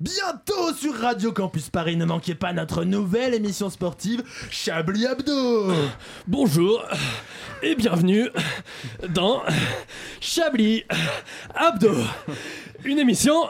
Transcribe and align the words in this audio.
Bientôt 0.00 0.72
sur 0.74 0.94
Radio 0.94 1.32
Campus 1.32 1.70
Paris, 1.70 1.96
ne 1.96 2.04
manquez 2.04 2.36
pas 2.36 2.52
notre 2.52 2.84
nouvelle 2.84 3.34
émission 3.34 3.68
sportive 3.68 4.22
Chablis 4.48 5.04
Abdo. 5.06 5.72
Bonjour 6.28 6.84
et 7.62 7.74
bienvenue 7.74 8.28
dans 9.08 9.42
Chablis 10.20 10.84
Abdo, 11.52 11.94
une 12.84 13.00
émission 13.00 13.48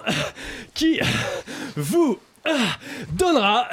qui 0.72 1.00
vous 1.76 2.18
donnera 3.12 3.68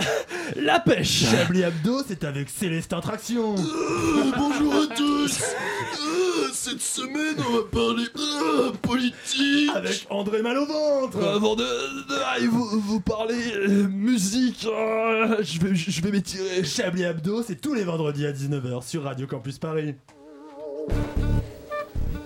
la 0.56 0.80
pêche. 0.80 1.26
Chablis 1.32 1.64
Abdo, 1.64 2.02
c'est 2.08 2.24
avec 2.24 2.50
Célestin 2.50 3.00
Traction. 3.02 3.56
bonjour 4.38 4.74
à 4.74 4.96
tous. 4.96 5.40
Euh, 5.42 6.50
cette 6.54 6.82
semaine, 6.82 7.36
on 7.48 7.54
va 7.58 7.64
parler 7.72 8.06
euh, 8.18 8.72
politique. 8.82 9.70
Avec 9.76 10.06
André 10.10 10.42
Mal 10.42 10.58
au 10.58 10.66
ventre. 10.66 11.24
Avant 11.24 11.56
de, 11.56 11.64
de- 11.64 12.20
ah, 12.26 12.38
vous, 12.50 12.80
vous 12.80 13.00
parler 13.00 13.52
euh, 13.56 13.88
musique, 13.88 14.62
je 14.62 15.60
vais, 15.60 15.76
je 15.76 16.02
vais 16.02 16.12
m'étirer. 16.12 16.64
Chablis 16.64 17.06
Abdo, 17.06 17.44
c'est 17.44 17.60
tous 17.60 17.74
les 17.74 17.84
vendredis 17.84 18.26
à 18.26 18.32
19h 18.32 18.88
sur 18.88 19.04
Radio 19.04 19.28
Campus 19.28 19.60
Paris. 19.60 19.96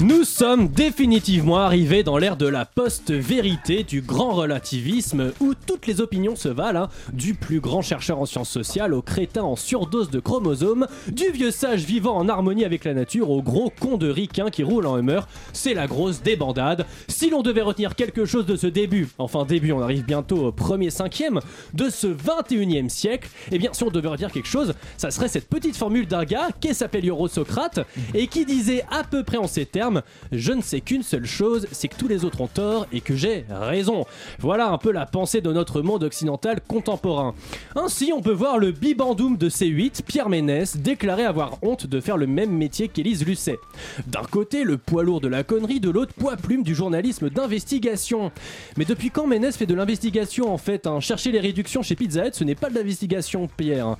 Nous 0.00 0.24
sommes 0.24 0.66
définitivement 0.66 1.58
arrivés 1.58 2.02
dans 2.02 2.18
l'ère 2.18 2.36
de 2.36 2.48
la 2.48 2.64
post-vérité, 2.64 3.84
du 3.84 4.00
grand 4.00 4.32
relativisme, 4.32 5.32
où 5.38 5.54
toutes 5.54 5.86
les 5.86 6.00
opinions 6.00 6.34
se 6.34 6.48
valent, 6.48 6.82
hein, 6.82 6.88
du 7.12 7.34
plus 7.34 7.60
grand 7.60 7.80
chercheur 7.80 8.18
en 8.18 8.26
sciences 8.26 8.50
sociales 8.50 8.92
au 8.92 9.02
crétin 9.02 9.44
en 9.44 9.54
surdose 9.54 10.10
de 10.10 10.18
chromosomes, 10.18 10.88
du 11.12 11.30
vieux 11.30 11.52
sage 11.52 11.84
vivant 11.84 12.16
en 12.16 12.28
harmonie 12.28 12.64
avec 12.64 12.82
la 12.82 12.92
nature 12.92 13.30
au 13.30 13.40
gros 13.40 13.72
con 13.78 13.96
de 13.96 14.10
ricain 14.10 14.50
qui 14.50 14.64
roule 14.64 14.86
en 14.86 14.98
humeur. 14.98 15.28
C'est 15.52 15.74
la 15.74 15.86
grosse 15.86 16.22
débandade. 16.22 16.86
Si 17.06 17.30
l'on 17.30 17.42
devait 17.42 17.62
retenir 17.62 17.94
quelque 17.94 18.24
chose 18.24 18.46
de 18.46 18.56
ce 18.56 18.66
début, 18.66 19.08
enfin 19.18 19.44
début, 19.44 19.70
on 19.70 19.80
arrive 19.80 20.04
bientôt 20.04 20.46
au 20.46 20.50
premier 20.50 20.90
cinquième 20.90 21.38
de 21.72 21.88
ce 21.88 22.08
21e 22.08 22.88
siècle, 22.88 23.30
eh 23.52 23.58
bien 23.58 23.70
si 23.72 23.84
on 23.84 23.90
devait 23.90 24.08
retenir 24.08 24.32
quelque 24.32 24.48
chose, 24.48 24.74
ça 24.96 25.12
serait 25.12 25.28
cette 25.28 25.48
petite 25.48 25.76
formule 25.76 26.08
d'un 26.08 26.24
gars 26.24 26.48
qui 26.60 26.74
s'appelle 26.74 27.08
Eurosocrate 27.08 27.86
et 28.12 28.26
qui 28.26 28.44
disait 28.44 28.84
à 28.90 29.04
peu 29.04 29.22
près 29.22 29.36
en 29.36 29.46
ces 29.46 29.64
termes 29.66 29.83
Je 30.32 30.52
ne 30.52 30.62
sais 30.62 30.80
qu'une 30.80 31.02
seule 31.02 31.26
chose, 31.26 31.66
c'est 31.72 31.88
que 31.88 31.96
tous 31.96 32.08
les 32.08 32.24
autres 32.24 32.40
ont 32.40 32.48
tort 32.48 32.86
et 32.92 33.00
que 33.00 33.16
j'ai 33.16 33.44
raison. 33.50 34.04
Voilà 34.38 34.68
un 34.68 34.78
peu 34.78 34.92
la 34.92 35.06
pensée 35.06 35.40
de 35.40 35.52
notre 35.52 35.82
monde 35.82 36.04
occidental 36.04 36.60
contemporain. 36.66 37.34
Ainsi, 37.76 38.12
on 38.14 38.22
peut 38.22 38.32
voir 38.32 38.58
le 38.58 38.72
bibandoum 38.72 39.36
de 39.36 39.48
C8, 39.48 40.02
Pierre 40.02 40.28
Ménès, 40.28 40.76
déclarer 40.76 41.24
avoir 41.24 41.58
honte 41.62 41.86
de 41.86 42.00
faire 42.00 42.16
le 42.16 42.26
même 42.26 42.50
métier 42.50 42.88
qu'Élise 42.88 43.24
Lucet. 43.26 43.58
D'un 44.06 44.22
côté, 44.22 44.64
le 44.64 44.78
poids 44.78 45.02
lourd 45.02 45.20
de 45.20 45.28
la 45.28 45.42
connerie, 45.42 45.80
de 45.80 45.90
l'autre, 45.90 46.12
poids 46.14 46.36
plume 46.36 46.62
du 46.62 46.74
journalisme 46.74 47.30
d'investigation. 47.30 48.30
Mais 48.76 48.84
depuis 48.84 49.10
quand 49.10 49.26
Ménès 49.26 49.56
fait 49.56 49.66
de 49.66 49.74
l'investigation 49.74 50.52
en 50.52 50.58
fait 50.58 50.86
hein? 50.86 51.00
Chercher 51.00 51.32
les 51.32 51.40
réductions 51.40 51.82
chez 51.82 51.96
Pizza 51.96 52.26
Hut, 52.26 52.34
ce 52.34 52.44
n'est 52.44 52.54
pas 52.54 52.70
de 52.70 52.74
l'investigation, 52.74 53.48
Pierre. 53.56 53.96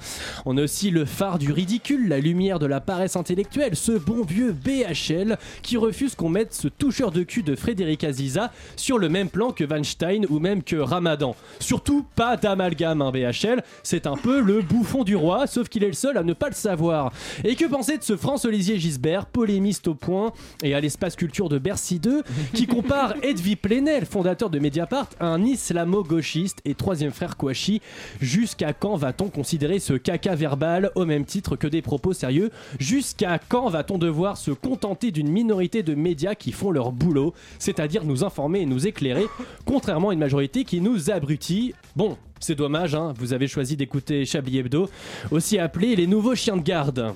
On 0.47 0.57
a 0.57 0.63
aussi 0.63 0.91
le 0.91 1.05
phare 1.05 1.39
du 1.39 1.53
ridicule, 1.53 2.09
la 2.09 2.19
lumière 2.19 2.59
de 2.59 2.67
la 2.67 2.81
paresse 2.81 3.17
intellectuelle, 3.17 3.77
ce 3.77 3.93
bon 3.93 4.23
vieux 4.23 4.53
BHL 4.53 5.39
qui 5.63 5.74
refuse 5.77 6.15
qu'on 6.15 6.29
mette 6.29 6.55
ce 6.55 6.69
toucheur 6.69 7.11
de 7.11 7.23
cul 7.23 7.43
de 7.43 7.55
Frédéric 7.55 8.05
Aziza 8.05 8.53
sur 8.77 8.99
le 8.99 9.09
même 9.09 9.29
plan 9.29 9.53
que 9.53 9.65
Weinstein 9.65 10.27
ou 10.29 10.39
même 10.39 10.63
que 10.63 10.77
Ramadan. 10.77 11.37
Surtout 11.61 12.05
pas 12.15 12.37
d'amalgame, 12.37 13.03
un 13.03 13.11
BHL, 13.11 13.63
c'est 13.83 14.07
un 14.07 14.17
peu 14.17 14.41
le 14.41 14.63
bouffon 14.63 15.05
du 15.05 15.17
roi, 15.17 15.47
sauf 15.47 15.69
qu'il 15.69 15.85
est 15.85 15.89
le 15.89 15.93
seul 15.93 16.17
à 16.17 16.23
ne 16.23 16.33
pas 16.33 16.49
le 16.49 16.55
savoir. 16.55 17.13
Et 17.45 17.57
que 17.57 17.65
penser 17.65 17.99
de 17.99 18.03
ce 18.03 18.17
France-Olivier 18.17 18.79
Gisbert, 18.79 19.27
polémiste 19.27 19.89
au 19.89 19.95
point 19.95 20.33
et 20.63 20.75
à 20.75 20.81
l'espace 20.81 21.17
culture 21.17 21.49
de 21.49 21.59
Bercy 21.59 21.99
2, 21.99 22.23
qui 22.53 22.67
compare 22.67 23.15
Edwy 23.23 23.57
Plenel, 23.57 24.07
fondateur 24.07 24.51
de 24.51 24.59
Mediapart, 24.59 25.09
à 25.21 25.27
un 25.27 25.45
islamo-gauchiste 25.45 26.59
et 26.65 26.75
troisième 26.75 27.13
frère 27.13 27.37
Kouachi 27.37 27.81
Jusqu'à 28.21 28.73
quand 28.73 28.97
va-t-on 28.97 29.29
considérer 29.29 29.79
ce 29.79 29.95
caca 29.95 30.35
verbal 30.35 30.91
au 30.95 31.05
même 31.05 31.25
titre 31.25 31.57
que 31.57 31.67
des 31.67 31.83
propos 31.83 32.13
sérieux? 32.13 32.51
Jusqu'à 32.79 33.39
quand 33.39 33.69
va-t-on 33.69 33.99
devoir 33.99 34.37
se 34.37 34.51
contenter 34.51 35.11
d'une 35.11 35.29
minorité 35.29 35.64
de 35.69 35.95
médias 35.95 36.35
qui 36.35 36.53
font 36.53 36.71
leur 36.71 36.93
boulot, 36.93 37.35
c'est-à-dire 37.59 38.05
nous 38.05 38.25
informer 38.25 38.61
et 38.61 38.67
nous 38.67 38.87
éclairer, 38.87 39.25
contrairement 39.65 40.11
à 40.11 40.13
une 40.13 40.19
majorité 40.19 40.65
qui 40.65 40.81
nous 40.81 41.11
abrutit 41.11 41.75
Bon, 41.97 42.17
c'est 42.41 42.55
dommage, 42.55 42.95
hein, 42.95 43.15
vous 43.19 43.33
avez 43.33 43.47
choisi 43.47 43.77
d'écouter 43.77 44.25
Chablis 44.25 44.59
Hebdo, 44.59 44.89
aussi 45.31 45.59
appelé 45.59 45.97
les 45.97 46.07
nouveaux 46.07 46.35
chiens 46.35 46.57
de 46.57 46.63
garde. 46.63 47.15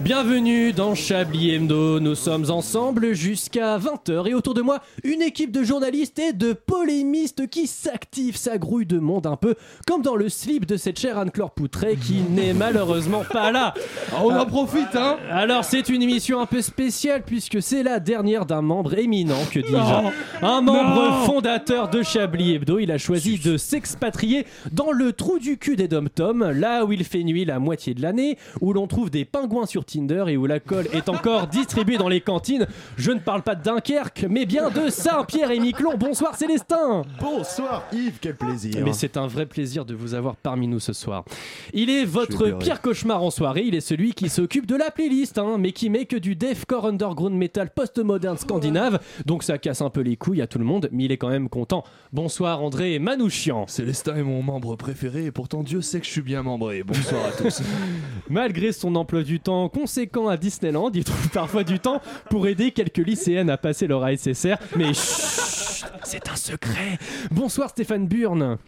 Bienvenue 0.00 0.72
dans 0.72 0.94
Chablis 0.94 1.50
Hebdo, 1.50 1.98
nous 1.98 2.14
sommes 2.14 2.48
ensemble 2.52 3.14
jusqu'à 3.14 3.76
20h 3.78 4.28
et 4.28 4.34
autour 4.34 4.54
de 4.54 4.62
moi 4.62 4.78
une 5.02 5.22
équipe 5.22 5.50
de 5.50 5.64
journalistes 5.64 6.20
et 6.20 6.32
de 6.32 6.52
polémistes 6.52 7.48
qui 7.48 7.66
s'activent, 7.66 8.36
s'agrouillent 8.36 8.86
de 8.86 9.00
monde 9.00 9.26
un 9.26 9.34
peu 9.34 9.56
comme 9.88 10.02
dans 10.02 10.14
le 10.14 10.28
slip 10.28 10.66
de 10.66 10.76
cette 10.76 11.00
chère 11.00 11.18
Anne-Claire 11.18 11.50
Poutré 11.50 11.96
qui 11.96 12.20
n'est 12.30 12.54
malheureusement 12.54 13.24
pas 13.28 13.50
là. 13.50 13.74
on 14.22 14.30
en 14.30 14.46
profite, 14.46 14.94
hein. 14.94 15.16
Alors 15.32 15.64
c'est 15.64 15.88
une 15.88 16.00
émission 16.00 16.40
un 16.40 16.46
peu 16.46 16.62
spéciale 16.62 17.24
puisque 17.26 17.60
c'est 17.60 17.82
la 17.82 17.98
dernière 17.98 18.46
d'un 18.46 18.62
membre 18.62 18.96
éminent, 18.96 19.44
que 19.52 19.58
dis-je. 19.58 20.46
Un 20.46 20.60
membre 20.60 21.26
fondateur 21.26 21.90
de 21.90 22.04
Chablis 22.04 22.54
Hebdo, 22.54 22.78
il 22.78 22.92
a 22.92 22.98
choisi 22.98 23.40
de 23.40 23.56
s'expatrier 23.56 24.46
dans 24.70 24.92
le 24.92 25.12
trou 25.12 25.40
du 25.40 25.58
cul 25.58 25.74
des 25.74 25.88
dom-toms, 25.88 26.52
là 26.52 26.84
où 26.84 26.92
il 26.92 27.02
fait 27.02 27.24
nuit 27.24 27.44
la 27.44 27.58
moitié 27.58 27.94
de 27.94 28.02
l'année, 28.02 28.38
où 28.60 28.72
l'on 28.72 28.86
trouve 28.86 29.10
des 29.10 29.24
pingouins 29.24 29.66
sur 29.66 29.87
Tinder 29.88 30.24
et 30.28 30.36
où 30.36 30.46
la 30.46 30.60
colle 30.60 30.86
est 30.92 31.08
encore 31.08 31.46
distribuée 31.46 31.96
dans 31.96 32.08
les 32.08 32.20
cantines. 32.20 32.66
Je 32.96 33.10
ne 33.10 33.18
parle 33.18 33.42
pas 33.42 33.54
de 33.54 33.62
Dunkerque, 33.62 34.26
mais 34.28 34.44
bien 34.44 34.68
de 34.70 34.90
Saint-Pierre 34.90 35.50
et 35.50 35.58
Miquelon. 35.58 35.96
Bonsoir 35.96 36.36
Célestin 36.36 37.02
Bonsoir 37.20 37.84
Yves, 37.92 38.18
quel 38.20 38.36
plaisir. 38.36 38.82
mais 38.84 38.92
c'est 38.92 39.16
un 39.16 39.26
vrai 39.26 39.46
plaisir 39.46 39.84
de 39.84 39.94
vous 39.94 40.14
avoir 40.14 40.36
parmi 40.36 40.68
nous 40.68 40.80
ce 40.80 40.92
soir. 40.92 41.24
Il 41.72 41.88
est 41.88 42.04
votre 42.04 42.58
pire 42.58 42.82
cauchemar 42.82 43.22
en 43.22 43.30
soirée, 43.30 43.64
il 43.66 43.74
est 43.74 43.80
celui 43.80 44.12
qui 44.12 44.28
s'occupe 44.28 44.66
de 44.66 44.76
la 44.76 44.90
playlist, 44.90 45.38
hein, 45.38 45.56
mais 45.58 45.72
qui 45.72 45.88
met 45.88 46.04
que 46.04 46.16
du 46.16 46.36
deathcore 46.36 46.86
underground 46.86 47.34
metal 47.34 47.70
post-moderne 47.70 48.36
scandinave, 48.36 49.00
donc 49.24 49.42
ça 49.42 49.56
casse 49.56 49.80
un 49.80 49.90
peu 49.90 50.02
les 50.02 50.16
couilles 50.16 50.42
à 50.42 50.46
tout 50.46 50.58
le 50.58 50.64
monde, 50.64 50.88
mais 50.92 51.04
il 51.04 51.12
est 51.12 51.16
quand 51.16 51.30
même 51.30 51.48
content. 51.48 51.82
Bonsoir 52.12 52.62
André 52.62 52.98
Manouchian. 52.98 53.66
Célestin 53.66 54.16
est 54.16 54.22
mon 54.22 54.42
membre 54.42 54.76
préféré 54.76 55.24
et 55.24 55.30
pourtant 55.30 55.62
Dieu 55.62 55.80
sait 55.80 56.00
que 56.00 56.06
je 56.06 56.10
suis 56.10 56.22
bien 56.22 56.42
membré. 56.42 56.82
Bonsoir 56.82 57.24
à 57.24 57.30
tous. 57.32 57.62
Malgré 58.28 58.72
son 58.72 58.94
emploi 58.94 59.22
du 59.22 59.40
temps 59.40 59.68
conséquent 59.78 60.26
à 60.26 60.36
Disneyland, 60.36 60.90
il 60.92 61.04
trouve 61.04 61.28
parfois 61.28 61.62
du 61.62 61.78
temps 61.78 62.02
pour 62.30 62.48
aider 62.48 62.72
quelques 62.72 62.98
lycéennes 62.98 63.48
à 63.48 63.56
passer 63.56 63.86
leur 63.86 64.02
ASSR, 64.02 64.56
mais 64.76 64.92
c'est 64.92 66.28
un 66.28 66.34
secret. 66.34 66.98
Bonsoir 67.30 67.70
Stéphane 67.70 68.08
Burn. 68.08 68.58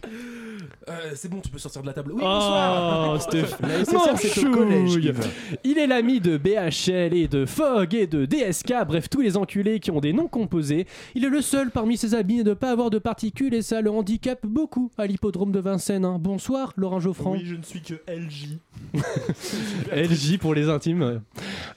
Euh, 0.89 1.11
c'est 1.15 1.29
bon, 1.29 1.39
tu 1.41 1.49
peux 1.49 1.59
sortir 1.59 1.81
de 1.83 1.87
la 1.87 1.93
table. 1.93 2.11
Oui, 2.13 2.21
Oh, 2.23 2.27
La 3.61 3.83
SSR, 3.85 3.93
Mon 3.93 4.15
c'est 4.17 4.45
au 4.45 4.51
collège. 4.51 4.95
Yves. 4.95 5.19
Il 5.63 5.77
est 5.77 5.85
l'ami 5.87 6.19
de 6.19 6.37
BHL 6.37 7.13
et 7.15 7.27
de 7.27 7.45
Fogg 7.45 7.93
et 7.93 8.07
de 8.07 8.25
DSK, 8.25 8.73
bref 8.87 9.09
tous 9.09 9.21
les 9.21 9.37
enculés 9.37 9.79
qui 9.79 9.91
ont 9.91 9.99
des 9.99 10.11
noms 10.13 10.27
composés. 10.27 10.87
Il 11.13 11.23
est 11.23 11.29
le 11.29 11.41
seul 11.41 11.69
parmi 11.69 11.97
ses 11.97 12.15
amis 12.15 12.39
à 12.39 12.43
ne 12.43 12.53
pas 12.55 12.71
avoir 12.71 12.89
de 12.89 12.97
particules 12.97 13.53
et 13.53 13.61
ça 13.61 13.81
le 13.81 13.91
handicape 13.91 14.45
beaucoup 14.45 14.89
à 14.97 15.05
l'hippodrome 15.05 15.51
de 15.51 15.59
Vincennes. 15.59 16.05
hein. 16.05 16.17
Bonsoir 16.19 16.73
Laurent 16.77 16.99
Geoffrand. 16.99 17.33
Oui, 17.33 17.43
je 17.45 17.55
ne 17.55 17.63
suis 17.63 17.81
que 17.81 17.95
LJ. 18.07 18.57
LJ 19.93 20.37
pour 20.39 20.53
les 20.55 20.69
intimes. 20.69 21.21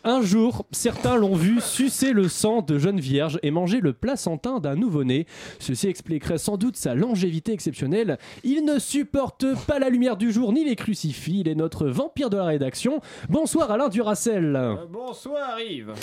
Un 0.03 0.23
jour, 0.23 0.65
certains 0.71 1.17
l'ont 1.17 1.35
vu 1.37 1.61
sucer 1.61 2.13
le 2.13 2.29
sang 2.29 2.63
de 2.63 2.79
jeune 2.79 3.01
vierge 3.01 3.39
et 3.43 3.51
manger 3.51 3.81
le 3.81 3.93
placentin 3.93 4.61
d'un 4.61 4.77
nouveau-né. 4.77 5.27
Ceci 5.59 5.89
expliquerait 5.89 6.39
sans 6.39 6.57
doute 6.57 6.77
sa 6.77 6.95
longévité 6.95 7.53
exceptionnelle. 7.53 8.19
Il 8.45 8.65
ne 8.65 8.79
supporte 8.95 9.45
pas 9.67 9.81
la 9.81 9.89
lumière 9.89 10.17
du 10.17 10.31
jour 10.31 10.53
ni 10.53 10.65
les 10.65 10.77
crucifix. 10.77 11.41
Il 11.41 11.49
est 11.49 11.57
notre 11.57 11.89
vampire 11.89 12.31
de 12.31 12.37
la 12.37 12.45
rédaction. 12.45 13.01
Bonsoir 13.29 13.73
Alain 13.73 13.89
Duracel. 13.89 14.79
Bonsoir 14.89 15.61
Yves. 15.61 15.95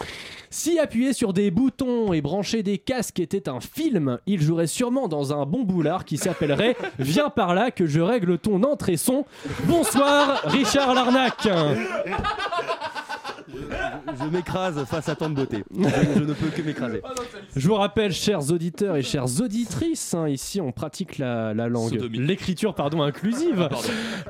Si 0.49 0.77
appuyer 0.77 1.13
sur 1.13 1.31
des 1.31 1.51
boutons 1.51 2.11
et 2.11 2.19
brancher 2.19 2.63
des 2.63 2.79
casques 2.79 3.21
était 3.21 3.47
un 3.47 3.61
film, 3.61 4.19
il 4.27 4.41
jouerait 4.41 4.67
sûrement 4.67 5.07
dans 5.07 5.31
un 5.31 5.45
bon 5.45 5.63
boulard 5.63 6.03
qui 6.03 6.17
s'appellerait 6.17 6.75
Viens 6.99 7.29
par 7.29 7.55
là 7.55 7.71
que 7.71 7.85
je 7.85 8.01
règle 8.01 8.37
ton 8.37 8.61
entrée 8.63 8.97
son. 8.97 9.23
Bonsoir 9.63 10.41
Richard 10.43 10.93
Larnac. 10.93 11.47
je, 13.53 14.23
je 14.23 14.29
m'écrase 14.29 14.83
face 14.85 15.09
à 15.09 15.15
tant 15.15 15.29
de 15.29 15.35
beauté. 15.35 15.63
Je, 15.75 15.83
je 16.19 16.23
ne 16.23 16.33
peux 16.33 16.47
que 16.47 16.61
m'écraser. 16.61 17.01
Je 17.55 17.67
vous 17.67 17.75
rappelle, 17.75 18.11
chers 18.13 18.51
auditeurs 18.51 18.95
et 18.95 19.01
chères 19.03 19.41
auditrices, 19.41 20.13
hein, 20.13 20.27
ici 20.27 20.61
on 20.61 20.71
pratique 20.71 21.17
la, 21.17 21.53
la 21.53 21.67
langue, 21.67 21.93
l'écriture 22.13 22.75
pardon 22.75 23.01
inclusive, 23.01 23.69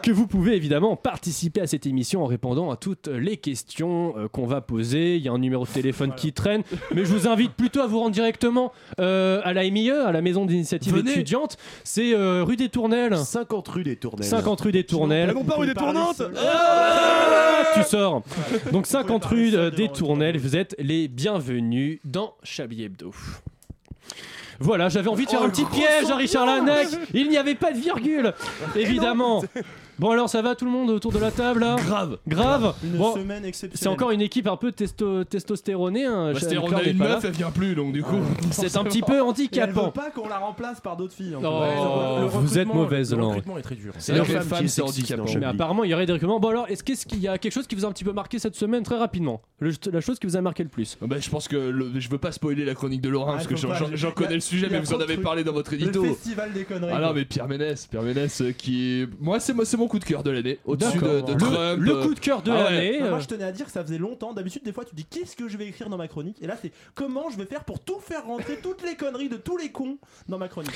que 0.04 0.12
vous 0.12 0.28
pouvez 0.28 0.56
évidemment 0.56 0.96
participer 0.96 1.62
à 1.62 1.68
cette 1.68 1.86
émission 1.86 2.24
en 2.24 2.28
répondant 2.28 2.72
à 2.72 2.78
toutes 2.78 3.08
les 3.08 3.38
questions 3.38 4.14
euh, 4.18 4.28
qu'on 4.28 4.46
va 4.48 4.62
poser. 4.62 5.18
Il 5.18 5.24
y 5.24 5.30
a 5.30 5.32
un 5.32 5.38
numéro 5.40 5.66
de 5.66 5.70
téléphone 5.70 6.14
qui 6.16 6.34
traîne, 6.34 6.64
mais 6.94 7.06
je 7.06 7.14
vous 7.14 7.28
invite 7.28 7.52
plutôt 7.54 7.82
à 7.82 7.88
vous 7.88 8.00
rendre 8.00 8.12
directement 8.12 8.72
euh, 9.00 9.42
à 9.44 9.54
la 9.54 9.70
MIE, 9.70 9.92
à 9.92 10.12
la 10.12 10.22
Maison 10.22 10.46
d'initiative 10.46 10.98
étudiante. 10.98 11.58
C'est 11.84 12.14
euh, 12.14 12.44
rue 12.44 12.56
des 12.56 12.70
Tournelles. 12.70 13.18
50 13.18 13.68
rue 13.68 13.84
des 13.84 13.96
Tournelles. 13.96 14.26
50 14.28 14.62
rue 14.62 14.72
des 14.72 14.84
Tournelles. 14.84 15.34
non 15.34 15.44
pas 15.44 15.56
rue 15.56 15.68
des 15.68 15.74
Tournantes 15.74 16.22
Ah, 16.38 17.64
tu 17.76 17.84
sors. 17.84 18.22
Donc 18.72 18.88
50 18.88 19.11
rue 19.20 19.56
euh, 19.56 19.70
des 19.70 19.90
Tournelles, 19.90 20.38
vous 20.38 20.56
êtes 20.56 20.76
les 20.80 21.08
bienvenus 21.08 22.00
dans 22.04 22.36
Chablis 22.44 22.84
Hebdo. 22.84 23.14
Voilà, 24.60 24.90
j'avais 24.90 25.10
envie 25.10 25.26
de 25.26 25.30
faire 25.32 25.40
Oh, 25.42 25.46
un 25.46 25.50
petit 25.50 25.66
piège 25.66 26.10
à 26.12 26.16
Richard 26.16 26.46
Lanec. 26.46 26.88
Il 27.14 27.30
n'y 27.30 27.38
avait 27.38 27.56
pas 27.56 27.72
de 27.72 27.80
virgule, 27.80 28.34
évidemment. 28.76 29.44
Bon 30.02 30.10
alors 30.10 30.30
ça 30.30 30.42
va 30.42 30.56
tout 30.56 30.66
le 30.66 30.72
monde 30.72 30.90
autour 30.90 31.12
de 31.12 31.20
la 31.20 31.30
table 31.30 31.60
là 31.60 31.76
Grave. 31.76 32.18
Grave. 32.28 32.74
Une 32.84 32.98
Bon, 32.98 33.14
semaine 33.14 33.46
exceptionnelle. 33.46 33.78
c'est 33.80 33.88
encore 33.88 34.10
une 34.10 34.22
équipe 34.22 34.48
un 34.48 34.58
peu 34.58 34.72
testo 34.72 35.24
testostéronée. 35.24 36.06
Hein. 36.06 36.32
Bah, 36.34 36.40
c'était 36.40 36.58
on 36.58 36.74
a 36.76 36.82
une 36.82 36.98
meuf, 36.98 37.24
elle 37.24 37.34
vient 37.34 37.52
plus, 37.52 37.76
donc 37.76 37.94
du 37.94 38.02
coup. 38.02 38.18
C'est 38.52 38.76
un 38.78 38.84
petit 38.84 39.02
peu 39.04 39.12
Et 39.14 39.16
elle 39.18 39.22
veut 39.22 39.28
handicapant. 39.28 39.92
pas 39.92 40.10
qu'on 40.10 40.28
la 40.28 40.40
remplace 40.40 40.82
par 40.82 40.98
d'autres 40.98 41.14
filles. 41.14 41.36
en 41.36 41.42
fait. 41.42 41.48
Oh, 41.48 42.28
vous 42.40 42.58
êtes 42.58 42.68
mauvaise 42.68 43.12
Le 43.12 43.18
langue. 43.20 43.28
recrutement 43.30 43.58
est 43.60 43.62
très 43.62 43.76
dur. 43.76 43.94
C'est 44.00 44.14
vrai 44.14 44.22
que 44.26 44.28
les 44.32 44.34
femme 44.40 44.44
qui 44.44 44.50
femmes, 44.50 44.66
est 44.66 44.68
c'est 44.70 44.82
handicapant. 44.82 45.24
non, 45.26 45.40
Mais 45.40 45.46
apparemment, 45.46 45.84
il 45.84 45.92
y 45.92 45.94
aurait 45.94 46.08
des 46.08 46.14
recrutements. 46.14 46.40
Bon 46.40 46.50
alors, 46.50 46.66
est-ce 46.70 46.84
qu'est-ce 46.84 47.06
qu'il 47.06 47.20
y 47.20 47.28
a 47.28 47.38
quelque 47.38 47.54
chose 47.54 47.68
qui 47.68 47.76
vous 47.76 47.86
a 47.86 47.88
un 47.88 47.92
petit 47.92 48.04
peu 48.04 48.12
marqué 48.12 48.40
cette 48.40 48.56
semaine 48.56 48.82
très 48.82 48.98
rapidement? 48.98 49.44
Le- 49.60 49.72
La 49.92 50.02
chose 50.02 50.18
qui 50.18 50.26
vous 50.26 50.36
a 50.36 50.42
marqué 50.42 50.64
le 50.64 50.70
plus? 50.70 50.98
Bah, 51.02 51.18
je 51.20 51.30
pense 51.30 51.48
que 51.48 51.56
le- 51.58 51.92
je 52.00 52.10
veux 52.10 52.18
pas 52.18 52.32
spoiler 52.32 52.66
la 52.66 52.74
chronique 52.74 53.02
de 53.02 53.10
Laurent 53.10 53.34
Ah, 53.34 53.34
parce 53.34 53.46
que 53.48 53.56
j'en- 53.56 54.12
connais 54.12 54.34
le 54.34 54.40
sujet, 54.40 54.68
mais 54.72 54.80
vous 54.80 54.94
en 54.96 55.00
avez 55.00 55.18
parlé 55.18 55.44
dans 55.44 55.54
votre 55.54 55.72
Le 55.76 55.78
édito. 55.84 56.04
festival 56.04 56.52
des 56.54 56.64
conneries. 56.64 56.92
Ah 56.96 57.00
non 57.02 57.14
mais 57.14 57.26
Pierre 57.26 57.48
Ménès, 57.48 57.86
Pierre 57.86 58.02
Ménès 58.04 58.42
euh, 58.42 58.52
qui 58.52 59.06
c'est 59.40 59.54
moi, 59.54 59.66
c'est 59.66 59.78
mon 59.78 59.88
coup 59.92 60.00
de 60.00 60.06
cœur 60.06 60.24
de 60.24 60.32
l'année, 60.32 60.60
au-dessus 60.66 60.98
de, 60.98 61.04
Le- 61.06 61.38
Trump. 61.38 61.80
Le 61.80 61.92
euh, 61.92 62.04
coup 62.04 62.14
de 62.16 62.20
cœur 62.20 62.42
de 62.42 62.52
Ah 62.52 62.56
ouais. 62.56 62.64
l'année. 62.64 63.00
Non, 63.00 63.06
euh, 63.06 63.10
moi 63.12 63.20
je 63.20 63.28
tenais 63.28 63.44
à 63.44 63.52
dire 63.52 63.66
que 63.66 63.72
ça 63.72 63.84
faisait 63.84 63.98
longtemps. 63.98 64.34
D'habitude, 64.34 64.64
des 64.64 64.72
fois, 64.72 64.86
tu 64.86 64.96
dis 64.96 65.04
qu'est-ce 65.06 65.36
que 65.36 65.48
je 65.50 65.58
vais 65.58 65.68
écrire 65.68 65.90
dans 65.90 65.98
ma 65.98 66.08
chronique? 66.08 66.38
Et 66.42 66.48
là, 66.48 66.56
c'est 66.62 66.72
comment 66.96 67.30
je 67.30 67.38
vais 67.38 67.46
faire 67.46 67.64
pour 67.66 67.80
tout 67.80 68.00
faire 68.00 68.26
rentrer 68.26 68.58
toutes 68.64 68.84
les 68.84 68.96
conneries 68.96 69.28
de 69.30 69.36
tous 69.38 69.58
les 69.58 69.70
cons 69.72 69.98
dans 70.30 70.38
ma 70.38 70.48
chronique? 70.48 70.72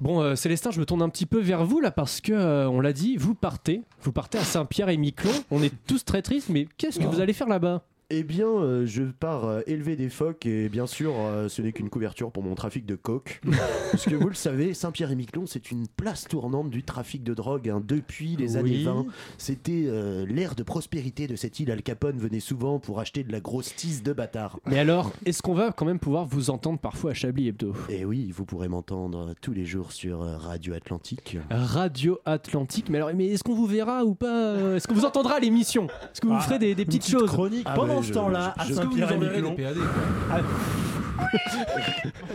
Bon, 0.00 0.20
euh, 0.20 0.34
Célestin, 0.36 0.70
je 0.70 0.80
me 0.80 0.84
tourne 0.86 1.02
un 1.02 1.08
petit 1.08 1.26
peu 1.26 1.40
vers 1.40 1.64
vous 1.64 1.80
là 1.80 1.90
parce 1.90 2.20
que 2.20 2.32
euh, 2.32 2.68
on 2.68 2.80
l'a 2.80 2.92
dit, 2.92 3.16
vous 3.16 3.34
partez, 3.34 3.82
vous 4.02 4.12
partez 4.12 4.38
à 4.38 4.44
Saint-Pierre 4.44 4.88
et 4.88 4.96
Miquelon. 4.96 5.30
On 5.50 5.62
est 5.62 5.72
tous 5.86 6.04
très 6.04 6.22
tristes, 6.22 6.48
mais 6.48 6.66
qu'est-ce 6.78 6.98
que 6.98 7.04
vous 7.04 7.20
allez 7.20 7.32
faire 7.32 7.48
là-bas? 7.48 7.82
Eh 8.16 8.22
bien, 8.22 8.46
euh, 8.46 8.86
je 8.86 9.02
pars 9.02 9.44
euh, 9.44 9.60
élever 9.66 9.96
des 9.96 10.08
phoques 10.08 10.46
et 10.46 10.68
bien 10.68 10.86
sûr, 10.86 11.12
euh, 11.18 11.48
ce 11.48 11.62
n'est 11.62 11.72
qu'une 11.72 11.90
couverture 11.90 12.30
pour 12.30 12.44
mon 12.44 12.54
trafic 12.54 12.86
de 12.86 12.94
coke. 12.94 13.40
Parce 13.90 14.04
que 14.04 14.14
vous 14.14 14.28
le 14.28 14.36
savez, 14.36 14.72
Saint-Pierre-et-Miquelon, 14.72 15.46
c'est 15.46 15.72
une 15.72 15.88
place 15.88 16.28
tournante 16.28 16.70
du 16.70 16.84
trafic 16.84 17.24
de 17.24 17.34
drogue 17.34 17.68
hein, 17.68 17.82
depuis 17.84 18.36
les 18.36 18.56
années 18.56 18.70
Oui. 18.70 18.84
20. 18.84 19.06
C'était 19.36 19.88
l'ère 20.28 20.54
de 20.54 20.62
prospérité 20.62 21.26
de 21.26 21.34
cette 21.34 21.58
île. 21.58 21.72
Al 21.72 21.82
Capone 21.82 22.18
venait 22.18 22.38
souvent 22.38 22.78
pour 22.78 23.00
acheter 23.00 23.24
de 23.24 23.32
la 23.32 23.40
grosse 23.40 23.74
tisse 23.74 24.04
de 24.04 24.12
bâtard. 24.12 24.60
Mais 24.66 24.78
alors, 24.78 25.10
est-ce 25.26 25.42
qu'on 25.42 25.54
va 25.54 25.72
quand 25.72 25.84
même 25.84 25.98
pouvoir 25.98 26.24
vous 26.24 26.50
entendre 26.50 26.78
parfois 26.78 27.10
à 27.10 27.14
Chablis 27.14 27.48
Hebdo? 27.48 27.74
Et 27.88 28.04
oui, 28.04 28.30
vous 28.30 28.44
pourrez 28.44 28.68
m'entendre 28.68 29.34
tous 29.40 29.52
les 29.52 29.64
jours 29.64 29.90
sur 29.90 30.20
Radio 30.20 30.74
Atlantique. 30.74 31.36
Radio 31.50 32.20
Atlantique, 32.26 32.90
mais 32.90 32.98
alors, 32.98 33.10
mais 33.12 33.26
est-ce 33.26 33.42
qu'on 33.42 33.54
vous 33.56 33.66
verra 33.66 34.04
ou 34.04 34.14
pas? 34.14 34.76
Est-ce 34.76 34.86
qu'on 34.86 34.94
vous 34.94 35.04
entendra 35.04 35.34
à 35.36 35.40
l'émission? 35.40 35.88
Est-ce 35.88 36.20
que 36.20 36.28
vous 36.28 36.34
Ah, 36.36 36.40
ferez 36.40 36.60
des, 36.60 36.74
petites 36.76 37.02
petite 37.02 37.10
choses? 37.10 37.28
chronique 37.28 37.62
Ah 37.66 37.74
pendant 37.74 38.03
ce 38.04 38.12
temps-là 38.12 38.54
à 38.58 38.64
je- 38.64 38.74
Saint-Pierre 38.74 39.10
et 39.12 39.14
enverrez 39.16 39.40
Miquelon. 39.40 39.54
des 39.54 39.62
PAD. 39.64 39.74
quoi. 39.74 40.38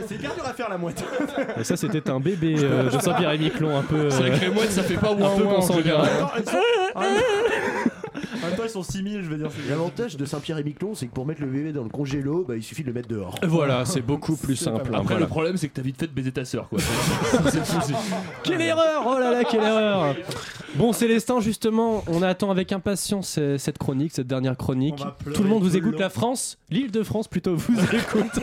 C'est 0.07 0.15
hyper 0.15 0.33
dur 0.35 0.45
à 0.45 0.53
faire 0.53 0.69
la 0.69 0.77
moitié. 0.77 1.05
Et 1.59 1.63
Ça, 1.63 1.75
c'était 1.77 2.09
un 2.09 2.19
bébé 2.19 2.55
euh, 2.59 2.89
de 2.89 2.99
Saint-Pierre 2.99 3.31
et 3.31 3.37
Miquelon, 3.37 3.77
un 3.77 3.81
peu. 3.83 3.95
euh, 3.95 4.09
C'est 4.09 4.21
vrai 4.21 4.31
que 4.39 4.45
les 4.45 4.49
mouettes 4.51 4.71
ça 4.71 4.83
fait 4.83 4.95
pas 4.95 5.09
un 5.09 5.15
ouin 5.17 5.35
peu 5.37 5.43
ouin, 5.43 5.59
en 8.41 8.47
même 8.47 8.55
temps, 8.55 8.63
ils 8.63 8.69
sont 8.69 8.83
6000, 8.83 9.21
je 9.23 9.29
veux 9.29 9.37
dire. 9.37 9.49
c'est- 9.51 9.69
L'avantage 9.69 10.15
de 10.17 10.25
Saint-Pierre-et-Miquelon, 10.25 10.95
c'est 10.95 11.07
que 11.07 11.13
pour 11.13 11.25
mettre 11.25 11.41
le 11.41 11.47
bébé 11.47 11.71
dans 11.73 11.83
le 11.83 11.89
congélo, 11.89 12.45
bah, 12.47 12.55
il 12.55 12.63
suffit 12.63 12.81
de 12.83 12.87
le 12.87 12.93
mettre 12.93 13.09
dehors. 13.09 13.35
Voilà, 13.43 13.85
c'est 13.85 14.01
beaucoup 14.01 14.35
plus 14.37 14.55
simple. 14.55 14.81
Après 14.93 15.01
voilà. 15.03 15.19
le 15.19 15.27
problème 15.27 15.57
c'est 15.57 15.67
que 15.67 15.73
t'as 15.75 15.81
vite 15.81 15.99
fait 15.99 16.07
de 16.07 16.11
baiser 16.13 16.31
ta 16.31 16.45
sœur 16.45 16.67
quoi. 16.69 16.79
c'est- 17.49 17.93
Quelle 18.43 18.61
erreur 18.61 19.03
Oh 19.05 19.19
là 19.19 19.31
là, 19.31 19.43
quelle 19.43 19.61
erreur 19.63 20.15
Bon, 20.75 20.93
Célestin, 20.93 21.39
justement, 21.39 22.03
on 22.07 22.21
attend 22.21 22.51
avec 22.51 22.71
impatience 22.71 23.39
cette 23.57 23.77
chronique, 23.77 24.11
cette 24.13 24.27
dernière 24.27 24.55
chronique. 24.55 25.03
Tout 25.33 25.43
le 25.43 25.49
monde 25.49 25.63
vous 25.63 25.75
écoute, 25.75 25.93
long. 25.93 25.99
la 25.99 26.09
France, 26.09 26.57
l'île 26.69 26.91
de 26.91 27.03
France 27.03 27.27
plutôt, 27.27 27.55
vous 27.55 27.73
écoute. 27.95 28.41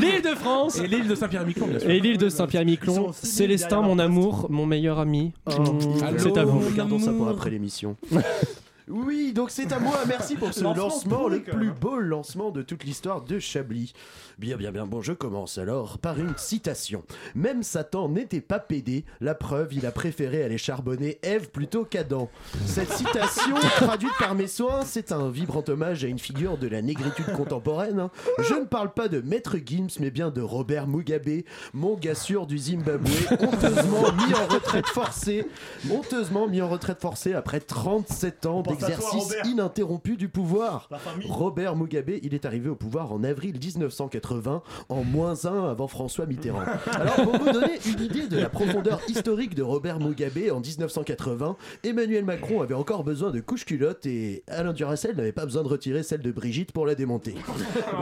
L'île 0.00 0.22
de 0.22 0.34
France 0.36 0.78
Et 0.78 0.86
l'île 0.86 1.08
de 1.08 1.14
Saint-Pierre-et-Miquelon, 1.14 1.66
bien 1.66 1.78
sûr. 1.80 1.90
et 1.90 2.00
l'île 2.00 2.18
de 2.18 2.26
aussi 2.26 3.26
Célestin, 3.26 3.82
mon 3.82 3.98
amour, 3.98 4.46
mon 4.50 4.66
meilleur 4.66 4.98
ami. 4.98 5.32
Oh, 5.46 5.50
Mmh, 5.50 6.18
c'est 6.18 6.36
à 6.38 6.44
vous. 6.44 6.60
Regardons 6.60 6.98
ça 6.98 7.12
pour 7.12 7.28
après 7.28 7.50
l'émission. 7.50 7.96
Oui, 8.88 9.32
donc 9.32 9.50
c'est 9.50 9.72
à 9.72 9.80
moi. 9.80 9.96
Merci 10.06 10.36
pour 10.36 10.52
ce 10.54 10.62
Lancement 10.62 10.84
lancement, 10.84 11.28
le 11.28 11.42
plus 11.42 11.66
même. 11.68 11.74
beau 11.74 11.98
lancement 11.98 12.50
de 12.52 12.62
toute 12.62 12.84
l'histoire 12.84 13.22
de 13.22 13.38
Chablis. 13.40 13.92
Bien, 14.38 14.56
bien, 14.56 14.70
bien. 14.70 14.86
Bon, 14.86 15.02
je 15.02 15.12
commence 15.12 15.58
alors 15.58 15.98
par 15.98 16.20
une 16.20 16.36
citation. 16.36 17.02
Même 17.34 17.62
Satan 17.64 18.08
n'était 18.08 18.40
pas 18.40 18.60
pédé. 18.60 19.04
La 19.20 19.34
preuve, 19.34 19.72
il 19.74 19.86
a 19.86 19.90
préféré 19.90 20.44
aller 20.44 20.58
charbonner 20.58 21.18
Ève 21.22 21.50
plutôt 21.50 21.84
qu'Adam. 21.84 22.28
Cette 22.64 22.92
citation, 22.92 23.56
traduite 23.76 24.12
par 24.20 24.34
mes 24.36 24.46
soins, 24.46 24.82
c'est 24.84 25.10
un 25.10 25.30
vibrant 25.30 25.64
hommage 25.66 26.04
à 26.04 26.06
une 26.08 26.18
figure 26.20 26.56
de 26.56 26.68
la 26.68 26.80
négritude 26.80 27.32
contemporaine. 27.36 27.98
hein. 27.98 28.10
Je 28.48 28.54
ne 28.54 28.66
parle 28.66 28.92
pas 28.92 29.08
de 29.08 29.20
Maître 29.20 29.56
Gims, 29.64 29.88
mais 29.98 30.10
bien 30.12 30.30
de 30.30 30.42
Robert 30.42 30.86
Mugabe, 30.86 31.42
mon 31.74 31.94
gars 31.96 32.14
sûr 32.14 32.46
du 32.46 32.58
Zimbabwe, 32.58 33.10
honteusement 33.40 34.12
mis 34.12 34.34
en 34.34 34.46
retraite 34.46 34.86
forcée, 34.86 35.46
honteusement 35.90 36.46
mis 36.46 36.62
en 36.62 36.68
retraite 36.68 37.00
forcée 37.00 37.32
après 37.34 37.58
37 37.60 38.46
ans 38.46 38.62
Robert. 38.84 39.46
ininterrompu 39.46 40.16
du 40.16 40.28
pouvoir. 40.28 40.88
Robert 41.28 41.76
Mugabe, 41.76 42.10
il 42.22 42.34
est 42.34 42.44
arrivé 42.44 42.68
au 42.68 42.74
pouvoir 42.74 43.12
en 43.12 43.24
avril 43.24 43.58
1980, 43.58 44.62
en 44.88 45.04
moins 45.04 45.46
1 45.46 45.70
avant 45.70 45.88
François 45.88 46.26
Mitterrand. 46.26 46.64
Alors, 46.92 47.14
pour 47.16 47.38
vous 47.38 47.52
donner 47.52 47.78
une 47.86 48.02
idée 48.02 48.26
de 48.26 48.38
la 48.38 48.48
profondeur 48.48 49.00
historique 49.08 49.54
de 49.54 49.62
Robert 49.62 49.98
Mugabe, 50.00 50.50
en 50.52 50.60
1980, 50.60 51.56
Emmanuel 51.84 52.24
Macron 52.24 52.62
avait 52.62 52.74
encore 52.74 53.04
besoin 53.04 53.30
de 53.30 53.40
couches 53.40 53.64
culottes 53.64 54.06
et 54.06 54.42
Alain 54.48 54.72
Duracel 54.72 55.16
n'avait 55.16 55.32
pas 55.32 55.44
besoin 55.44 55.62
de 55.62 55.68
retirer 55.68 56.02
celle 56.02 56.22
de 56.22 56.32
Brigitte 56.32 56.72
pour 56.72 56.86
la 56.86 56.94
démonter. 56.94 57.34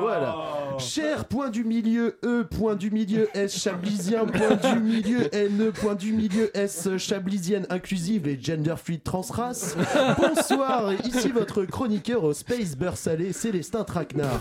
Voilà. 0.01 0.37
Cher 0.79 1.27
point 1.27 1.51
du 1.51 1.65
milieu 1.65 2.19
E, 2.25 2.45
point 2.45 2.75
du 2.75 2.91
milieu 2.91 3.29
S, 3.35 3.57
chablisien, 3.63 4.27
point 4.27 4.57
du 4.57 4.81
milieu 4.81 5.31
NE, 5.33 5.71
point 5.71 5.95
du 5.95 6.13
milieu 6.13 6.51
S, 6.57 6.89
chablisienne 6.99 7.67
inclusive 7.71 8.27
et 8.27 8.39
gender 8.41 8.75
fluid 8.77 9.03
transrace. 9.03 9.77
Bonsoir, 10.19 10.64
ici 11.05 11.29
votre 11.31 11.65
chroniqueur 11.65 12.25
au 12.25 12.33
Space 12.33 12.77
Beurre 12.77 12.97
Salé, 12.97 13.33
Célestin 13.33 13.85
Traquenard. 13.85 14.41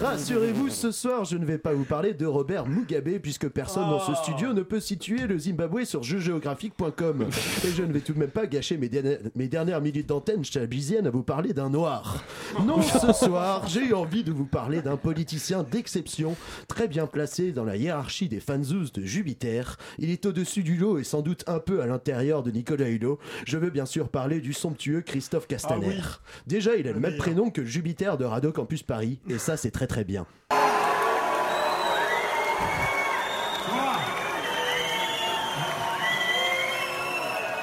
Rassurez-vous, 0.00 0.68
ce 0.68 0.90
soir, 0.90 1.24
je 1.24 1.36
ne 1.36 1.44
vais 1.44 1.58
pas 1.58 1.72
vous 1.72 1.84
parler 1.84 2.14
de 2.14 2.26
Robert 2.26 2.66
Mugabe, 2.66 3.18
puisque 3.22 3.48
personne 3.48 3.88
dans 3.88 4.00
ce 4.00 4.14
studio 4.14 4.52
ne 4.52 4.62
peut 4.62 4.80
situer 4.80 5.26
le 5.26 5.38
Zimbabwe 5.38 5.84
sur 5.84 6.02
jeugeographique.com. 6.02 7.26
Et 7.64 7.70
je 7.70 7.82
ne 7.82 7.92
vais 7.92 8.00
tout 8.00 8.12
de 8.12 8.18
même 8.18 8.30
pas 8.30 8.46
gâcher 8.46 8.76
mes, 8.76 8.88
dernières- 8.88 9.18
mes 9.34 9.48
dernières 9.48 9.80
minutes 9.80 10.08
d'antenne 10.08 10.44
chablisienne 10.44 11.06
à 11.06 11.10
vous 11.10 11.22
parler 11.22 11.52
d'un 11.52 11.70
noir. 11.70 12.22
Non, 12.64 12.80
ce 12.82 13.12
soir, 13.12 13.66
j'ai 13.68 13.86
eu 13.86 13.94
envie 13.94 14.24
de 14.24 14.32
vous 14.32 14.44
parler 14.46 14.82
d'un 14.82 14.96
politicien 14.96 15.62
d'exception, 15.62 16.36
très 16.68 16.88
bien 16.88 17.06
placé 17.06 17.52
dans 17.52 17.64
la 17.64 17.76
hiérarchie 17.76 18.28
des 18.28 18.40
fanzous 18.40 18.90
de 18.94 19.02
Jupiter. 19.02 19.76
Il 19.98 20.10
est 20.10 20.26
au-dessus 20.26 20.62
du 20.62 20.76
lot 20.76 20.98
et 20.98 21.04
sans 21.04 21.22
doute 21.22 21.44
un 21.46 21.58
peu 21.58 21.80
à 21.82 21.86
l'intérieur 21.86 22.42
de 22.42 22.50
Nicolas 22.50 22.88
Hulot. 22.88 23.18
Je 23.46 23.56
veux 23.58 23.70
bien 23.70 23.86
sûr 23.86 24.08
parler 24.08 24.40
du 24.40 24.52
somptueux 24.52 25.00
Christophe 25.00 25.46
Castaner. 25.68 25.96
Ah 26.00 26.04
oui. 26.06 26.40
Déjà, 26.46 26.76
il 26.76 26.86
a 26.86 26.90
le 26.90 26.94
Le 26.94 27.00
même 27.00 27.10
meilleur. 27.12 27.24
prénom 27.24 27.50
que 27.50 27.64
Jupiter 27.64 28.16
de 28.18 28.24
Radio 28.24 28.52
Campus 28.52 28.82
Paris, 28.82 29.20
et 29.28 29.38
ça, 29.38 29.56
c'est 29.56 29.70
très 29.70 29.86
très 29.86 30.04
bien. 30.04 30.26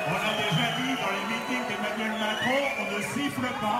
On 0.08 0.14
a 0.14 0.34
déjà 0.38 0.68
dit 0.78 0.94
dans 1.02 1.12
les 1.16 1.26
meetings 1.32 1.66
d'Emmanuel 1.70 2.20
Macron, 2.20 2.62
on 2.80 2.98
ne 2.98 3.02
siffle 3.14 3.48
pas. 3.62 3.80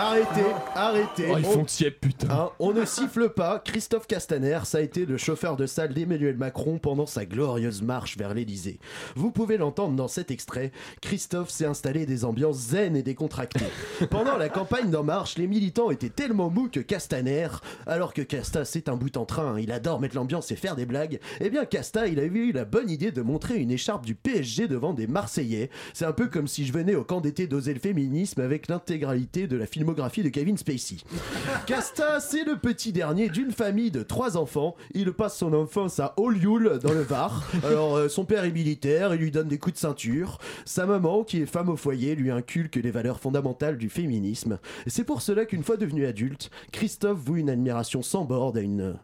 Arrêtez, 0.00 0.46
arrêtez. 0.76 1.26
Oh, 1.28 1.36
ils 1.40 1.46
On- 1.46 1.50
font 1.50 1.64
tiep 1.64 2.00
putain. 2.00 2.28
Hein, 2.30 2.50
on 2.60 2.72
ne 2.72 2.84
siffle 2.84 3.30
pas. 3.30 3.58
Christophe 3.58 4.06
Castaner, 4.06 4.60
ça 4.62 4.78
a 4.78 4.80
été 4.80 5.04
le 5.04 5.16
chauffeur 5.16 5.56
de 5.56 5.66
salle 5.66 5.92
d'Emmanuel 5.92 6.36
Macron 6.36 6.78
pendant 6.78 7.04
sa 7.06 7.26
glorieuse 7.26 7.82
marche 7.82 8.16
vers 8.16 8.32
l'Elysée. 8.32 8.78
Vous 9.16 9.32
pouvez 9.32 9.56
l'entendre 9.56 9.96
dans 9.96 10.06
cet 10.06 10.30
extrait. 10.30 10.70
Christophe 11.00 11.50
s'est 11.50 11.64
installé 11.66 12.06
des 12.06 12.24
ambiances 12.24 12.58
zen 12.58 12.94
et 12.94 13.02
décontractées. 13.02 13.64
Pendant 14.08 14.36
la 14.36 14.48
campagne 14.48 14.88
d'En 14.88 15.02
Marche, 15.02 15.36
les 15.36 15.48
militants 15.48 15.90
étaient 15.90 16.10
tellement 16.10 16.48
mous 16.48 16.68
que 16.68 16.78
Castaner, 16.78 17.48
alors 17.88 18.14
que 18.14 18.22
Casta 18.22 18.64
c'est 18.64 18.88
un 18.88 18.94
bout 18.94 19.16
en 19.16 19.24
train, 19.24 19.54
hein, 19.54 19.58
il 19.58 19.72
adore 19.72 19.98
mettre 20.00 20.14
l'ambiance 20.14 20.52
et 20.52 20.56
faire 20.56 20.76
des 20.76 20.86
blagues, 20.86 21.18
eh 21.40 21.50
bien 21.50 21.64
Casta 21.64 22.06
il 22.06 22.20
avait 22.20 22.28
eu 22.38 22.52
la 22.52 22.64
bonne 22.64 22.88
idée 22.88 23.10
de 23.10 23.22
montrer 23.22 23.56
une 23.56 23.72
écharpe 23.72 24.06
du 24.06 24.14
PSG 24.14 24.68
devant 24.68 24.92
des 24.94 25.08
Marseillais. 25.08 25.70
C'est 25.92 26.04
un 26.06 26.12
peu 26.12 26.28
comme 26.28 26.46
si 26.46 26.64
je 26.66 26.72
venais 26.72 26.94
au 26.94 27.02
camp 27.02 27.20
d'été 27.20 27.48
d'oser 27.48 27.74
le 27.74 27.80
féminisme 27.80 28.40
avec 28.40 28.68
l'intégralité 28.68 29.48
de 29.48 29.56
la 29.56 29.66
de. 29.94 31.04
Casta, 31.66 32.20
c'est 32.20 32.44
le 32.44 32.56
petit 32.56 32.92
dernier 32.92 33.28
d'une 33.28 33.52
famille 33.52 33.90
de 33.90 34.02
trois 34.02 34.36
enfants. 34.36 34.76
Il 34.94 35.12
passe 35.12 35.38
son 35.38 35.52
enfance 35.52 36.00
à 36.00 36.14
Olioul, 36.16 36.78
dans 36.78 36.92
le 36.92 37.02
Var. 37.02 37.42
Alors, 37.64 37.96
euh, 37.96 38.08
son 38.08 38.24
père 38.24 38.44
est 38.44 38.50
militaire, 38.50 39.14
il 39.14 39.20
lui 39.20 39.30
donne 39.30 39.48
des 39.48 39.58
coups 39.58 39.74
de 39.74 39.78
ceinture. 39.78 40.38
Sa 40.64 40.86
maman, 40.86 41.24
qui 41.24 41.40
est 41.40 41.46
femme 41.46 41.68
au 41.68 41.76
foyer, 41.76 42.14
lui 42.14 42.30
inculque 42.30 42.76
les 42.76 42.90
valeurs 42.90 43.20
fondamentales 43.20 43.78
du 43.78 43.88
féminisme. 43.88 44.58
C'est 44.86 45.04
pour 45.04 45.22
cela 45.22 45.44
qu'une 45.44 45.62
fois 45.62 45.76
devenu 45.76 46.06
adulte, 46.06 46.50
Christophe 46.72 47.18
voue 47.18 47.36
une 47.36 47.50
admiration 47.50 48.02
sans 48.02 48.24
borne 48.24 48.56
à 48.56 48.60
une... 48.60 48.98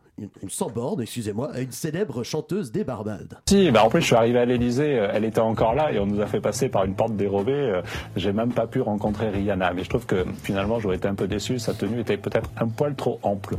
sans 0.49 0.71
borne, 0.71 1.03
excusez-moi, 1.03 1.51
à 1.53 1.61
une 1.61 1.73
célèbre 1.73 2.23
chanteuse 2.23 2.71
des 2.71 2.85
Barbades. 2.85 3.39
Si, 3.49 3.71
bah 3.71 3.85
en 3.85 3.89
plus 3.89 4.01
je 4.01 4.07
suis 4.07 4.15
arrivé 4.15 4.39
à 4.39 4.45
l'Elysée, 4.45 4.99
euh, 4.99 5.09
elle 5.13 5.25
était 5.25 5.41
encore 5.41 5.75
là 5.75 5.93
et 5.93 5.99
on 5.99 6.07
nous 6.07 6.21
a 6.21 6.27
fait 6.27 6.41
passer 6.41 6.69
par 6.69 6.85
une 6.85 6.95
porte 6.95 7.17
dérobée. 7.17 7.53
euh, 7.53 7.83
J'ai 8.17 8.33
même 8.33 8.53
pas 8.53 8.67
pu 8.67 8.81
rencontrer 8.81 9.31
Rihanna, 9.31 9.73
mais 9.75 9.83
je 9.85 9.89
trouve 9.89 10.07
que 10.07 10.25
finalement 10.43 10.79
j'aurais 10.79 10.97
été 10.97 11.09
un 11.09 11.15
peu 11.15 11.27
déçu. 11.27 11.59
Sa 11.59 11.75
tenue 11.75 12.01
était 12.01 12.17
peut-être 12.17 12.51
un 12.59 12.69
poil 12.69 12.95
trop 12.95 13.19
ample. 13.23 13.57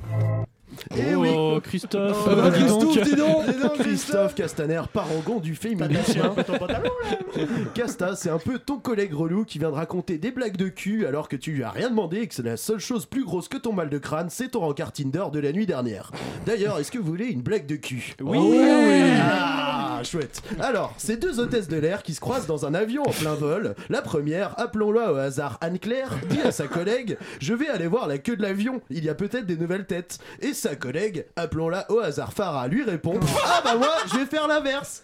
Eh 0.97 1.15
oui. 1.15 1.29
Oh, 1.35 1.59
Christophe, 1.63 2.27
Oh, 2.27 2.49
dis 2.51 2.63
donc. 2.65 2.91
Christophe, 2.91 3.03
dis 3.09 3.15
donc. 3.15 3.45
Dis 3.47 3.61
donc, 3.61 3.73
Christophe 3.79 4.35
Castaner, 4.35 4.81
parangon 4.91 5.39
du 5.39 5.55
féminisme. 5.55 6.21
Casta, 7.73 8.15
c'est 8.15 8.29
un 8.29 8.37
peu 8.39 8.59
ton 8.59 8.77
collègue 8.77 9.13
relou 9.13 9.45
qui 9.45 9.59
vient 9.59 9.69
de 9.69 9.75
raconter 9.75 10.17
des 10.17 10.31
blagues 10.31 10.57
de 10.57 10.69
cul 10.69 11.05
alors 11.05 11.27
que 11.27 11.35
tu 11.35 11.51
lui 11.51 11.63
as 11.63 11.69
rien 11.71 11.89
demandé 11.89 12.19
et 12.19 12.27
que 12.27 12.33
c'est 12.35 12.43
la 12.43 12.57
seule 12.57 12.79
chose 12.79 13.05
plus 13.05 13.23
grosse 13.25 13.47
que 13.47 13.57
ton 13.57 13.73
mal 13.73 13.89
de 13.89 13.97
crâne, 13.97 14.27
c'est 14.29 14.49
ton 14.49 14.61
rencard 14.61 14.91
Tinder 14.91 15.25
de 15.31 15.39
la 15.39 15.51
nuit 15.51 15.65
dernière. 15.65 16.11
D'ailleurs, 16.45 16.79
est-ce 16.79 16.91
que 16.91 16.97
vous 16.97 17.05
voulez 17.07 17.25
une 17.27 17.41
blague 17.41 17.65
de 17.65 17.75
cul? 17.75 18.13
Oui. 18.21 18.37
Oh, 18.39 18.51
Oui. 18.53 19.11
Ah, 19.21 19.94
chouette. 20.05 20.41
Alors, 20.59 20.93
c'est 20.97 21.17
deux 21.17 21.39
hôtesses 21.39 21.67
de 21.67 21.77
l'air 21.77 22.03
qui 22.03 22.13
se 22.13 22.19
croisent 22.19 22.47
dans 22.47 22.65
un 22.65 22.73
avion 22.73 23.03
en 23.03 23.11
plein 23.11 23.33
vol. 23.33 23.75
La 23.89 24.01
première, 24.01 24.59
appelons-la 24.59 25.11
au 25.11 25.15
hasard 25.15 25.57
Anne-Claire, 25.61 26.11
dit 26.29 26.41
à 26.41 26.51
sa 26.51 26.67
collègue 26.67 27.17
Je 27.39 27.53
vais 27.53 27.69
aller 27.69 27.87
voir 27.87 28.07
la 28.07 28.17
queue 28.17 28.35
de 28.35 28.41
l'avion, 28.41 28.81
il 28.89 29.03
y 29.03 29.09
a 29.09 29.15
peut-être 29.15 29.45
des 29.45 29.57
nouvelles 29.57 29.85
têtes. 29.85 30.19
Et 30.41 30.53
sa 30.53 30.75
collègue, 30.75 31.25
appelons-la 31.35 31.89
au 31.91 31.99
hasard 31.99 32.33
Farah, 32.33 32.67
lui 32.67 32.83
répond 32.83 33.19
Ah 33.45 33.61
bah 33.63 33.75
moi, 33.75 33.93
je 34.11 34.17
vais 34.19 34.25
faire 34.25 34.47
l'inverse. 34.47 35.03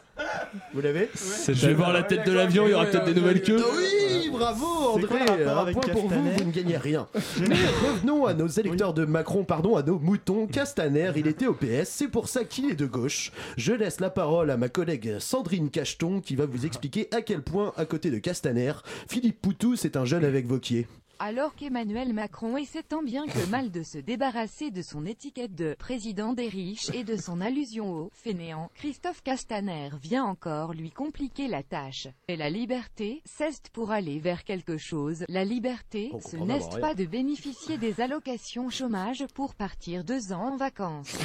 Vous 0.74 0.82
l'avez? 0.82 1.10
Je 1.48 1.68
vais 1.68 1.74
voir 1.74 1.94
la 1.94 2.04
tête 2.04 2.26
de 2.26 2.32
l'avion, 2.32 2.66
il 2.68 2.72
y 2.72 2.74
aura 2.74 2.86
peut-être 2.86 3.06
des 3.06 3.14
nouvelles 3.14 3.42
queues. 3.42 3.64
Oui, 3.76 4.11
bravo 4.42 4.66
quoi 4.66 4.92
André, 4.94 5.44
un 5.46 5.72
point 5.72 5.94
pour 5.94 6.08
vous, 6.08 6.32
vous 6.38 6.44
ne 6.44 6.52
gagnez 6.52 6.78
rien. 6.78 7.08
Mais 7.40 7.56
revenons 7.56 8.26
à 8.26 8.34
nos 8.34 8.48
électeurs 8.48 8.94
de 8.94 9.06
Macron, 9.06 9.44
pardon, 9.44 9.76
à 9.76 9.84
nos 9.84 10.00
moutons. 10.00 10.48
Castaner, 10.48 11.12
il 11.16 11.28
était 11.28 11.48
au 11.48 11.54
PS, 11.54 11.86
c'est 11.86 12.08
pour 12.08 12.28
ça 12.28 12.44
qu'il 12.44 12.70
est 12.70 12.76
de 12.76 12.86
gauche. 12.86 13.32
Je 13.58 13.74
laisse 13.74 14.00
la 14.00 14.10
parole 14.10 14.50
à 14.52 14.58
ma 14.58 14.70
collègue 14.70 15.18
Sandrine 15.20 15.70
Cacheton 15.70 16.22
qui 16.22 16.36
va 16.36 16.46
vous 16.46 16.66
expliquer 16.66 17.08
à 17.12 17.22
quel 17.22 17.42
point, 17.42 17.74
à 17.78 17.86
côté 17.86 18.10
de 18.10 18.18
Castaner, 18.18 18.74
Philippe 19.08 19.42
Poutou, 19.42 19.76
c'est 19.76 19.96
un 19.96 20.06
jeune 20.06 20.26
avec 20.26 20.48
Vauquier. 20.48 20.88
Alors 21.24 21.54
qu'Emmanuel 21.54 22.14
Macron 22.14 22.58
essaie 22.58 22.82
tant 22.82 23.04
bien 23.04 23.28
que 23.28 23.48
mal 23.52 23.70
de 23.70 23.84
se 23.84 24.00
débarrasser 24.00 24.72
de 24.72 24.82
son 24.82 25.06
étiquette 25.06 25.54
de 25.54 25.76
président 25.78 26.34
des 26.34 26.48
riches 26.50 26.90
et 26.96 27.04
de 27.04 27.16
son 27.16 27.42
allusion 27.42 27.94
au 27.94 28.10
fainéant, 28.12 28.72
Christophe 28.74 29.22
Castaner 29.22 29.90
vient 30.02 30.24
encore 30.24 30.74
lui 30.74 30.90
compliquer 30.90 31.48
la 31.48 31.62
tâche. 31.62 32.08
Et 32.28 32.36
la 32.36 32.50
liberté, 32.50 33.22
c'est 33.24 33.70
pour 33.70 33.92
aller 33.92 34.18
vers 34.18 34.44
quelque 34.44 34.80
chose. 34.80 35.24
La 35.30 35.46
liberté, 35.46 36.12
ce 36.28 36.38
n'est 36.38 36.80
pas 36.82 36.96
de 36.96 37.06
bénéficier 37.06 37.78
des 37.78 38.02
allocations 38.02 38.72
chômage 38.72 39.24
pour 39.36 39.54
partir 39.54 40.04
deux 40.04 40.34
ans 40.34 40.54
en 40.54 40.58
vacances? 40.58 41.20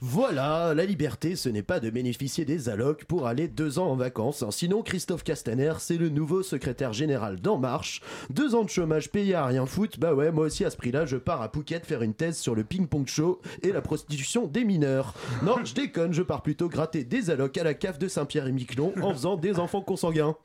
Voilà, 0.00 0.74
la 0.74 0.84
liberté, 0.84 1.36
ce 1.36 1.48
n'est 1.48 1.62
pas 1.62 1.80
de 1.80 1.88
bénéficier 1.88 2.44
des 2.44 2.68
allocs 2.68 3.04
pour 3.04 3.26
aller 3.26 3.48
deux 3.48 3.78
ans 3.78 3.88
en 3.88 3.96
vacances. 3.96 4.44
Sinon, 4.50 4.82
Christophe 4.82 5.24
Castaner, 5.24 5.72
c'est 5.78 5.96
le 5.96 6.10
nouveau 6.10 6.42
secrétaire 6.42 6.92
général 6.92 7.40
d'En 7.40 7.56
Marche. 7.56 8.02
Deux 8.30 8.54
ans 8.54 8.64
de 8.64 8.68
chômage 8.68 9.10
payé 9.10 9.34
à 9.34 9.46
rien 9.46 9.64
foutre, 9.64 9.98
bah 9.98 10.14
ouais, 10.14 10.30
moi 10.30 10.46
aussi 10.46 10.64
à 10.64 10.70
ce 10.70 10.76
prix-là, 10.76 11.06
je 11.06 11.16
pars 11.16 11.40
à 11.40 11.48
Phuket 11.48 11.86
faire 11.86 12.02
une 12.02 12.14
thèse 12.14 12.36
sur 12.36 12.54
le 12.54 12.64
ping-pong 12.64 13.06
show 13.06 13.40
et 13.62 13.72
la 13.72 13.80
prostitution 13.80 14.46
des 14.46 14.64
mineurs. 14.64 15.14
Non, 15.42 15.56
je 15.64 15.74
déconne, 15.74 16.12
je 16.12 16.22
pars 16.22 16.42
plutôt 16.42 16.68
gratter 16.68 17.04
des 17.04 17.30
allocs 17.30 17.56
à 17.56 17.64
la 17.64 17.74
cave 17.74 17.98
de 17.98 18.08
Saint-Pierre-et-Miquelon 18.08 18.92
en 19.02 19.12
faisant 19.12 19.36
des 19.36 19.58
enfants 19.58 19.82
consanguins. 19.82 20.36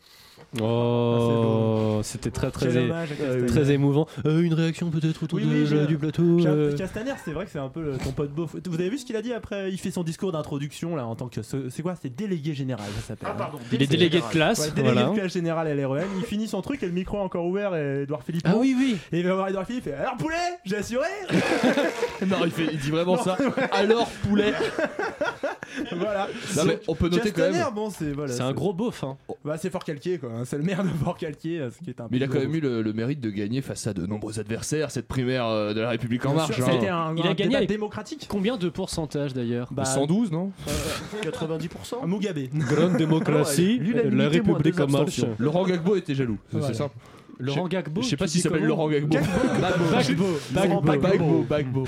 Oh, 0.62 2.00
c'était 2.04 2.32
très 2.32 2.52
très, 2.52 2.78
é- 2.78 2.90
Castaner. 2.90 3.46
très 3.48 3.72
émouvant. 3.72 4.08
Euh, 4.26 4.42
une 4.42 4.54
réaction 4.54 4.90
peut-être 4.90 5.24
autour 5.24 5.40
Oui, 5.40 5.46
de- 5.46 5.76
oui, 5.82 5.88
du 5.88 5.98
plateau. 5.98 6.46
euh. 6.46 6.76
Castaner, 6.76 7.14
c'est 7.24 7.32
vrai 7.32 7.46
que 7.46 7.52
c'est 7.52 7.60
un 7.60 7.70
peu 7.70 7.82
le- 7.82 7.98
ton 7.98 8.12
pote 8.12 8.32
beauf. 8.32 8.56
Vous 8.68 8.76
avez 8.76 8.90
vu 8.90 8.98
ce 8.98 9.06
qu'il 9.06 9.16
a 9.16 9.22
dit 9.22 9.34
après? 9.34 9.72
Il 9.72 9.78
fait 9.78 9.92
son 9.92 10.04
discours 10.04 10.32
d'introduction 10.32 10.96
là 10.96 11.06
en 11.06 11.16
tant 11.16 11.28
que. 11.28 11.42
ce- 11.42 11.70
C'est 11.70 11.82
quoi? 11.82 11.96
C'est 12.02 12.16
délégué 12.16 12.54
général, 12.54 12.86
ça 12.96 13.08
s'appelle. 13.10 13.30
Ah, 13.32 13.36
pardon, 13.38 13.60
Il 13.72 13.82
est 13.82 13.88
délégué 13.88 14.20
de 14.20 14.26
classe, 14.26 14.60
Ouais, 14.60 14.72
délégué 14.72 14.94
voilà. 14.94 15.10
de 15.10 15.16
classe 15.20 15.34
général 15.34 15.68
à 15.68 15.74
l'REM. 15.76 16.08
Il 16.18 16.24
finit 16.26 16.48
son 16.48 16.62
truc 16.62 16.82
et 16.84 16.86
le 16.86 16.92
micro 16.92 17.18
est 17.18 17.22
encore 17.22 17.46
ouvert 17.46 17.76
et 17.76 18.04
Edouard 18.04 18.24
Philippe. 18.24 18.44
Ah 18.46 18.56
oui, 18.58 18.76
oui. 18.78 18.98
Et 19.12 19.20
il 19.20 19.28
va 19.28 19.36
voir 19.36 19.48
Edouard 19.50 19.66
Philippe 19.66 19.88
et 19.88 19.92
fait 19.92 19.96
Alors 19.98 20.18
poulet, 20.18 20.36
j'ai 20.66 20.78
assuré 20.78 21.08
Non, 22.28 22.38
il, 22.46 22.52
fait, 22.52 22.68
il 22.72 22.80
dit 22.80 22.92
vraiment 22.92 23.18
ça. 23.18 23.38
Alors, 23.72 24.10
poulet. 24.28 24.54
Voilà. 25.96 26.28
Non, 26.58 26.66
mais 26.66 26.80
on 26.88 26.96
peut 26.96 27.08
noter 27.08 27.32
quand 27.32 27.44
Castaner, 27.44 27.60
même. 27.64 27.74
bon, 27.74 27.90
c'est 27.90 28.12
voilà, 28.12 28.34
C'est 28.34 28.42
un 28.42 28.52
gros 28.52 28.74
beauf. 28.74 29.04
Hein. 29.06 29.18
Bah, 29.46 29.56
c'est 29.58 29.70
fort 29.70 29.84
calqué 29.86 30.18
quoi. 30.18 30.31
C'est 30.46 30.58
le 30.58 30.64
maire 30.64 30.84
de 30.84 30.90
Fort 30.90 31.18
Calquier, 31.18 31.60
euh, 31.60 31.70
ce 31.70 31.84
qui 31.84 31.90
est 31.90 32.00
un 32.02 32.08
Mais 32.10 32.18
il 32.18 32.24
a 32.24 32.28
quand 32.28 32.40
même 32.40 32.54
eu 32.56 32.60
le, 32.60 32.82
le 32.82 32.94
mérite 32.94 33.20
de 33.20 33.30
gagner 33.30 33.62
face 33.62 33.88
à 33.88 33.94
de 33.94 34.06
nombreux 34.06 34.40
adversaires 34.40 34.92
cette 34.92 35.08
primaire 35.08 35.46
euh, 35.48 35.74
de 35.74 35.82
la 35.82 35.90
République 35.90 36.26
en 36.26 36.30
Bien 36.30 36.38
marche. 36.38 36.56
sûr, 36.56 36.68
hein. 36.68 36.72
Un, 37.12 37.16
Il 37.18 37.28
a 37.28 37.34
gagné 37.34 37.56
avec- 37.56 37.70
démocratique. 37.70 38.28
Combien 38.30 38.58
de 38.58 38.70
pourcentage 38.70 39.34
d'ailleurs 39.34 39.70
Bah, 39.72 39.86
112, 39.86 40.32
non 40.32 40.52
90% 41.24 42.06
Mugabe. 42.08 42.40
Grande 42.54 42.98
démocratie, 42.98 43.80
la 44.12 44.30
République 44.30 44.80
en 44.80 44.88
marche. 44.88 45.22
Laurent 45.40 45.66
Gbagbo 45.66 45.96
était 45.96 46.16
jaloux. 46.16 46.38
C'est 46.52 46.58
Voilà. 46.58 46.90
Laurent 47.42 47.68
Gbagbo. 47.68 48.02
Je 48.02 48.08
sais 48.08 48.18
pas 48.18 48.28
s'il 48.28 48.42
s'appelle 48.42 48.64
Laurent 48.64 48.88
Gbagbo. 48.90 49.18
Bagbo. 49.92 50.26
Laurent 50.56 50.82
Bagbo. 50.82 51.42
Gbagbo. 51.48 51.84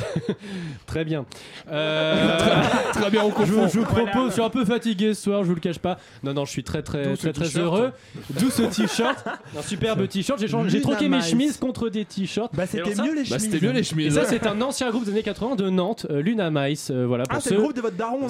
Très 0.86 1.05
bien. 1.05 1.25
Très 1.67 3.10
bien, 3.12 3.22
on 3.24 3.29
je, 3.29 3.33
confond. 3.33 3.67
je 3.67 3.79
vous 3.79 3.86
propose, 3.86 4.27
je 4.27 4.33
suis 4.33 4.41
un 4.41 4.50
peu 4.50 4.65
fatigué 4.65 5.13
ce 5.13 5.24
soir, 5.24 5.43
je 5.43 5.50
vous 5.50 5.55
le 5.55 5.60
cache 5.62 5.79
pas. 5.79 5.98
Non, 6.24 6.33
non, 6.33 6.45
je 6.45 6.51
suis 6.51 6.63
très 6.63 6.81
très 6.81 7.15
très 7.15 7.33
très 7.33 7.57
heureux. 7.57 7.91
D'où 8.39 8.50
ce 8.50 8.63
t-shirt, 8.63 9.25
un 9.57 9.62
superbe 9.62 10.07
t-shirt. 10.07 10.39
J'ai 10.39 10.48
changé- 10.48 10.69
j'ai 10.69 10.77
Luna 10.79 10.89
troqué 10.91 11.10
mes 11.10 11.22
chemises 11.22 11.57
contre 11.57 11.89
des 11.89 12.05
t-shirts. 12.05 12.53
Bah, 12.55 12.63
Et 12.63 12.67
c'était 12.67 12.95
mieux 13.01 13.15
les 13.15 13.22
Bah, 13.24 13.38
chemises. 13.38 13.41
c'était 13.51 13.65
mieux 13.65 13.72
les 13.72 13.79
Et 13.79 13.83
chemises. 13.83 14.15
ça, 14.15 14.25
c'est 14.25 14.45
un 14.48 14.62
ancien 14.62 14.89
groupe 14.89 15.05
des 15.05 15.12
années 15.12 15.24
80 15.24 15.55
de 15.55 15.69
Nantes, 15.69 16.05
euh, 16.10 16.22
Luna 16.22 16.50
Mice. 16.51 16.91
euh, 16.91 17.05
voilà 17.05 17.24
pour 17.25 17.38
Ah, 17.38 17.41
c'est 17.41 17.55
le 17.55 17.62
groupe 17.62 17.75
de 17.75 17.81
votre 17.81 17.95
daron, 17.95 18.22
non, 18.22 18.27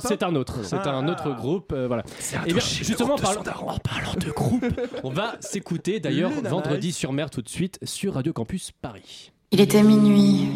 c'est 0.00 0.22
un 0.22 0.34
autre. 0.34 0.54
C'est 0.62 0.76
Ah, 0.84 0.90
un 0.96 1.08
autre 1.08 1.34
groupe. 1.36 1.72
euh, 1.72 1.86
voilà. 1.86 2.02
Et 2.46 2.52
bien, 2.52 2.60
justement, 2.62 3.14
en 3.14 3.18
parlant, 3.18 3.40
en 3.42 3.78
parlant 3.78 4.14
de 4.18 4.30
groupe, 4.30 4.64
on 5.04 5.10
va 5.10 5.36
s'écouter 5.40 6.00
d'ailleurs 6.00 6.30
vendredi 6.48 6.92
sur 6.92 7.12
mer 7.12 7.30
tout 7.30 7.42
de 7.42 7.48
suite 7.48 7.78
sur 7.82 8.14
Radio 8.14 8.32
Campus 8.32 8.72
Paris. 8.72 9.32
Il 9.50 9.60
était 9.60 9.82
minuit, 9.82 10.46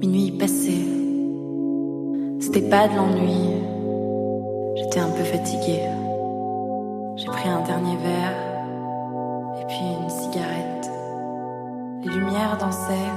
minuit 0.00 0.32
passé. 0.32 0.74
C'était 2.40 2.68
pas 2.68 2.88
de 2.88 2.96
l'ennui. 2.96 3.62
J'étais 4.76 5.00
un 5.00 5.10
peu 5.10 5.22
fatiguée. 5.22 5.82
J'ai 7.16 7.26
pris 7.26 7.48
un 7.48 7.62
dernier 7.62 7.96
verre 7.98 8.36
et 9.60 9.66
puis 9.66 9.84
une 10.02 10.10
cigarette. 10.10 10.90
Les 12.02 12.10
lumières 12.10 12.56
dansaient, 12.58 13.12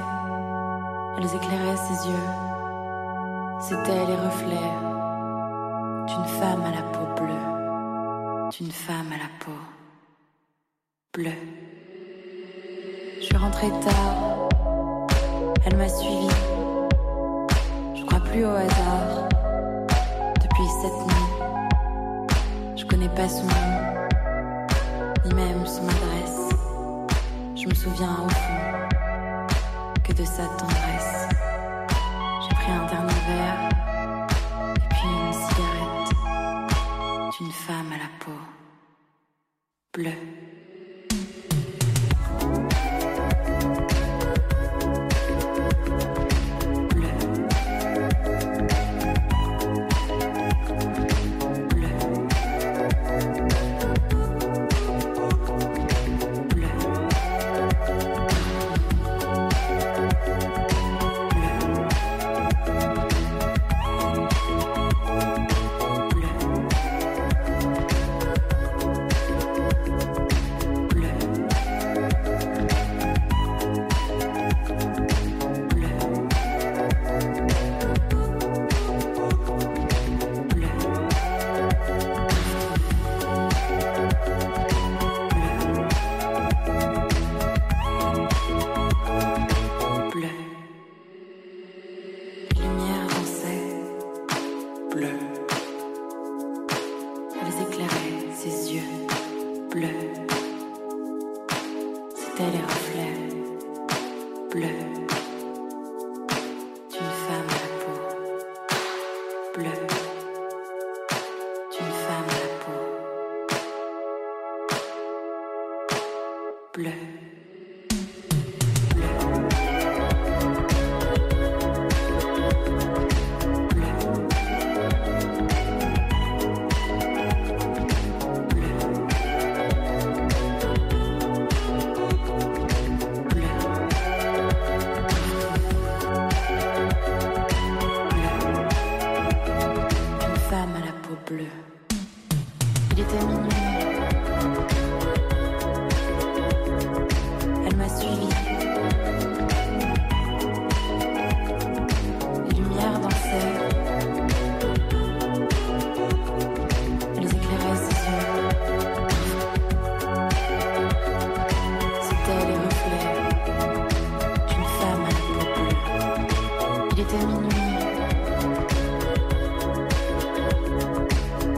elles 1.18 1.26
éclairaient 1.26 1.78
ses 1.78 2.08
yeux. 2.08 2.28
C'étaient 3.62 4.06
les 4.06 4.16
reflets 4.16 4.74
d'une 6.08 6.26
femme 6.40 6.64
à 6.64 6.72
la 6.72 6.84
peau 6.84 7.24
bleue, 7.24 8.50
d'une 8.58 8.72
femme 8.72 9.12
à 9.14 9.18
la 9.18 9.30
peau 9.46 9.77
bleue. 11.18 11.32
Je 13.20 13.26
suis 13.26 13.38
rentrée 13.38 13.72
tard. 13.84 14.50
Elle 15.66 15.76
m'a 15.76 15.90
suivi. 15.90 16.30
Je 17.96 18.06
crois 18.06 18.20
plus 18.20 18.46
au 18.46 18.50
hasard. 18.50 19.28
Depuis 20.44 20.68
cette 20.82 21.00
nuit, 21.08 22.30
je 22.76 22.86
connais 22.86 23.10
pas 23.10 23.28
son 23.28 23.46
nom, 23.46 23.80
ni 25.26 25.34
même 25.34 25.66
son 25.66 25.84
adresse. 25.84 26.50
Je 27.56 27.68
me 27.68 27.74
souviens 27.74 28.18
au 28.24 28.30
fond 28.30 29.58
que 30.04 30.14
de 30.14 30.24
sa 30.24 30.46
tendresse. 30.60 31.28
J'ai 32.44 32.56
pris 32.56 32.72
un 32.72 32.86
dernier 32.86 33.22
verre 33.28 33.70
et 34.76 34.90
puis 34.90 35.10
une 35.26 35.34
cigarette 35.34 36.12
d'une 37.38 37.52
femme 37.52 37.92
à 37.92 37.98
la 37.98 38.10
peau 38.20 38.40
bleue. 39.94 40.37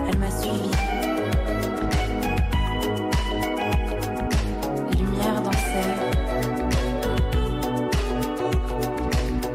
Elle 0.07 0.17
m'a 0.19 0.29
suivi. 0.29 0.69
Les 4.91 4.97
lumières 4.97 5.41
dansaient. 5.41 5.95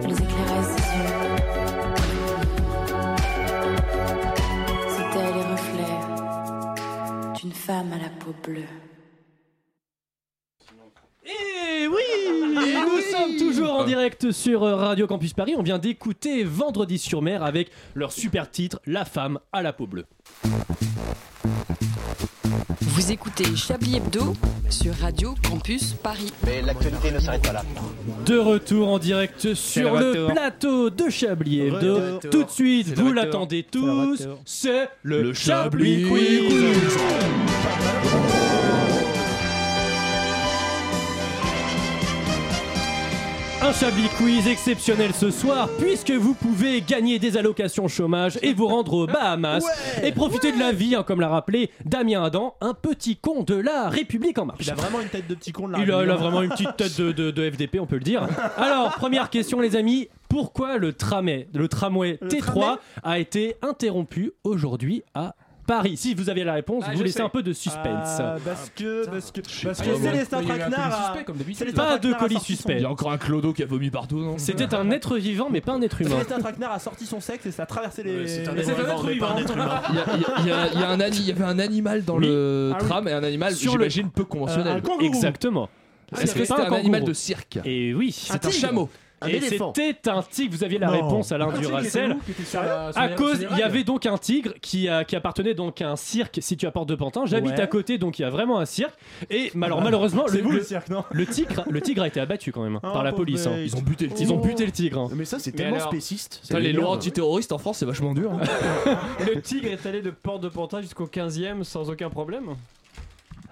Les 0.03 0.15
éclairaient 0.15 0.65
ses 0.65 0.85
yeux. 0.97 1.15
C'était 4.89 5.33
les 5.33 5.45
reflets 5.53 5.99
d'une 7.41 7.53
femme 7.53 7.93
à 7.93 7.99
la 8.03 8.09
peau 8.09 8.35
bleue. 8.43 8.67
Et 11.25 11.87
oui 11.87 12.03
Nous 12.55 13.01
sommes 13.13 13.37
toujours 13.39 13.85
sur 14.33 14.63
Radio 14.63 15.07
Campus 15.07 15.33
Paris. 15.33 15.55
On 15.57 15.63
vient 15.63 15.79
d'écouter 15.79 16.45
Vendredi 16.45 16.99
sur 16.99 17.23
mer 17.23 17.43
avec 17.43 17.71
leur 17.95 18.13
super 18.13 18.51
titre 18.51 18.81
La 18.87 19.05
femme 19.05 19.39
à 19.53 19.63
la 19.63 19.73
peau 19.73 19.87
bleue. 19.87 20.07
Vous 22.81 23.13
écoutez 23.13 23.45
Chablis 23.57 23.97
Hebdo 23.97 24.35
sur 24.71 24.95
Radio 24.95 25.35
Campus 25.49 25.95
Paris. 25.95 26.33
Mais 26.47 26.63
l'actualité 26.63 27.11
ne 27.11 27.19
s'arrête 27.19 27.43
pas 27.43 27.53
là. 27.53 27.63
De 28.25 28.39
retour 28.39 28.89
en 28.89 28.99
direct 28.99 29.55
sur 29.55 29.97
le 29.97 30.29
plateau 30.33 30.91
de 30.91 31.11
Chablis 31.11 31.61
Hebdo. 31.63 31.95
Retour. 31.95 32.31
Tout 32.31 32.45
de 32.45 32.51
suite, 32.51 32.99
vous 32.99 33.13
l'attendez 33.13 33.65
tous, 33.65 34.27
c'est 34.45 34.89
le, 35.03 35.23
Le 35.23 35.35
Chablis 35.35 36.05
Chablis 36.05 36.09
Quiz. 36.09 37.94
Chablis 43.81 44.09
Quiz 44.17 44.47
exceptionnel 44.47 45.13
ce 45.13 45.31
soir 45.31 45.69
puisque 45.79 46.11
vous 46.13 46.35
pouvez 46.35 46.81
gagner 46.81 47.19
des 47.19 47.37
allocations 47.37 47.89
chômage 47.89 48.39
et 48.43 48.53
vous 48.55 48.67
rendre 48.67 48.95
aux 48.95 49.07
Bahamas 49.07 49.65
et 50.03 50.13
profiter 50.13 50.53
de 50.53 50.59
la 50.59 50.73
vie, 50.73 50.95
hein, 50.95 51.03
comme 51.03 51.21
l'a 51.21 51.29
rappelé 51.29 51.71
Damien 51.85 52.23
Adam, 52.23 52.55
un 52.61 52.73
petit 52.75 53.17
con 53.17 53.43
de 53.43 53.55
la 53.55 53.89
République 53.89 54.39
en 54.39 54.47
marche. 54.47 54.61
Il 54.63 54.71
a 54.71 54.75
vraiment 54.75 55.01
une 55.01 55.09
tête 55.09 55.27
de 55.27 55.35
petit 55.35 55.53
con 55.53 55.67
de 55.69 55.73
la 55.73 55.79
Il 55.79 55.83
a, 55.83 55.85
il 55.87 55.93
a 55.93 55.97
République. 55.99 56.21
vraiment 56.21 56.43
une 56.43 56.51
petite 56.51 56.77
tête 56.77 56.99
de, 56.99 57.13
de- 57.13 57.31
de 57.31 57.51
FDP, 57.51 57.81
on 57.81 57.87
peut 57.87 57.97
le 57.97 58.03
dire. 58.03 58.27
Alors, 58.57 58.93
première 58.93 59.29
question, 59.31 59.61
les 59.61 59.77
amis. 59.77 60.09
Pourquoi 60.29 60.79
le 60.79 60.93
tramway, 60.93 61.47
le 61.55 61.69
tramway 61.69 62.19
T3 62.25 62.41
tramway 62.43 62.77
a 63.05 63.19
été 63.21 63.55
interrompu 63.63 64.33
aujourd'hui 64.43 65.03
à 65.15 65.37
Paris 65.67 65.97
Si 65.97 66.15
vous 66.15 66.29
avez 66.31 66.45
la 66.45 66.55
réponse, 66.55 66.85
Ah, 66.87 66.93
vous 66.95 67.03
laissez 67.03 67.19
sais. 67.19 67.23
un 67.23 67.29
peu 67.29 67.43
de 67.43 67.53
suspense. 67.53 68.17
Ah, 68.19 68.37
parce 68.45 68.71
que, 68.75 69.07
parce 69.07 69.31
que, 69.33 69.41
parce 69.65 69.79
pas. 69.79 69.85
que 69.85 69.91
Ah. 69.95 70.03
Célestin 70.03 70.43
Traquenard 70.43 71.17
Pas 71.75 71.99
de 71.99 72.13
colis 72.15 72.41
suspect. 72.41 72.77
Il 72.77 72.83
y 72.83 72.85
a 72.85 72.91
encore 72.91 73.13
un 73.13 73.19
clodo 73.19 73.53
qui 73.53 73.63
a 73.63 73.67
vomi 73.67 73.91
partout, 73.91 74.19
non 74.21 74.37
C'était 74.39 74.75
un 74.75 74.91
être 74.91 75.17
vivant, 75.17 75.49
mais 75.51 75.61
pas 75.61 75.73
un 75.73 75.83
être 75.83 76.01
humain. 76.01 76.11
Célestin 76.11 76.39
Traquenard 76.41 76.73
a 76.73 76.79
sorti 76.79 77.07
son 77.07 77.21
sexe 77.21 77.47
et 77.47 77.51
ça 77.53 77.63
a 77.65 77.67
traversé 77.67 78.03
les. 78.03 78.27
c'est 78.29 78.49
un 78.49 78.57
être 78.57 78.75
vivant, 78.77 79.03
les- 79.03 79.15
mais 79.15 79.19
pas 79.21 79.31
un 79.33 79.37
être 79.39 79.53
humain. 79.55 79.81
Il 79.91 79.95
y, 79.97 79.99
a- 79.99 80.05
il 80.17 80.21
y 80.21 80.25
a- 80.25 80.39
il 80.41 80.47
y 80.47 80.53
a- 80.53 80.69
il 80.75 80.81
y 80.81 80.83
a 80.83 80.89
un 80.91 81.01
ani- 81.01 81.17
il 81.19 81.27
y 81.27 81.33
avait 81.33 81.45
un 81.45 81.59
animal 81.59 82.05
dans 82.05 82.17
Oui. 82.19 82.27
le 82.27 82.73
Ah 82.75 82.79
oui. 82.81 82.89
tram 82.89 83.09
et 83.09 83.13
un 83.13 83.23
animal, 83.25 83.55
Sur 83.55 83.73
le- 83.79 83.85
j'imagine, 83.89 84.11
peu 84.11 84.25
conventionnel. 84.25 84.77
Un 84.77 84.81
kangourou. 84.81 85.05
Exactement. 85.07 85.69
Est-ce 86.13 86.27
C'était 86.27 86.41
que 86.41 86.47
c'était 86.47 86.63
pas 86.67 86.69
un 86.69 86.79
animal 86.79 87.05
de 87.05 87.13
cirque 87.13 87.59
Et 87.65 87.95
oui. 87.95 88.13
C'est 88.13 88.45
un 88.45 88.51
chameau. 88.51 88.89
Un 89.25 89.29
Et 89.29 89.41
c'était 89.41 90.09
un 90.11 90.23
tigre, 90.23 90.55
vous 90.57 90.65
aviez 90.65 90.79
la 90.79 90.87
Non. 90.89 90.93
réponse 90.93 91.33
Alain 91.33 91.49
Un 91.49 91.59
Duracell. 91.59 92.17
À 92.95 93.09
les- 93.09 93.15
cause, 93.15 93.47
il 93.51 93.59
y 93.59 93.63
avait 93.63 93.85
donc 93.85 94.07
un 94.07 94.19
tigre 94.19 94.53
qui, 94.61 94.89
a- 94.89 95.05
qui 95.05 95.17
appartenait 95.17 95.55
donc 95.55 95.81
à 95.83 95.91
un 95.91 95.97
cirque 95.97 96.39
situé 96.41 96.67
à 96.67 96.71
Porte 96.71 96.89
de 96.89 96.95
Pantin. 96.95 97.27
J'habite 97.27 97.53
Ouais. 97.53 97.61
à 97.61 97.67
côté, 97.67 97.99
donc 97.99 98.19
il 98.19 98.23
y 98.23 98.25
a 98.25 98.31
vraiment 98.31 98.59
un 98.59 98.65
cirque. 98.67 98.95
Et 99.31 99.51
alors 99.63 99.81
malheureusement, 99.83 100.25
vous, 100.27 100.51
le 100.51 100.63
cirque, 100.63 100.89
non? 100.89 101.05
le 101.11 101.27
tigre, 101.27 101.65
le 101.69 101.81
tigre 101.81 102.03
a 102.03 102.07
été 102.09 102.21
abattu 102.21 102.53
quand 102.53 102.63
même 102.63 102.79
Ah, 102.83 102.91
par 102.93 103.03
la 103.05 103.11
pauvre 103.11 103.25
police. 103.25 103.47
hein. 103.47 103.57
Ils 103.59 103.77
ont 103.77 103.81
buté 103.83 104.07
le 104.07 104.13
Ils 104.13 104.15
tigre. 104.17 104.35
ont 104.35 104.41
buté 104.41 104.67
le 104.67 104.73
tigre. 104.73 104.99
hein. 105.01 105.09
Mais 105.15 105.25
ça, 105.25 105.39
c'est 105.39 105.53
tellement 105.53 105.77
alors- 105.77 105.89
spéciste. 105.89 106.43
Les 106.59 106.73
lois 106.73 106.91
antiterroristes 106.91 107.53
en 107.53 107.59
France, 107.59 107.79
c'est 107.79 107.87
vachement 107.87 108.15
dur. 108.15 108.33
hein. 108.33 108.41
Le 109.35 109.41
tigre 109.41 109.69
est 109.69 109.87
allé 109.87 110.03
de 110.03 110.11
Porte 110.11 110.43
de 110.43 110.49
Pantin 110.49 110.81
jusqu'au 110.81 111.07
15ème 111.07 111.65
sans 111.65 111.91
aucun 111.91 112.11
problème 112.11 112.51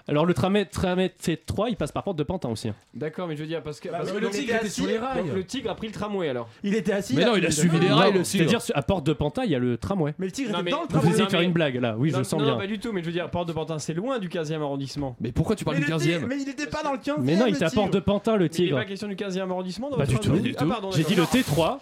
Alors 0.09 0.27
le 0.27 0.35
tramway, 0.35 0.65
tramway 0.67 1.09
T3, 1.23 1.67
il 1.71 1.77
passe 1.77 1.93
par 1.93 2.03
Porte 2.03 2.17
de 2.19 2.23
Pantin 2.25 2.49
aussi. 2.49 2.69
hein. 2.69 2.75
D'accord, 2.95 3.29
mais 3.29 3.37
je 3.37 3.43
veux 3.43 3.47
dire, 3.47 3.62
parce 3.62 3.79
que, 3.81 3.88
parce 3.88 4.07
mais 4.12 4.19
que 4.19 4.25
le 4.25 4.31
tigre 4.31 4.43
tigre 4.47 4.57
était 4.57 4.69
sur 4.69 4.87
les 4.87 4.99
rails. 4.99 5.25
Le 5.35 5.45
tigre 5.45 5.71
a 5.71 5.75
pris 5.75 5.87
le 5.87 5.93
tramway 5.93 6.29
alors. 6.29 6.49
Il 6.62 6.75
était 6.75 6.93
assis. 6.93 7.15
Mais 7.15 7.25
non, 7.25 7.37
il 7.37 7.47
a 7.47 7.51
suivi 7.51 7.79
les 7.79 7.88
rails, 7.91 8.12
tigre. 8.23 8.27
C'est-à-dire 8.27 8.61
à 8.75 8.83
Porte 8.83 9.07
de 9.07 9.12
Pantin, 9.12 9.45
il 9.45 9.51
y 9.51 9.55
a 9.55 9.59
le 9.59 9.77
tramway. 9.77 10.15
Mais 10.19 10.27
le 10.27 10.33
tigre 10.33 10.51
Non, 10.53 10.57
était 10.59 10.65
mais- 10.65 10.71
dans 10.73 10.77
le 10.79 10.83
Vous 10.83 10.88
tramway. 10.88 11.09
essayez 11.09 11.21
non, 11.21 11.27
de 11.27 11.31
faire 11.31 11.41
une 11.43 11.53
blague 11.53 11.77
là, 11.81 11.95
oui, 11.99 12.11
non, 12.12 12.19
je 12.19 12.23
sens 12.25 12.38
non, 12.41 12.45
bien. 12.47 12.55
Non, 12.55 12.61
pas 12.61 12.67
du 12.67 12.79
tout, 12.79 12.93
mais 12.93 13.01
je 13.01 13.07
veux 13.07 13.12
dire, 13.12 13.31
Porte 13.31 13.49
de 13.49 13.53
Pantin, 13.53 13.79
c'est 13.79 13.95
loin 13.95 14.19
du 14.19 14.29
15ème 14.29 14.61
arrondissement. 14.62 15.17
Mais 15.21 15.33
pourquoi 15.33 15.57
tu 15.57 15.65
parles 15.65 15.77
Mais 15.79 15.85
du 15.85 15.91
il 15.91 15.95
était- 15.95 16.19
15ème 16.19 16.27
Mais 16.27 16.37
il 16.43 16.49
était 16.49 16.67
pas 16.67 16.83
dans 16.83 16.93
le 16.93 16.99
15 16.99 17.17
Mais 17.21 17.37
non, 17.37 17.47
il 17.47 17.55
était 17.55 17.65
à 17.65 17.71
Porte 17.71 17.93
de 17.93 18.01
Pantin 18.01 18.33
le 18.33 18.38
Mais 18.38 18.45
il 18.47 18.49
n'est 18.49 18.49
tigre. 18.51 18.77
pas 18.79 18.85
question 18.85 19.09
du 19.09 19.15
15ème 19.17 19.51
arrondissement 19.51 19.91
dans 19.91 19.97
Pas 19.97 20.05
votre 20.05 20.21
du 20.21 20.27
tout. 20.29 20.33
Pas 20.35 20.41
du 20.41 20.55
Ah, 20.57 20.62
tout. 20.62 20.69
pardon, 20.69 20.91
J'ai 20.91 21.05
dit 21.05 21.15
le 21.15 21.23
d'accord. 21.23 21.79
T3. 21.79 21.81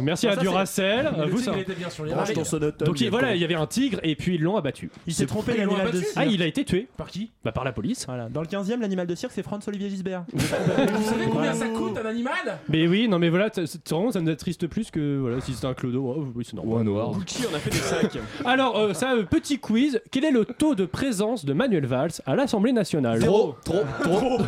Merci 0.00 0.26
à 0.28 0.36
Duracell. 0.36 1.10
Vous 1.30 1.38
ça- 1.38 1.56
était 1.58 1.74
bien 1.74 1.90
sur 1.90 2.04
les 2.04 2.12
Branche 2.12 2.26
rails. 2.26 2.34
ton 2.36 2.44
sonotone. 2.44 2.86
Donc 2.86 3.00
il- 3.00 3.10
voilà, 3.10 3.34
il 3.34 3.40
y 3.40 3.44
avait 3.44 3.54
un 3.54 3.66
tigre 3.66 4.00
et 4.02 4.16
puis 4.16 4.34
ils 4.34 4.40
l'ont 4.42 4.56
abattu. 4.56 4.90
Il 5.06 5.14
s'est 5.14 5.26
trompé 5.26 5.52
cirque. 5.52 5.68
Ah, 6.16 6.26
il 6.26 6.42
a 6.42 6.46
été 6.46 6.64
tué. 6.64 6.88
Par 6.96 7.08
qui 7.08 7.30
Bah 7.44 7.51
par 7.52 7.64
la 7.64 7.72
police. 7.72 8.06
Voilà. 8.06 8.28
Dans 8.28 8.40
le 8.40 8.46
15 8.46 8.70
e 8.70 8.76
l'animal 8.80 9.06
de 9.06 9.14
cirque, 9.14 9.32
c'est 9.34 9.42
Franz 9.42 9.64
Olivier 9.68 9.88
Gisbert. 9.88 10.24
Vous 10.32 10.40
savez 10.40 11.26
combien 11.30 11.52
ça 11.54 11.68
coûte 11.68 11.96
un 12.02 12.06
animal? 12.08 12.32
Mais 12.68 12.86
oui, 12.88 13.08
non 13.08 13.18
mais 13.18 13.28
voilà, 13.28 13.50
t- 13.50 13.66
c'est- 13.66 13.88
vraiment 13.88 14.10
ça 14.10 14.20
me 14.20 14.36
triste 14.36 14.66
plus 14.66 14.90
que 14.90 15.18
voilà, 15.18 15.40
si 15.40 15.52
c'était 15.54 15.66
un 15.66 15.74
clodo, 15.74 16.14
oh, 16.16 16.26
oui 16.34 16.44
c'est 16.44 16.54
normal. 16.56 16.74
Ou 16.74 16.78
un 16.78 16.84
noir. 16.84 17.10
Gucci, 17.12 17.44
on 17.50 17.54
a 17.54 17.58
fait 17.58 17.70
des 17.70 17.76
sacs. 17.76 18.18
Alors 18.44 18.76
euh, 18.78 18.94
ça, 18.94 19.12
euh, 19.14 19.22
petit 19.24 19.58
quiz, 19.58 20.00
quel 20.10 20.24
est 20.24 20.30
le 20.30 20.44
taux 20.44 20.74
de 20.74 20.84
présence 20.86 21.44
de 21.44 21.52
Manuel 21.52 21.86
Valls 21.86 22.12
à 22.26 22.34
l'Assemblée 22.36 22.72
nationale? 22.72 23.20
Trop, 23.20 23.54
trop, 23.64 23.82
trop. 24.02 24.38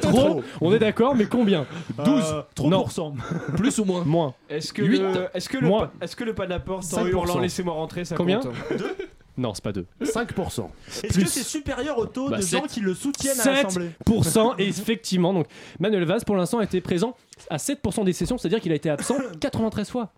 Trop. 0.00 0.42
On 0.60 0.72
est 0.72 0.78
d'accord, 0.78 1.14
mais 1.14 1.26
combien? 1.26 1.66
12. 2.04 2.44
Non. 2.64 2.84
3%. 2.84 3.14
Plus 3.56 3.78
ou 3.78 3.84
moins 3.84 4.04
Moins. 4.04 4.34
Est-ce 4.48 4.72
que, 4.72 4.82
Huit. 4.82 4.98
le, 5.00 5.26
est-ce 5.34 5.48
que 5.48 5.58
le, 5.58 5.66
Moins. 5.68 5.86
pa- 5.86 5.92
est-ce 6.04 6.14
que 6.16 6.24
le 6.24 6.34
pas 6.34 6.44
de 6.46 6.50
la 6.50 6.60
porte, 6.60 6.84
5%. 6.84 7.08
hurlant 7.08 7.38
laissez-moi 7.40 7.74
rentrer, 7.74 8.04
ça 8.04 8.14
Combien? 8.16 8.40
compte 8.40 8.52
Non, 9.36 9.52
c'est 9.54 9.62
pas 9.62 9.72
2. 9.72 9.86
5%. 10.02 10.68
Est-ce 11.04 11.18
que 11.18 11.26
c'est 11.26 11.42
supérieur 11.42 11.98
au 11.98 12.06
taux 12.06 12.30
Bah, 12.30 12.38
de 12.38 12.42
gens 12.42 12.62
qui 12.62 12.80
le 12.80 12.94
soutiennent 12.94 13.38
à 13.40 13.62
l'Assemblée 13.62 13.90
7% 14.08 14.54
et 14.58 14.68
effectivement 14.68 15.34
donc 15.34 15.46
Manuel 15.78 16.04
Valls 16.04 16.24
pour 16.24 16.36
l'instant 16.36 16.58
a 16.58 16.64
été 16.64 16.80
présent 16.80 17.14
à 17.50 17.56
7% 17.58 18.04
des 18.04 18.12
sessions, 18.12 18.38
c'est-à-dire 18.38 18.60
qu'il 18.60 18.72
a 18.72 18.76
été 18.76 18.88
absent 18.90 19.16
93 19.40 19.90
fois. 19.90 20.12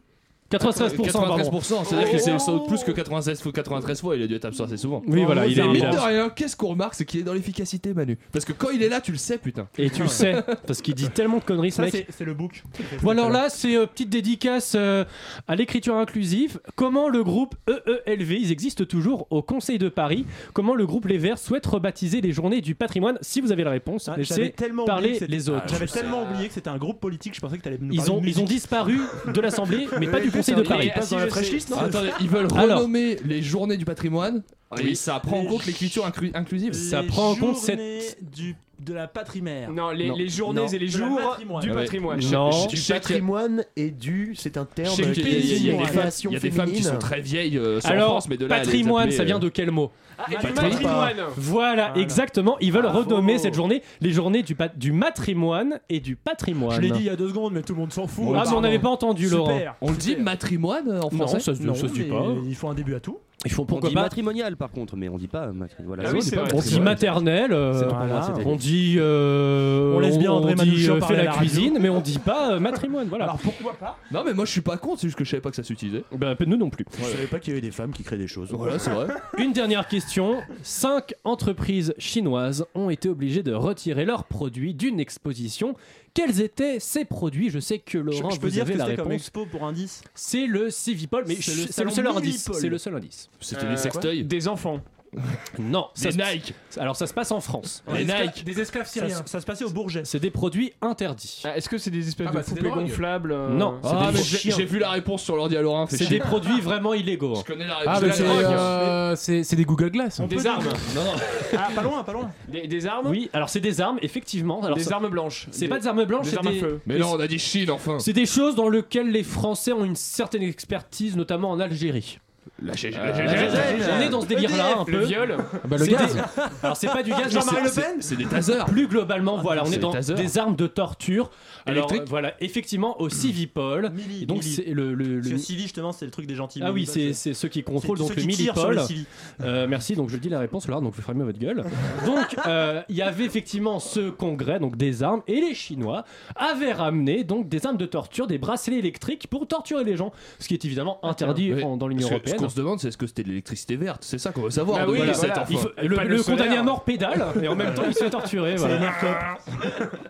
93%, 0.50 1.12
pardon. 1.12 1.36
93%, 1.36 1.84
c'est-à-dire 1.84 2.10
que 2.10 2.18
c'est 2.18 2.38
sans 2.38 2.56
doute 2.58 2.68
plus 2.68 2.82
que 2.82 2.90
96 2.92 3.40
fois 3.42 3.52
93 3.52 4.00
fois, 4.00 4.16
il 4.16 4.22
a 4.22 4.26
dû 4.26 4.34
être 4.34 4.46
absent 4.46 4.64
assez 4.64 4.76
souvent. 4.78 5.02
Oui, 5.06 5.24
voilà, 5.24 5.46
il 5.46 5.58
est, 5.58 5.68
mine 5.68 5.90
de 5.90 5.98
rien, 5.98 6.30
qu'est-ce 6.30 6.56
qu'on 6.56 6.68
remarque 6.68 6.94
C'est 6.94 7.04
qu'il 7.04 7.20
est 7.20 7.24
dans 7.24 7.34
l'efficacité, 7.34 7.92
Manu. 7.92 8.18
Parce 8.32 8.44
que 8.44 8.52
quand 8.52 8.70
il 8.70 8.82
est 8.82 8.88
là, 8.88 9.00
tu 9.00 9.12
le 9.12 9.18
sais, 9.18 9.36
putain. 9.38 9.68
Et 9.76 9.90
tu 9.90 10.02
le 10.02 10.08
sais, 10.08 10.42
parce 10.66 10.80
qu'il 10.80 10.94
dit 10.94 11.10
tellement 11.10 11.38
de 11.38 11.44
conneries, 11.44 11.70
Ça, 11.72 11.90
c'est 11.90 12.06
c'est 12.10 12.24
le 12.24 12.34
book. 12.34 12.62
Bon 13.02 13.10
alors 13.10 13.30
là, 13.30 13.48
c'est 13.50 13.76
euh, 13.76 13.86
petite 13.86 14.08
dédicace 14.08 14.72
euh, 14.74 15.04
à 15.46 15.54
l'écriture 15.56 15.96
inclusive. 15.96 16.60
Comment 16.76 17.08
le 17.08 17.22
groupe 17.22 17.54
EELV, 17.68 18.32
ils 18.32 18.52
existent 18.52 18.84
toujours 18.84 19.26
au 19.30 19.42
Conseil 19.42 19.78
de 19.78 19.88
Paris. 19.88 20.24
Comment 20.54 20.74
le 20.74 20.86
groupe 20.86 21.06
Les 21.06 21.18
Verts 21.18 21.38
souhaite 21.38 21.66
rebaptiser 21.66 22.20
les 22.20 22.32
Journées 22.32 22.60
du 22.60 22.74
Patrimoine? 22.74 23.18
Si 23.20 23.40
vous 23.40 23.52
avez 23.52 23.64
la 23.64 23.70
réponse, 23.70 24.08
Ah, 24.08 24.16
laissez 24.16 24.50
tellement 24.50 24.82
oublié 24.84 24.86
parler 24.94 25.08
que 25.12 25.18
c'était- 25.18 25.32
les 25.32 25.48
autres. 25.50 25.64
J'avais 25.68 25.86
tellement 25.86 26.22
oublié 26.22 26.48
que 26.48 26.54
c'était 26.54 26.70
un 26.70 26.78
groupe 26.78 27.00
politique, 27.00 27.34
je 27.34 27.40
pensais 27.40 27.58
que 27.58 27.62
t'allais 27.62 27.78
nous 27.80 27.92
Ils 27.92 28.10
ont, 28.10 28.20
ils 28.24 28.40
ont 28.40 28.44
disparu 28.44 28.98
de 29.32 29.40
l'Assemblée, 29.40 29.86
mais 30.00 30.06
pas 30.06 30.20
du 30.20 30.30
Conseil 30.38 30.54
de 30.56 30.62
c'est 30.62 30.68
Paris. 30.68 30.86
vrai. 30.88 30.94
passe 30.94 31.10
dans 31.10 31.18
la 31.18 31.26
fraîche 31.28 31.52
list, 31.52 31.70
non 31.70 31.78
Attendez, 31.78 32.10
ils 32.20 32.28
veulent 32.28 32.48
Alors. 32.56 32.78
renommer 32.78 33.16
les 33.24 33.42
journées 33.42 33.76
du 33.76 33.84
patrimoine 33.84 34.42
Oui, 34.76 34.96
ça 34.96 35.20
prend 35.20 35.40
en 35.40 35.44
compte 35.46 35.66
l'écriture 35.66 36.06
inclu- 36.08 36.30
inclusive. 36.34 36.72
Ça 36.72 37.02
prend 37.02 37.30
en 37.30 37.34
compte 37.36 37.56
cette- 37.56 38.18
du, 38.22 38.54
de 38.80 38.94
la 38.94 39.08
patrimère. 39.08 39.70
Non, 39.72 39.90
les, 39.90 40.08
Non. 40.08 40.16
les 40.16 40.28
journées 40.28 40.60
Non. 40.62 40.68
et 40.68 40.78
les 40.78 40.86
De 40.88 40.98
la 40.98 41.06
jours 41.08 41.18
patrimoine. 41.20 41.62
du 41.62 41.70
Ouais. 41.70 41.74
patrimoine. 41.76 42.20
Non. 42.30 42.50
Du 42.50 42.56
je 42.56 42.60
sais 42.60 42.68
qu'il 42.68 42.78
y 42.78 42.92
a- 42.92 42.94
patrimoine 43.00 43.64
et 43.76 43.90
du. 43.90 44.34
C'est 44.36 44.56
un 44.56 44.64
terme 44.64 44.90
je 44.96 45.02
sais 45.02 45.10
qui 45.12 45.22
qu'il 45.22 45.28
y 45.28 45.34
a- 45.34 45.38
il 45.38 45.38
y 45.38 45.38
a- 45.38 45.40
il 45.40 45.42
y 45.42 45.48
a 45.48 45.54
désigne 45.54 45.78
des 45.78 45.84
femmes- 45.84 45.96
création 45.96 46.30
il 46.30 46.34
y 46.34 46.36
a 46.36 46.40
des 46.40 46.50
femmes 46.50 46.70
qui 46.70 46.76
sont 46.76 46.82
féminine. 46.84 46.98
très 47.00 47.20
vieilles 47.20 47.58
euh, 47.58 47.80
Alors, 47.84 48.08
France, 48.10 48.28
mais 48.28 48.36
de 48.36 48.46
là 48.46 48.54
à 48.54 48.58
les 48.58 48.64
patrimoine, 48.64 49.02
appeler, 49.04 49.16
ça 49.16 49.24
vient 49.24 49.36
euh, 49.36 49.40
de 49.40 49.48
quel 49.48 49.70
mot 49.72 49.90
Ah, 50.20 50.24
et 50.26 50.30
du 50.30 50.36
Patrimoine. 50.36 50.70
patrimoine. 50.70 51.16
Voilà, 51.36 51.88
Voilà. 51.88 51.92
exactement. 51.96 52.56
Ils 52.60 52.72
veulent 52.72 52.82
Bravo. 52.82 53.00
renommer 53.00 53.38
cette 53.38 53.54
journée 53.54 53.82
les 54.00 54.10
journées 54.12 54.42
du, 54.42 54.54
pat- 54.54 54.76
du 54.78 54.92
matrimoine 54.92 55.80
et 55.88 56.00
du 56.00 56.16
patrimoine. 56.16 56.76
Je 56.76 56.80
l'ai 56.80 56.90
dit 56.90 57.00
il 57.00 57.06
y 57.06 57.10
a 57.10 57.16
deux 57.16 57.28
secondes, 57.28 57.52
mais 57.52 57.62
tout 57.62 57.74
le 57.74 57.80
monde 57.80 57.92
s'en 57.92 58.06
fout. 58.06 58.26
Ah, 58.36 58.44
mais 58.46 58.52
on 58.56 58.60
n'avait 58.60 58.78
pas 58.78 58.88
entendu, 58.90 59.28
Laurent. 59.28 59.56
Super. 59.56 59.74
On 59.80 59.90
le 59.90 59.96
dit 59.96 60.16
matrimoine 60.16 60.88
euh, 60.88 61.00
en 61.00 61.10
Non, 61.10 61.18
français 61.26 61.40
ça 61.40 61.54
se 61.54 61.62
Non, 61.62 61.74
ça 61.74 61.88
se 61.88 61.92
dit 61.92 62.00
mais 62.04 62.06
pas. 62.16 62.24
Il 62.46 62.54
faut 62.54 62.68
un 62.68 62.74
début 62.74 62.94
à 62.94 63.00
tout. 63.00 63.18
Ils 63.44 63.52
font 63.52 63.62
On 63.62 63.66
pourquoi 63.66 63.88
dit 63.88 63.94
pas 63.94 64.02
matrimonial 64.02 64.56
par 64.56 64.72
contre, 64.72 64.96
mais 64.96 65.08
on 65.08 65.16
dit 65.16 65.28
pas 65.28 65.52
matrimonial. 65.52 65.86
Voilà. 65.86 66.02
Ah 66.08 66.12
oui. 66.12 66.54
On 66.54 66.60
dit 66.60 66.80
maternelle, 66.80 67.52
euh, 67.52 67.88
Voilà. 67.88 68.22
c'était- 68.22 68.44
on 68.44 68.56
dit, 68.56 68.96
euh, 68.98 69.94
On 69.94 70.00
laisse 70.00 70.18
bien 70.18 70.32
André 70.32 70.54
dit 70.54 70.58
Manouchian 70.66 70.96
euh, 70.96 71.00
fait 71.02 71.22
la, 71.22 71.32
cuisine, 71.32 71.78
mais 71.80 71.88
on 71.88 72.00
dit 72.00 72.18
pas 72.18 72.54
euh, 72.54 72.60
matrimoine. 72.60 73.06
Voilà. 73.06 73.26
Alors 73.26 73.38
pourquoi 73.38 73.74
pas 73.74 73.96
Non, 74.10 74.24
mais 74.26 74.34
moi 74.34 74.44
je 74.44 74.50
suis 74.50 74.60
pas 74.60 74.76
contre, 74.76 75.02
c'est 75.02 75.06
juste 75.06 75.16
que 75.16 75.24
je 75.24 75.30
savais 75.30 75.40
pas 75.40 75.50
que 75.50 75.56
ça 75.56 75.62
s'utilisait. 75.62 76.02
Ben, 76.16 76.36
nous 76.48 76.56
non 76.56 76.68
plus. 76.68 76.84
Je 76.98 77.04
savais 77.04 77.26
pas 77.26 77.38
qu'il 77.38 77.50
y 77.50 77.56
avait 77.56 77.64
des 77.64 77.70
femmes 77.70 77.92
qui 77.92 78.02
créent 78.02 78.18
des 78.18 78.26
choses. 78.26 78.48
Voilà, 78.50 78.80
c'est 78.80 78.90
vrai. 78.90 79.06
Une 79.38 79.52
dernière 79.52 79.86
question. 79.86 80.38
Cinq 80.64 81.14
entreprises 81.22 81.94
chinoises 81.96 82.66
ont 82.74 82.90
été 82.90 83.08
obligées 83.08 83.44
de 83.44 83.54
retirer 83.54 84.04
leurs 84.04 84.24
produits 84.24 84.74
d'une 84.74 84.98
exposition. 84.98 85.76
Quels 86.18 86.40
étaient 86.40 86.80
ces 86.80 87.04
produits? 87.04 87.48
Je 87.48 87.60
sais 87.60 87.78
que 87.78 87.96
Laurent, 87.96 88.30
je 88.30 88.40
peux 88.40 88.46
vous 88.48 88.52
dire 88.52 88.62
avez 88.62 88.72
que 88.72 88.78
la 88.78 88.84
c'était 88.86 88.96
comme 88.96 89.06
réponse. 89.08 89.22
expo 89.22 89.46
pour 89.46 89.64
indice. 89.64 90.02
C'est 90.14 90.46
le 90.46 90.68
Civipol, 90.70 91.24
mais 91.28 91.36
C'est 91.36 91.52
le 91.52 91.56
c'est 91.58 91.66
le 91.66 91.72
salon 91.72 91.90
seul 91.90 92.06
indice. 92.08 92.50
C'est 92.52 92.68
le 92.68 92.78
seul 92.78 92.96
indice. 92.96 93.30
C'était 93.40 93.66
Euh, 93.66 93.70
des 93.70 93.76
sextoys. 93.76 94.24
Des 94.24 94.48
enfants. 94.48 94.80
Non, 95.58 95.88
ça 95.94 96.10
Des 96.10 96.12
se- 96.12 96.32
Nike. 96.32 96.54
Alors 96.78 96.94
ça 96.96 97.06
se 97.06 97.14
passe 97.14 97.32
en 97.32 97.40
France. 97.40 97.82
Les 97.92 98.04
Des 98.04 98.12
esclaves- 98.12 98.26
Nike. 98.26 98.44
Des 98.44 98.60
esclaves 98.60 98.86
syriens. 98.88 99.22
Ça, 99.26 99.40
se 99.40 99.46
passait 99.46 99.64
au 99.64 99.70
Bourget. 99.70 100.02
C'est 100.04 100.20
des 100.20 100.30
produits 100.30 100.72
interdits. 100.82 101.42
Ah, 101.44 101.56
Est-ce 101.56 101.68
que 101.68 101.78
c'est 101.78 101.90
des 101.90 102.06
espèces 102.08 102.26
Ah 102.30 102.32
bah, 102.32 102.40
de 102.40 102.44
c'est 102.44 102.52
des 102.54 102.60
poupées 102.60 102.70
drogues. 102.70 102.84
gonflables 102.86 103.32
euh, 103.32 103.48
Non, 103.50 103.78
c'est 103.82 103.88
Ah, 103.92 104.10
des 104.12 104.18
mais 104.18 104.24
chiens. 104.24 104.54
j'ai 104.56 104.64
vu 104.64 104.78
la 104.78 104.90
réponse 104.90 105.22
sur 105.22 105.36
l'ordi 105.36 105.56
à 105.56 105.62
C'est 105.88 105.98
chier. 105.98 106.08
des 106.08 106.18
produits 106.18 106.60
vraiment 106.60 106.94
illégaux. 106.94 107.34
Je 107.36 107.42
connais 107.52 107.66
la 107.66 107.78
Ah, 107.86 107.98
réponse. 107.98 108.02
mais 108.02 108.08
J'ai 108.08 108.12
c'est 108.14 108.22
la 108.24 108.42
drogue. 108.42 108.44
euh, 108.58 109.16
c'est 109.16 109.44
c'est 109.44 109.56
des 109.56 109.64
Google 109.64 109.90
Glass. 109.90 110.20
hein. 110.20 110.26
Des 110.28 110.46
armes. 110.46 110.64
Non, 110.94 111.04
non. 111.04 111.12
Ah, 111.56 111.68
pas 111.74 111.82
loin, 111.82 112.04
pas 112.04 112.12
loin. 112.12 112.30
Des, 112.48 112.66
des 112.66 112.86
armes 112.86 113.08
Oui, 113.08 113.30
alors 113.32 113.48
c'est 113.48 113.60
des 113.60 113.80
armes, 113.80 113.98
effectivement. 114.02 114.62
Alors 114.62 114.76
Des 114.76 114.84
ça- 114.84 114.94
armes 114.94 115.08
blanches. 115.08 115.48
C'est 115.50 115.68
pas 115.68 115.78
des 115.78 115.86
armes 115.86 116.04
blanches, 116.04 116.24
Des 116.26 116.30
c'est 116.32 116.36
armes 116.38 116.48
à 116.48 116.52
des, 116.52 116.60
feu. 116.60 116.80
Mais 116.86 116.98
non, 116.98 117.12
on 117.14 117.20
a 117.20 117.26
dit 117.26 117.38
Chine 117.38 117.70
enfin. 117.70 117.98
c'est 117.98 118.12
des 118.12 118.26
choses 118.26 118.54
dans 118.54 118.68
lesquelles 118.68 119.10
les 119.10 119.22
Français 119.22 119.72
ont 119.72 119.84
une 119.84 119.96
certaine 119.96 120.42
expertise, 120.42 121.16
notamment 121.16 121.50
en 121.50 121.60
Algérie. 121.60 122.18
La 122.62 122.72
on 122.72 124.00
est 124.00 124.08
dans 124.08 124.20
ce 124.20 124.26
délire-là 124.26 124.78
un 124.80 124.84
Le 124.84 124.92
peu. 124.98 125.04
viol. 125.04 125.36
Ah 125.38 125.58
bah, 125.66 125.76
le 125.78 125.86
gaz. 125.86 126.14
des- 126.14 126.20
Alors 126.62 126.76
c'est 126.76 126.86
pas 126.88 127.02
du 127.02 127.10
gaz, 127.10 127.32
Jean-Marie 127.32 127.68
c'est- 127.68 127.80
Le 127.80 127.86
Pen 127.86 127.96
C'est 128.00 128.16
des 128.16 128.24
tasers. 128.26 128.64
Plus 128.66 128.88
globalement, 128.88 129.38
voilà, 129.38 129.62
on 129.64 129.70
est 129.72 129.78
dans 129.78 129.92
des 129.92 130.38
armes 130.38 130.56
de 130.56 130.66
torture. 130.66 131.30
Alors 131.66 131.78
Électriques 131.84 132.02
euh, 132.02 132.06
voilà, 132.08 132.34
effectivement 132.40 133.00
au 133.00 133.08
Civipol. 133.08 133.92
Donc 134.26 134.42
c'est 134.42 134.64
le, 134.66 134.94
le- 134.94 135.22
Civi, 135.38 135.62
justement, 135.62 135.92
c'est 135.92 136.04
le 136.04 136.10
truc 136.10 136.26
des 136.26 136.34
gentils. 136.34 136.60
ah 136.64 136.72
oui, 136.72 136.86
c'est 136.86 137.12
ceux 137.34 137.48
qui 137.48 137.62
contrôlent 137.62 137.98
donc 137.98 138.14
le 138.14 138.22
civils. 138.22 139.06
Euh, 139.42 139.66
merci, 139.68 139.94
donc 139.94 140.10
je 140.10 140.16
dis 140.16 140.28
la 140.28 140.40
réponse 140.40 140.68
là, 140.68 140.80
donc 140.80 140.94
vous 140.94 141.02
fermez 141.02 141.24
votre 141.24 141.38
gueule. 141.38 141.64
Donc 142.06 142.36
euh, 142.46 142.82
il 142.88 142.96
y 142.96 143.02
avait 143.02 143.24
effectivement 143.24 143.78
ce 143.78 144.10
congrès, 144.10 144.58
donc 144.58 144.76
des 144.76 145.02
armes, 145.02 145.22
et 145.26 145.40
les 145.40 145.54
Chinois 145.54 146.04
avaient 146.36 146.72
ramené 146.72 147.24
donc 147.24 147.48
des 147.48 147.66
armes 147.66 147.76
de 147.76 147.86
torture, 147.86 148.26
des 148.26 148.38
bracelets 148.38 148.78
électriques 148.78 149.26
pour 149.28 149.46
torturer 149.46 149.84
les 149.84 149.96
gens, 149.96 150.12
ce 150.38 150.48
qui 150.48 150.54
est 150.54 150.64
évidemment 150.64 150.98
interdit 151.04 151.52
en- 151.62 151.76
dans 151.76 151.88
l'Union 151.88 152.08
européenne. 152.10 152.37
Qu'on 152.38 152.48
se 152.48 152.56
demande, 152.56 152.80
c'est 152.80 152.88
est-ce 152.88 152.96
que 152.96 153.06
c'était 153.06 153.22
de 153.22 153.28
l'électricité 153.28 153.76
verte? 153.76 154.02
C'est 154.04 154.18
ça 154.18 154.30
qu'on 154.32 154.42
veut 154.42 154.50
savoir. 154.50 154.78
Bah 154.78 154.86
oui, 154.88 154.98
voilà, 154.98 155.12
voilà. 155.12 155.44
faut- 155.46 155.68
le, 155.82 155.96
Pas 155.96 156.04
le 156.04 156.16
le 156.16 156.22
condamné 156.22 156.56
à 156.56 156.62
mort 156.62 156.84
pédale 156.84 157.24
et 157.42 157.48
en 157.48 157.56
même 157.56 157.74
temps 157.74 157.82
il 157.86 157.94
se 157.94 158.04
fait 158.04 158.10
torturer. 158.10 158.56
C'est 158.56 158.66
Voilà. 158.66 159.38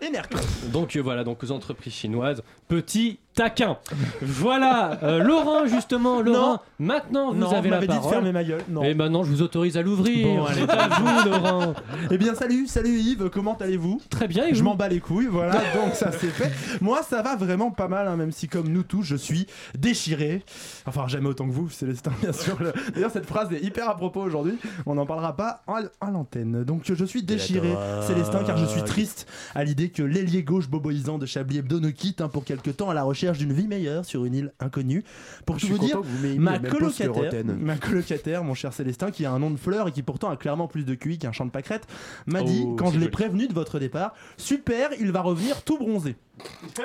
Donc 0.73 0.97
euh, 0.97 1.01
voilà, 1.01 1.25
donc 1.25 1.43
aux 1.43 1.51
entreprises 1.51 1.93
chinoises, 1.93 2.43
petit 2.69 3.19
taquin. 3.35 3.79
Voilà, 4.21 4.99
euh, 5.03 5.23
Laurent 5.23 5.67
justement, 5.67 6.21
Laurent, 6.21 6.53
Non. 6.53 6.59
maintenant 6.79 7.33
vous 7.33 7.38
Non, 7.38 7.51
avez 7.51 7.69
vous 7.69 7.75
la 7.75 7.81
dit 7.81 7.87
de 7.87 7.93
parole. 7.93 8.11
fermer 8.12 8.33
ma 8.33 8.45
gueule. 8.45 8.62
Non. 8.69 8.83
Et 8.83 8.95
maintenant 8.95 9.23
je 9.25 9.31
vous 9.31 9.43
autorise 9.43 9.77
à 9.77 9.83
l'ouvrir. 9.83 10.27
Bon, 10.27 10.45
allez. 10.45 10.62
À 10.69 10.88
vous 10.88 11.31
Laurent. 11.31 11.75
Eh 12.11 12.17
bien, 12.19 12.35
salut, 12.35 12.67
salut 12.67 12.99
Yves, 12.99 13.29
comment 13.31 13.57
allez-vous? 13.57 14.01
Très 14.11 14.29
bien, 14.29 14.47
et 14.47 14.55
Je 14.55 14.62
m'en 14.62 14.75
bats 14.75 14.88
les 14.88 15.01
couilles, 15.01 15.27
voilà, 15.27 15.53
donc 15.75 15.95
ça 15.95 16.11
c'est 16.12 16.29
fait. 16.29 16.51
Moi, 16.81 17.01
ça 17.03 17.23
va 17.23 17.37
vraiment 17.37 17.71
pas 17.71 17.88
mal, 17.88 18.09
hein, 18.09 18.17
même 18.17 18.33
si 18.33 18.49
comme 18.49 18.69
nous 18.69 18.83
tous, 18.83 19.03
je 19.03 19.17
suis 19.17 19.47
déchiré. 19.77 20.43
Enfin, 20.87 21.07
jamais 21.09 21.29
autant 21.29 21.47
que 21.47 21.53
vous, 21.53 21.69
Célestin, 21.71 22.12
bien 22.20 22.33
sûr. 22.33 22.57
Le- 22.61 22.72
D'ailleurs, 22.94 23.11
cette 23.11 23.26
phrase 23.26 23.52
est 23.52 23.62
hyper 23.62 23.88
à 23.88 23.96
propos 23.96 24.20
aujourd'hui. 24.20 24.59
On 24.87 24.94
n'en 24.94 25.07
parlera 25.07 25.35
pas 25.37 25.62
à 26.00 26.11
l'antenne. 26.11 26.64
Donc, 26.64 26.83
je 26.85 27.04
suis 27.04 27.22
déchiré. 27.22 27.74
Célestin, 28.07 28.44
car 28.44 28.57
je 28.57 28.66
suis 28.66 28.83
triste 28.83 29.26
à 29.54 29.64
l'idée 29.64 29.90
que 29.90 30.02
l'ailier 30.02 30.42
gauche 30.42 30.68
boboisant 30.68 31.18
de 31.18 31.26
Chablis 31.26 31.59
Hebdo 31.59 31.81
nous 31.81 31.92
quitte 31.92 32.20
hein, 32.20 32.28
pour 32.28 32.44
quelque 32.44 32.70
temps 32.70 32.90
à 32.90 32.94
la 32.94 33.02
recherche 33.02 33.38
d'une 33.38 33.52
vie 33.52 33.66
meilleure 33.66 34.04
sur 34.04 34.24
une 34.24 34.35
île 34.35 34.52
inconnue. 34.61 35.04
Pour 35.46 35.59
Je 35.59 35.66
tout 35.66 35.72
vous 35.74 35.78
dire, 35.78 36.00
vous 36.02 36.38
ma 36.40 36.59
colocataire, 36.59 37.44
ma 37.59 37.76
colocataire, 37.76 38.44
mon 38.44 38.54
cher 38.54 38.72
Célestin, 38.72 39.11
qui 39.11 39.24
a 39.24 39.33
un 39.33 39.38
nom 39.38 39.50
de 39.50 39.57
fleur 39.57 39.88
et 39.88 39.92
qui 39.92 40.02
pourtant 40.02 40.31
a 40.31 40.37
clairement 40.37 40.68
plus 40.68 40.85
de 40.85 40.94
QI 40.94 41.18
qu'un 41.18 41.33
champ 41.33 41.46
de 41.46 41.50
pâquerettes, 41.50 41.87
m'a 42.26 42.42
dit, 42.42 42.64
Oh, 42.66 42.74
quand 42.76 42.90
je 42.90 42.98
l'ai 42.98 43.09
prévenu 43.09 43.46
de 43.48 43.54
votre 43.54 43.78
départ, 43.78 44.14
super, 44.37 44.90
il 44.98 45.12
va 45.12 45.20
revenir 45.20 45.62
tout 45.62 45.78
bronzé. 45.78 46.16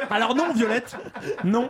Alors 0.09 0.35
non, 0.35 0.51
Violette, 0.55 0.97
non. 1.43 1.69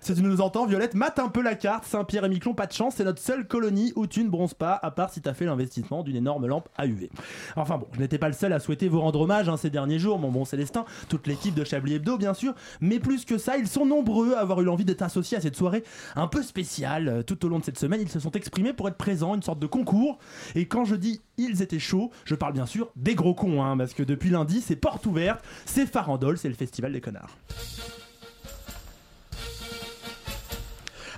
Si 0.00 0.14
tu 0.14 0.22
nous 0.22 0.40
entends, 0.40 0.66
Violette, 0.66 0.94
mate 0.94 1.18
un 1.18 1.28
peu 1.28 1.42
la 1.42 1.54
carte. 1.56 1.84
Saint-Pierre 1.84 2.24
et 2.26 2.28
Miquelon, 2.28 2.54
pas 2.54 2.66
de 2.66 2.72
chance, 2.72 2.93
c'est 2.94 3.04
notre 3.04 3.20
seule 3.20 3.46
colonie 3.46 3.92
où 3.96 4.06
tu 4.06 4.22
ne 4.24 4.28
bronzes 4.28 4.54
pas, 4.54 4.78
à 4.82 4.90
part 4.90 5.10
si 5.10 5.20
t'as 5.20 5.34
fait 5.34 5.44
l'investissement 5.44 6.02
d'une 6.02 6.16
énorme 6.16 6.46
lampe 6.46 6.68
à 6.76 6.86
UV. 6.86 7.10
Enfin 7.56 7.78
bon, 7.78 7.86
je 7.92 8.00
n'étais 8.00 8.18
pas 8.18 8.28
le 8.28 8.34
seul 8.34 8.52
à 8.52 8.60
souhaiter 8.60 8.88
vous 8.88 9.00
rendre 9.00 9.20
hommage 9.20 9.48
hein, 9.48 9.56
ces 9.56 9.70
derniers 9.70 9.98
jours, 9.98 10.18
mon 10.18 10.30
bon 10.30 10.44
Célestin, 10.44 10.84
toute 11.08 11.26
l'équipe 11.26 11.54
de 11.54 11.64
Chablis 11.64 11.94
Hebdo, 11.94 12.16
bien 12.18 12.34
sûr, 12.34 12.54
mais 12.80 12.98
plus 12.98 13.24
que 13.24 13.38
ça, 13.38 13.56
ils 13.56 13.68
sont 13.68 13.86
nombreux 13.86 14.34
à 14.34 14.40
avoir 14.40 14.60
eu 14.60 14.64
l'envie 14.64 14.84
d'être 14.84 15.02
associés 15.02 15.36
à 15.36 15.40
cette 15.40 15.56
soirée 15.56 15.84
un 16.16 16.26
peu 16.26 16.42
spéciale. 16.42 17.08
Euh, 17.08 17.22
Tout 17.22 17.44
au 17.44 17.48
long 17.48 17.58
de 17.58 17.64
cette 17.64 17.78
semaine, 17.78 18.00
ils 18.00 18.08
se 18.08 18.20
sont 18.20 18.32
exprimés 18.32 18.72
pour 18.72 18.88
être 18.88 18.96
présents, 18.96 19.34
une 19.34 19.42
sorte 19.42 19.58
de 19.58 19.66
concours. 19.66 20.18
Et 20.54 20.66
quand 20.66 20.84
je 20.84 20.94
dis 20.94 21.20
ils 21.36 21.62
étaient 21.62 21.78
chauds, 21.78 22.10
je 22.24 22.34
parle 22.34 22.52
bien 22.52 22.66
sûr 22.66 22.90
des 22.96 23.14
gros 23.14 23.34
cons, 23.34 23.62
hein, 23.62 23.76
parce 23.76 23.94
que 23.94 24.02
depuis 24.02 24.30
lundi, 24.30 24.60
c'est 24.60 24.76
porte 24.76 25.04
ouverte, 25.06 25.44
c'est 25.64 25.86
Farandole, 25.86 26.38
c'est 26.38 26.48
le 26.48 26.54
festival 26.54 26.92
des 26.92 27.00
connards. 27.00 27.36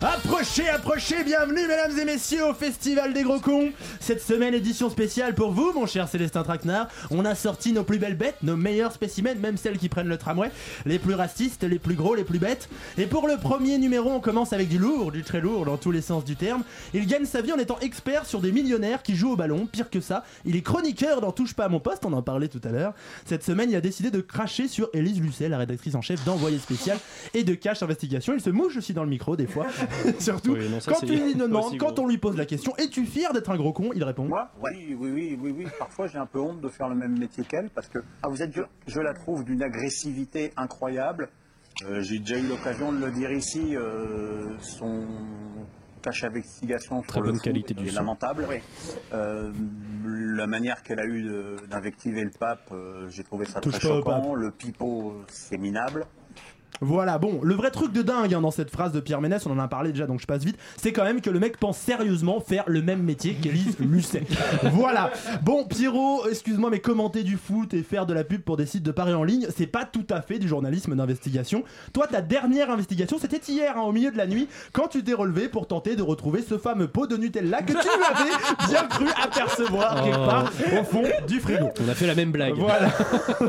Approchez, 0.02 0.68
approchez, 0.68 1.24
bienvenue 1.24 1.66
mesdames 1.66 1.98
et 1.98 2.04
messieurs 2.04 2.44
au 2.44 2.52
Festival 2.52 3.14
des 3.14 3.22
Gros 3.22 3.40
Cons. 3.40 3.72
Cette 4.06 4.22
semaine, 4.22 4.54
édition 4.54 4.88
spéciale 4.88 5.34
pour 5.34 5.50
vous, 5.50 5.72
mon 5.72 5.84
cher 5.84 6.06
Célestin 6.06 6.44
Traquenard. 6.44 6.86
On 7.10 7.24
a 7.24 7.34
sorti 7.34 7.72
nos 7.72 7.82
plus 7.82 7.98
belles 7.98 8.16
bêtes, 8.16 8.36
nos 8.44 8.54
meilleurs 8.54 8.92
spécimens, 8.92 9.34
même 9.34 9.56
celles 9.56 9.78
qui 9.78 9.88
prennent 9.88 10.06
le 10.06 10.16
tramway, 10.16 10.52
les 10.84 11.00
plus 11.00 11.14
racistes, 11.14 11.64
les 11.64 11.80
plus 11.80 11.96
gros, 11.96 12.14
les 12.14 12.22
plus 12.22 12.38
bêtes. 12.38 12.68
Et 12.98 13.06
pour 13.06 13.26
le 13.26 13.36
premier 13.36 13.78
numéro, 13.78 14.08
on 14.12 14.20
commence 14.20 14.52
avec 14.52 14.68
du 14.68 14.78
lourd, 14.78 15.10
du 15.10 15.24
très 15.24 15.40
lourd 15.40 15.64
dans 15.64 15.76
tous 15.76 15.90
les 15.90 16.02
sens 16.02 16.24
du 16.24 16.36
terme. 16.36 16.62
Il 16.94 17.08
gagne 17.08 17.24
sa 17.24 17.40
vie 17.40 17.52
en 17.52 17.58
étant 17.58 17.80
expert 17.80 18.26
sur 18.26 18.40
des 18.40 18.52
millionnaires 18.52 19.02
qui 19.02 19.16
jouent 19.16 19.32
au 19.32 19.36
ballon. 19.36 19.66
Pire 19.66 19.90
que 19.90 19.98
ça, 20.00 20.22
il 20.44 20.54
est 20.54 20.62
chroniqueur 20.62 21.20
dans 21.20 21.32
Touche 21.32 21.54
pas 21.54 21.64
à 21.64 21.68
mon 21.68 21.80
poste, 21.80 22.04
on 22.04 22.12
en 22.12 22.22
parlait 22.22 22.46
tout 22.46 22.60
à 22.62 22.68
l'heure. 22.68 22.94
Cette 23.24 23.42
semaine, 23.42 23.72
il 23.72 23.76
a 23.76 23.80
décidé 23.80 24.12
de 24.12 24.20
cracher 24.20 24.68
sur 24.68 24.88
Élise 24.94 25.20
Lucet, 25.20 25.48
la 25.48 25.58
rédactrice 25.58 25.96
en 25.96 26.00
chef 26.00 26.24
d'Envoyé 26.24 26.60
spécial 26.60 26.96
et 27.34 27.42
de 27.42 27.54
Cache 27.54 27.82
Investigation. 27.82 28.34
Il 28.34 28.40
se 28.40 28.50
mouche 28.50 28.76
aussi 28.76 28.94
dans 28.94 29.02
le 29.02 29.10
micro 29.10 29.34
des 29.34 29.48
fois. 29.48 29.66
Surtout 30.20 30.52
Oui, 30.52 30.68
non, 30.68 30.78
ça, 30.78 30.92
quand 30.92 31.04
tu 31.04 31.16
lui 31.16 31.34
demandes, 31.34 31.66
aussi 31.66 31.76
quand 31.76 31.98
on 31.98 32.06
lui 32.06 32.18
pose 32.18 32.36
la 32.36 32.46
question, 32.46 32.72
es-tu 32.76 33.04
fier 33.04 33.32
d'être 33.32 33.50
un 33.50 33.56
gros 33.56 33.72
con? 33.72 33.90
Il 33.96 34.04
répond 34.04 34.24
Moi 34.26 34.48
Oui, 34.62 34.94
oui, 34.98 35.10
oui, 35.10 35.38
oui, 35.40 35.54
oui. 35.56 35.66
Parfois, 35.78 36.06
j'ai 36.06 36.18
un 36.18 36.26
peu 36.26 36.38
honte 36.38 36.60
de 36.60 36.68
faire 36.68 36.88
le 36.88 36.94
même 36.94 37.18
métier 37.18 37.44
qu'elle 37.44 37.70
parce 37.70 37.88
que 37.88 37.98
ah, 38.22 38.28
vous 38.28 38.42
êtes, 38.42 38.52
je, 38.54 38.60
je 38.86 39.00
la 39.00 39.14
trouve 39.14 39.42
d'une 39.44 39.62
agressivité 39.62 40.52
incroyable. 40.56 41.30
Euh, 41.84 42.00
j'ai 42.02 42.18
déjà 42.18 42.38
eu 42.38 42.46
l'occasion 42.46 42.92
de 42.92 42.98
le 43.04 43.10
dire 43.10 43.30
ici. 43.32 43.74
euh, 43.74 44.56
son 44.60 45.06
cache 46.02 46.24
investigation 46.24 47.02
sur 47.02 47.06
Très 47.10 47.20
bonne 47.20 47.40
qualité 47.40 47.74
du 47.74 47.86
est 47.86 47.90
son. 47.90 47.96
lamentable. 47.96 48.46
Euh, 49.12 49.52
la 50.04 50.46
manière 50.46 50.82
qu'elle 50.82 51.00
a 51.00 51.06
eu 51.06 51.26
d'invectiver 51.68 52.22
le 52.22 52.30
pape, 52.30 52.68
euh, 52.72 53.08
j'ai 53.08 53.24
trouvé 53.24 53.44
ça 53.46 53.60
Touche 53.60 53.78
très 53.78 53.88
choquant. 53.88 54.34
Le 54.34 54.50
pipeau, 54.50 55.14
c'est 55.28 55.58
minable. 55.58 56.04
Voilà, 56.80 57.18
bon, 57.18 57.40
le 57.42 57.54
vrai 57.54 57.70
truc 57.70 57.92
de 57.92 58.02
dingue 58.02 58.34
hein, 58.34 58.40
dans 58.40 58.50
cette 58.50 58.70
phrase 58.70 58.92
de 58.92 59.00
Pierre 59.00 59.20
Ménès, 59.20 59.44
on 59.46 59.50
en 59.52 59.58
a 59.58 59.68
parlé 59.68 59.92
déjà 59.92 60.06
donc 60.06 60.20
je 60.20 60.26
passe 60.26 60.44
vite, 60.44 60.56
c'est 60.76 60.92
quand 60.92 61.04
même 61.04 61.20
que 61.20 61.30
le 61.30 61.38
mec 61.40 61.56
pense 61.58 61.78
sérieusement 61.78 62.40
faire 62.40 62.64
le 62.66 62.82
même 62.82 63.02
métier 63.02 63.34
qu'Élise 63.34 63.76
Lucet. 63.80 64.24
voilà. 64.72 65.10
Bon, 65.42 65.64
Pierrot, 65.64 66.26
excuse-moi, 66.28 66.70
mais 66.70 66.80
commenter 66.80 67.22
du 67.22 67.36
foot 67.36 67.72
et 67.74 67.82
faire 67.82 68.04
de 68.06 68.12
la 68.12 68.24
pub 68.24 68.42
pour 68.42 68.56
des 68.56 68.66
sites 68.66 68.82
de 68.82 68.90
paris 68.90 69.14
en 69.14 69.24
ligne, 69.24 69.46
c'est 69.56 69.66
pas 69.66 69.84
tout 69.84 70.06
à 70.10 70.20
fait 70.20 70.38
du 70.38 70.48
journalisme 70.48 70.94
d'investigation. 70.94 71.64
Toi, 71.92 72.06
ta 72.08 72.20
dernière 72.20 72.70
investigation, 72.70 73.18
c'était 73.20 73.40
hier, 73.50 73.76
hein, 73.78 73.82
au 73.82 73.92
milieu 73.92 74.10
de 74.10 74.16
la 74.18 74.26
nuit, 74.26 74.48
quand 74.72 74.88
tu 74.88 75.02
t'es 75.02 75.14
relevé 75.14 75.48
pour 75.48 75.66
tenter 75.66 75.96
de 75.96 76.02
retrouver 76.02 76.42
ce 76.42 76.58
fameux 76.58 76.88
pot 76.88 77.06
de 77.06 77.16
Nutella 77.16 77.62
que 77.62 77.72
tu 77.72 77.78
avais 77.78 78.68
bien 78.68 78.84
cru 78.88 79.06
apercevoir 79.22 80.02
quelque 80.02 80.16
Oh. 80.16 80.26
part 80.26 80.50
au 80.80 80.84
fond 80.84 81.02
du 81.28 81.40
frigo. 81.40 81.68
On 81.84 81.88
a 81.90 81.94
fait 81.94 82.06
la 82.06 82.14
même 82.14 82.32
blague. 82.32 82.54
Voilà. 82.56 82.88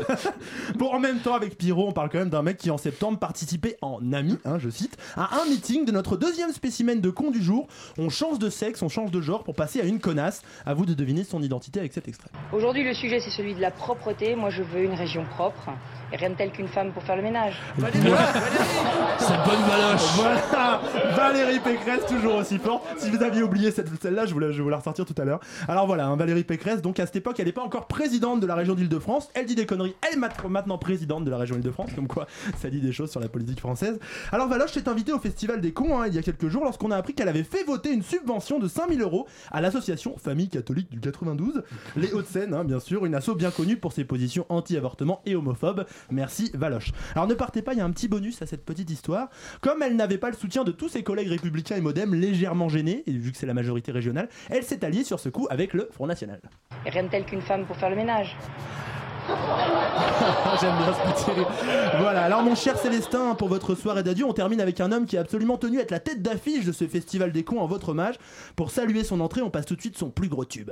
bon, 0.76 0.92
en 0.92 1.00
même 1.00 1.18
temps, 1.18 1.34
avec 1.34 1.56
Pierrot, 1.56 1.88
on 1.88 1.92
parle 1.92 2.08
quand 2.10 2.18
même 2.18 2.28
d'un 2.28 2.42
mec 2.42 2.58
qui 2.58 2.70
en 2.70 2.76
septembre 2.78 3.17
participer 3.18 3.76
en 3.82 4.12
ami, 4.12 4.38
hein, 4.44 4.58
je 4.58 4.70
cite, 4.70 4.96
à 5.16 5.40
un 5.40 5.44
meeting 5.48 5.84
de 5.84 5.92
notre 5.92 6.16
deuxième 6.16 6.52
spécimen 6.52 7.00
de 7.00 7.10
con 7.10 7.30
du 7.30 7.42
jour. 7.42 7.66
On 7.98 8.08
change 8.08 8.38
de 8.38 8.48
sexe, 8.50 8.82
on 8.82 8.88
change 8.88 9.10
de 9.10 9.20
genre 9.20 9.44
pour 9.44 9.54
passer 9.54 9.80
à 9.80 9.84
une 9.84 10.00
connasse. 10.00 10.42
À 10.64 10.74
vous 10.74 10.86
de 10.86 10.94
deviner 10.94 11.24
son 11.24 11.42
identité 11.42 11.80
avec 11.80 11.92
cet 11.92 12.08
extrait. 12.08 12.30
Aujourd'hui, 12.52 12.84
le 12.84 12.94
sujet, 12.94 13.20
c'est 13.20 13.30
celui 13.30 13.54
de 13.54 13.60
la 13.60 13.70
propreté. 13.70 14.34
Moi, 14.36 14.50
je 14.50 14.62
veux 14.62 14.82
une 14.84 14.94
région 14.94 15.24
propre. 15.36 15.68
Et 16.10 16.16
rien 16.16 16.30
de 16.30 16.36
tel 16.36 16.50
qu'une 16.52 16.68
femme 16.68 16.92
pour 16.92 17.02
faire 17.02 17.16
le 17.16 17.22
ménage. 17.22 17.54
Cette 19.18 19.44
bonne 19.44 19.62
valoche. 19.68 20.00
Voilà, 20.14 20.80
Valérie 21.14 21.58
Pécresse 21.60 22.06
toujours 22.06 22.36
aussi 22.36 22.58
fort. 22.58 22.82
Si 22.98 23.10
vous 23.10 23.22
aviez 23.22 23.42
oublié 23.42 23.70
celle-là, 23.70 24.24
je, 24.26 24.32
vous 24.32 24.38
la- 24.38 24.50
je 24.50 24.56
vais 24.58 24.62
vous 24.62 24.68
la 24.70 24.78
ressortir 24.78 25.04
tout 25.04 25.14
à 25.18 25.24
l'heure. 25.24 25.40
Alors 25.68 25.86
voilà, 25.86 26.06
hein, 26.06 26.16
Valérie 26.16 26.44
Pécresse, 26.44 26.80
donc 26.80 26.98
à 27.00 27.06
cette 27.06 27.16
époque, 27.16 27.38
elle 27.40 27.46
n'est 27.46 27.52
pas 27.52 27.62
encore 27.62 27.86
présidente 27.88 28.40
de 28.40 28.46
la 28.46 28.54
région 28.54 28.74
d'Île-de-France. 28.74 29.28
Elle 29.34 29.46
dit 29.46 29.54
des 29.54 29.66
conneries. 29.66 29.94
Elle 30.08 30.16
est 30.18 30.48
maintenant 30.48 30.78
présidente 30.78 31.24
de 31.24 31.30
la 31.30 31.36
région 31.36 31.56
Île-de-France, 31.56 31.90
comme 31.94 32.08
quoi 32.08 32.26
ça 32.56 32.70
dit 32.70 32.80
des 32.80 32.92
choses 32.92 33.07
sur 33.08 33.20
la 33.20 33.28
politique 33.28 33.60
française. 33.60 33.98
Alors 34.32 34.48
Valoche 34.48 34.72
s'est 34.72 34.88
invitée 34.88 35.12
au 35.12 35.18
Festival 35.18 35.60
des 35.60 35.72
cons 35.72 36.00
hein, 36.00 36.06
il 36.06 36.14
y 36.14 36.18
a 36.18 36.22
quelques 36.22 36.48
jours 36.48 36.64
lorsqu'on 36.64 36.90
a 36.90 36.96
appris 36.96 37.14
qu'elle 37.14 37.28
avait 37.28 37.42
fait 37.42 37.64
voter 37.64 37.92
une 37.92 38.02
subvention 38.02 38.58
de 38.58 38.68
5000 38.68 39.00
euros 39.02 39.26
à 39.50 39.60
l'association 39.60 40.16
Famille 40.16 40.48
catholique 40.48 40.90
du 40.90 41.00
92, 41.00 41.62
les 41.96 42.12
Hauts-de-Seine, 42.12 42.54
hein, 42.54 42.64
bien 42.64 42.80
sûr, 42.80 43.06
une 43.06 43.14
asso 43.14 43.34
bien 43.36 43.50
connue 43.50 43.76
pour 43.76 43.92
ses 43.92 44.04
positions 44.04 44.46
anti-avortement 44.48 45.22
et 45.26 45.34
homophobes. 45.34 45.86
Merci 46.10 46.50
Valoche. 46.54 46.92
Alors 47.14 47.26
ne 47.26 47.34
partez 47.34 47.62
pas, 47.62 47.72
il 47.72 47.78
y 47.78 47.80
a 47.80 47.84
un 47.84 47.90
petit 47.90 48.08
bonus 48.08 48.42
à 48.42 48.46
cette 48.46 48.64
petite 48.64 48.90
histoire. 48.90 49.28
Comme 49.60 49.82
elle 49.82 49.96
n'avait 49.96 50.18
pas 50.18 50.30
le 50.30 50.36
soutien 50.36 50.64
de 50.64 50.72
tous 50.72 50.88
ses 50.88 51.02
collègues 51.02 51.28
républicains 51.28 51.76
et 51.76 51.80
modem 51.80 52.14
légèrement 52.14 52.68
gênés, 52.68 53.02
et 53.06 53.12
vu 53.12 53.32
que 53.32 53.38
c'est 53.38 53.46
la 53.46 53.54
majorité 53.54 53.92
régionale, 53.92 54.28
elle 54.50 54.62
s'est 54.62 54.84
alliée 54.84 55.04
sur 55.04 55.20
ce 55.20 55.28
coup 55.28 55.46
avec 55.50 55.74
le 55.74 55.88
Front 55.92 56.06
National. 56.06 56.40
Rien 56.86 57.04
de 57.04 57.08
tel 57.08 57.24
qu'une 57.24 57.42
femme 57.42 57.66
pour 57.66 57.76
faire 57.76 57.90
le 57.90 57.96
ménage. 57.96 58.36
J'aime 60.60 60.76
bien 60.76 60.94
ce 60.94 61.12
petit 61.24 61.30
rire. 61.32 61.48
Voilà, 62.00 62.22
alors 62.22 62.42
mon 62.42 62.54
cher 62.54 62.78
Célestin, 62.78 63.34
pour 63.34 63.48
votre 63.48 63.74
soirée 63.74 64.02
d'adieu, 64.02 64.24
on 64.24 64.32
termine 64.32 64.60
avec 64.60 64.80
un 64.80 64.90
homme 64.92 65.06
qui 65.06 65.16
est 65.16 65.18
absolument 65.18 65.56
tenu 65.58 65.78
à 65.78 65.82
être 65.82 65.90
la 65.90 66.00
tête 66.00 66.22
d'affiche 66.22 66.64
de 66.64 66.72
ce 66.72 66.86
festival 66.86 67.32
des 67.32 67.44
cons 67.44 67.60
en 67.60 67.66
votre 67.66 67.90
hommage. 67.90 68.14
Pour 68.56 68.70
saluer 68.70 69.04
son 69.04 69.20
entrée, 69.20 69.42
on 69.42 69.50
passe 69.50 69.66
tout 69.66 69.76
de 69.76 69.80
suite 69.80 69.98
son 69.98 70.10
plus 70.10 70.28
gros 70.28 70.44
tube. 70.44 70.70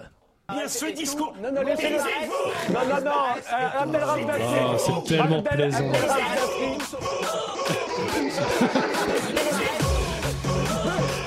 Bien 0.49 0.69
ce 0.69 0.87
discours. 0.87 1.35
Non, 1.43 1.51
non. 1.53 1.63
Non, 1.63 1.69
non, 1.69 3.01
non. 3.05 3.11
euh, 3.11 3.83
Appelle 3.83 4.05
Rav 4.05 4.21
Oh, 4.21 4.77
c'est 4.79 5.05
tellement 5.17 5.43
plaisant. 5.43 5.79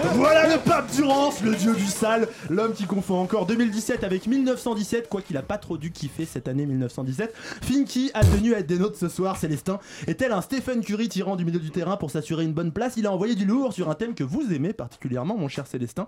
Voilà 0.02 0.48
le 0.48 0.60
pape 0.62 0.90
Durance, 0.96 1.42
le 1.42 1.56
dieu 1.56 1.76
du 1.76 1.86
sale, 1.86 2.28
l'homme 2.50 2.74
qui 2.74 2.86
confond 2.86 3.16
encore 3.16 3.46
2017 3.46 4.04
avec 4.04 4.28
1917, 4.28 5.10
quoi 5.10 5.22
qu'il 5.22 5.36
a 5.36 5.42
pas 5.42 5.58
trop 5.58 5.78
dû 5.78 5.92
kiffer 5.92 6.26
cette 6.26 6.48
année 6.48 6.66
1917. 6.66 7.34
Finky 7.62 8.10
a 8.14 8.24
tenu 8.24 8.54
à 8.54 8.60
être 8.60 8.68
des 8.68 8.80
nôtres 8.80 8.98
ce 8.98 9.10
soir, 9.10 9.36
Célestin. 9.38 9.80
Et 10.08 10.16
tel 10.16 10.32
un 10.32 10.42
Stephen 10.42 10.84
Curry 10.84 11.10
tirant 11.10 11.36
du 11.36 11.44
milieu 11.44 11.60
du 11.60 11.72
terrain 11.72 11.98
pour 11.98 12.12
s'assurer 12.12 12.46
une 12.46 12.54
bonne 12.54 12.72
place, 12.72 12.94
il 12.96 13.08
a 13.08 13.12
envoyé 13.12 13.36
du 13.36 13.46
lourd 13.46 13.74
sur 13.74 13.90
un 13.90 13.96
thème 13.96 14.14
que 14.14 14.24
vous 14.24 14.54
aimez 14.54 14.72
particulièrement, 14.72 15.38
mon 15.38 15.50
cher 15.50 15.68
Célestin. 15.68 16.08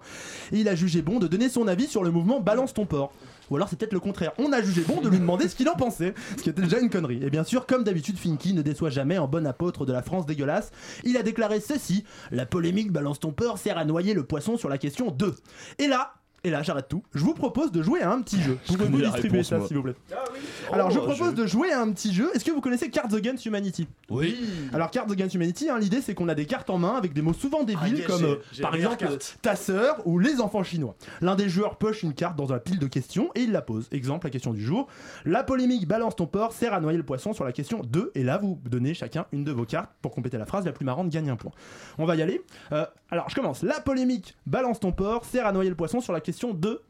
Et 0.53 0.59
il 0.59 0.69
a 0.69 0.75
jugé 0.75 1.01
bon 1.01 1.19
de 1.19 1.27
donner 1.27 1.49
son 1.49 1.67
avis 1.67 1.87
sur 1.87 2.03
le 2.03 2.11
mouvement 2.11 2.39
Balance 2.39 2.73
ton 2.73 2.85
porc. 2.85 3.11
Ou 3.51 3.57
alors 3.57 3.67
c'est 3.69 3.75
peut-être 3.75 3.93
le 3.93 3.99
contraire. 3.99 4.31
On 4.37 4.51
a 4.53 4.61
jugé 4.61 4.81
bon 4.81 5.01
de 5.01 5.09
lui 5.09 5.19
demander 5.19 5.47
ce 5.49 5.55
qu'il 5.55 5.67
en 5.67 5.75
pensait, 5.75 6.15
ce 6.37 6.41
qui 6.41 6.49
était 6.49 6.61
déjà 6.61 6.79
une 6.79 6.89
connerie. 6.89 7.19
Et 7.21 7.29
bien 7.29 7.43
sûr, 7.43 7.65
comme 7.65 7.83
d'habitude, 7.83 8.17
Finky 8.17 8.53
ne 8.53 8.61
déçoit 8.61 8.89
jamais 8.89 9.17
en 9.17 9.27
bon 9.27 9.45
apôtre 9.45 9.85
de 9.85 9.91
la 9.91 10.01
France 10.01 10.25
dégueulasse. 10.25 10.71
Il 11.03 11.17
a 11.17 11.23
déclaré 11.23 11.59
ceci 11.59 12.05
La 12.31 12.45
polémique 12.45 12.91
Balance 12.91 13.19
ton 13.19 13.33
porc 13.33 13.57
sert 13.57 13.77
à 13.77 13.83
noyer 13.83 14.13
le 14.13 14.23
poisson 14.23 14.55
sur 14.55 14.69
la 14.69 14.77
question 14.77 15.11
2. 15.11 15.35
Et 15.79 15.87
là, 15.87 16.13
et 16.43 16.49
là, 16.49 16.63
j'arrête 16.63 16.87
tout. 16.87 17.03
Je 17.13 17.23
vous 17.23 17.35
propose 17.35 17.71
de 17.71 17.83
jouer 17.83 18.01
à 18.01 18.11
un 18.11 18.19
petit 18.21 18.41
jeu. 18.41 18.57
Pouvez-vous 18.65 18.97
distribuer 18.97 19.41
réponse, 19.41 19.49
ça, 19.49 19.67
s'il 19.67 19.77
vous 19.77 19.83
plaît 19.83 19.95
Oh, 20.11 20.73
Alors, 20.73 20.89
je 20.89 20.97
un 20.97 21.03
propose 21.03 21.35
de 21.35 21.45
jouer 21.45 21.71
à 21.71 21.81
un 21.81 21.91
petit 21.91 22.11
jeu. 22.11 22.31
Est-ce 22.33 22.43
que 22.43 22.49
vous 22.49 22.61
connaissez 22.61 22.89
Cards 22.89 23.13
Against 23.13 23.45
Humanity? 23.45 23.87
Oui. 24.09 24.39
Alors, 24.73 24.89
Cards 24.89 25.11
Against 25.11 25.35
Humanity, 25.35 25.69
hein, 25.69 25.77
l'idée 25.77 26.01
c'est 26.01 26.15
qu'on 26.15 26.29
a 26.29 26.33
des 26.33 26.47
cartes 26.47 26.71
en 26.71 26.79
main 26.79 26.95
avec 26.95 27.13
des 27.13 27.21
mots 27.21 27.33
souvent 27.33 27.63
débiles 27.63 27.99
yes, 27.99 28.07
comme 28.07 28.23
euh, 28.23 28.35
par 28.59 28.73
exemple 28.73 28.97
carte. 28.97 29.37
ta 29.43 29.55
sœur 29.55 30.01
ou 30.05 30.17
les 30.17 30.41
enfants 30.41 30.63
chinois. 30.63 30.95
L'un 31.21 31.35
des 31.35 31.47
joueurs 31.47 31.75
poche 31.75 32.01
une 32.01 32.13
carte 32.13 32.35
dans 32.35 32.53
un 32.53 32.57
pile 32.57 32.79
de 32.79 32.87
questions 32.87 33.29
et 33.35 33.41
il 33.41 33.51
la 33.51 33.61
pose. 33.61 33.87
Exemple, 33.91 34.25
la 34.25 34.31
question 34.31 34.51
du 34.51 34.63
jour. 34.63 34.87
La 35.25 35.43
polémique 35.43 35.87
balance 35.87 36.15
ton 36.15 36.25
porc 36.25 36.53
sert 36.53 36.73
à 36.73 36.81
noyer 36.81 36.97
le 36.97 37.05
poisson 37.05 37.33
sur 37.33 37.45
la 37.45 37.51
question 37.51 37.81
2. 37.83 38.13
Et 38.15 38.23
là, 38.23 38.39
vous 38.39 38.59
donnez 38.65 38.95
chacun 38.95 39.27
une 39.31 39.43
de 39.43 39.51
vos 39.51 39.65
cartes 39.65 39.91
pour 40.01 40.09
compléter 40.11 40.39
la 40.39 40.47
phrase 40.47 40.65
la 40.65 40.71
plus 40.71 40.85
marrante 40.85 41.09
gagne 41.09 41.29
un 41.29 41.35
point. 41.35 41.51
On 41.99 42.05
va 42.05 42.15
y 42.15 42.23
aller. 42.23 42.41
Euh, 42.71 42.85
alors, 43.11 43.29
je 43.29 43.35
commence. 43.35 43.61
La 43.61 43.79
polémique 43.79 44.35
balance 44.47 44.79
ton 44.79 44.91
porc 44.91 45.25
sert 45.25 45.45
à 45.45 45.51
noyer 45.51 45.69
le 45.69 45.75
poisson 45.75 46.01
sur 46.01 46.13
la 46.13 46.19
question 46.19 46.30
2. 46.53 46.81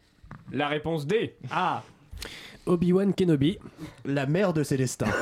La 0.51 0.67
réponse 0.67 1.06
D. 1.08 1.36
Ah 1.49 1.84
Obi-Wan 2.65 3.13
Kenobi. 3.13 3.58
La 4.06 4.26
mère 4.26 4.54
de 4.54 4.63
Célestin. 4.63 5.08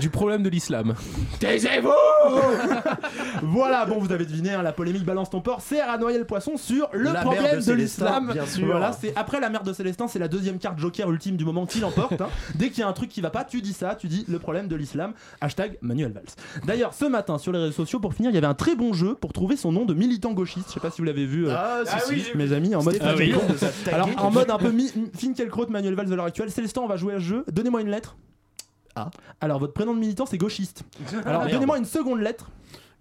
Du 0.00 0.10
problème 0.10 0.44
de 0.44 0.48
l'islam. 0.48 0.94
Taisez-vous 1.40 1.90
Voilà, 3.42 3.84
bon, 3.84 3.98
vous 3.98 4.12
avez 4.12 4.24
deviné, 4.26 4.50
hein, 4.52 4.62
la 4.62 4.72
polémique 4.72 5.04
balance 5.04 5.30
ton 5.30 5.40
porc 5.40 5.60
sert 5.60 5.90
à 5.90 5.98
noyer 5.98 6.18
le 6.18 6.24
poisson 6.24 6.56
sur 6.56 6.88
le 6.92 7.04
La 7.04 7.12
mère 7.14 7.22
problème 7.22 7.60
de 7.64 7.72
l'islam. 7.72 8.30
bien 8.32 8.46
sûr. 8.46 8.66
Voilà, 8.66 8.92
c'est 8.92 9.12
après 9.16 9.40
la 9.40 9.48
mère 9.50 9.64
de 9.64 9.72
Célestin, 9.72 10.06
c'est 10.06 10.20
la 10.20 10.28
deuxième 10.28 10.58
carte 10.58 10.78
joker 10.78 11.10
ultime 11.10 11.36
du 11.36 11.44
moment 11.44 11.66
qui 11.66 11.80
l'emporte. 11.80 12.20
hein. 12.20 12.28
Dès 12.54 12.68
qu'il 12.70 12.80
y 12.80 12.82
a 12.82 12.88
un 12.88 12.92
truc 12.92 13.08
qui 13.08 13.20
va 13.20 13.30
pas, 13.30 13.42
tu 13.44 13.60
dis 13.60 13.72
ça, 13.72 13.96
tu 13.96 14.06
dis 14.06 14.24
le 14.28 14.38
problème 14.38 14.68
de 14.68 14.76
l'islam. 14.76 15.14
Hashtag 15.40 15.78
Manuel 15.80 16.12
Valls. 16.12 16.24
D'ailleurs, 16.64 16.94
ce 16.94 17.06
matin 17.06 17.38
sur 17.38 17.50
les 17.50 17.58
réseaux 17.58 17.72
sociaux, 17.72 17.98
pour 17.98 18.14
finir, 18.14 18.30
il 18.30 18.34
y 18.34 18.38
avait 18.38 18.46
un 18.46 18.54
très 18.54 18.76
bon 18.76 18.92
jeu 18.92 19.14
pour 19.16 19.32
trouver 19.32 19.56
son 19.56 19.72
nom 19.72 19.84
de 19.84 19.94
militant 19.94 20.32
gauchiste. 20.32 20.68
Je 20.68 20.74
sais 20.74 20.80
pas 20.80 20.90
si 20.90 21.00
vous 21.00 21.06
l'avez 21.06 21.26
vu, 21.26 21.48
euh, 21.48 21.54
Ah, 21.56 21.80
si, 21.84 21.92
Ah 21.96 22.00
si. 22.00 22.12
oui, 22.14 22.24
j'ai 22.24 22.38
mes 22.38 22.52
amis, 22.52 22.74
en 22.76 22.84
mode. 22.84 22.98
Ah 23.00 23.14
oui. 23.16 23.34
Alors, 23.92 24.08
en 24.18 24.30
mode 24.30 24.50
un 24.50 24.58
peu 24.58 24.70
mi- 24.70 24.92
Finkielkraut, 25.16 25.66
Manuel 25.68 25.94
Valls 25.94 26.08
de 26.10 26.14
l'heure 26.18 26.26
actuelle. 26.26 26.50
Célestin, 26.50 26.82
on 26.82 26.86
va 26.86 26.96
jouer 26.96 27.14
à 27.14 27.18
ce 27.18 27.24
jeu. 27.24 27.44
Donnez-moi 27.50 27.80
une 27.80 27.88
lettre. 27.90 28.16
A. 28.94 29.10
Alors, 29.40 29.58
votre 29.58 29.72
prénom 29.72 29.94
de 29.94 30.00
militant, 30.00 30.26
c'est 30.26 30.38
gauchiste. 30.38 30.82
Alors, 31.24 31.42
Merde. 31.42 31.52
donnez-moi 31.52 31.78
une 31.78 31.84
seconde 31.84 32.20
lettre. 32.20 32.50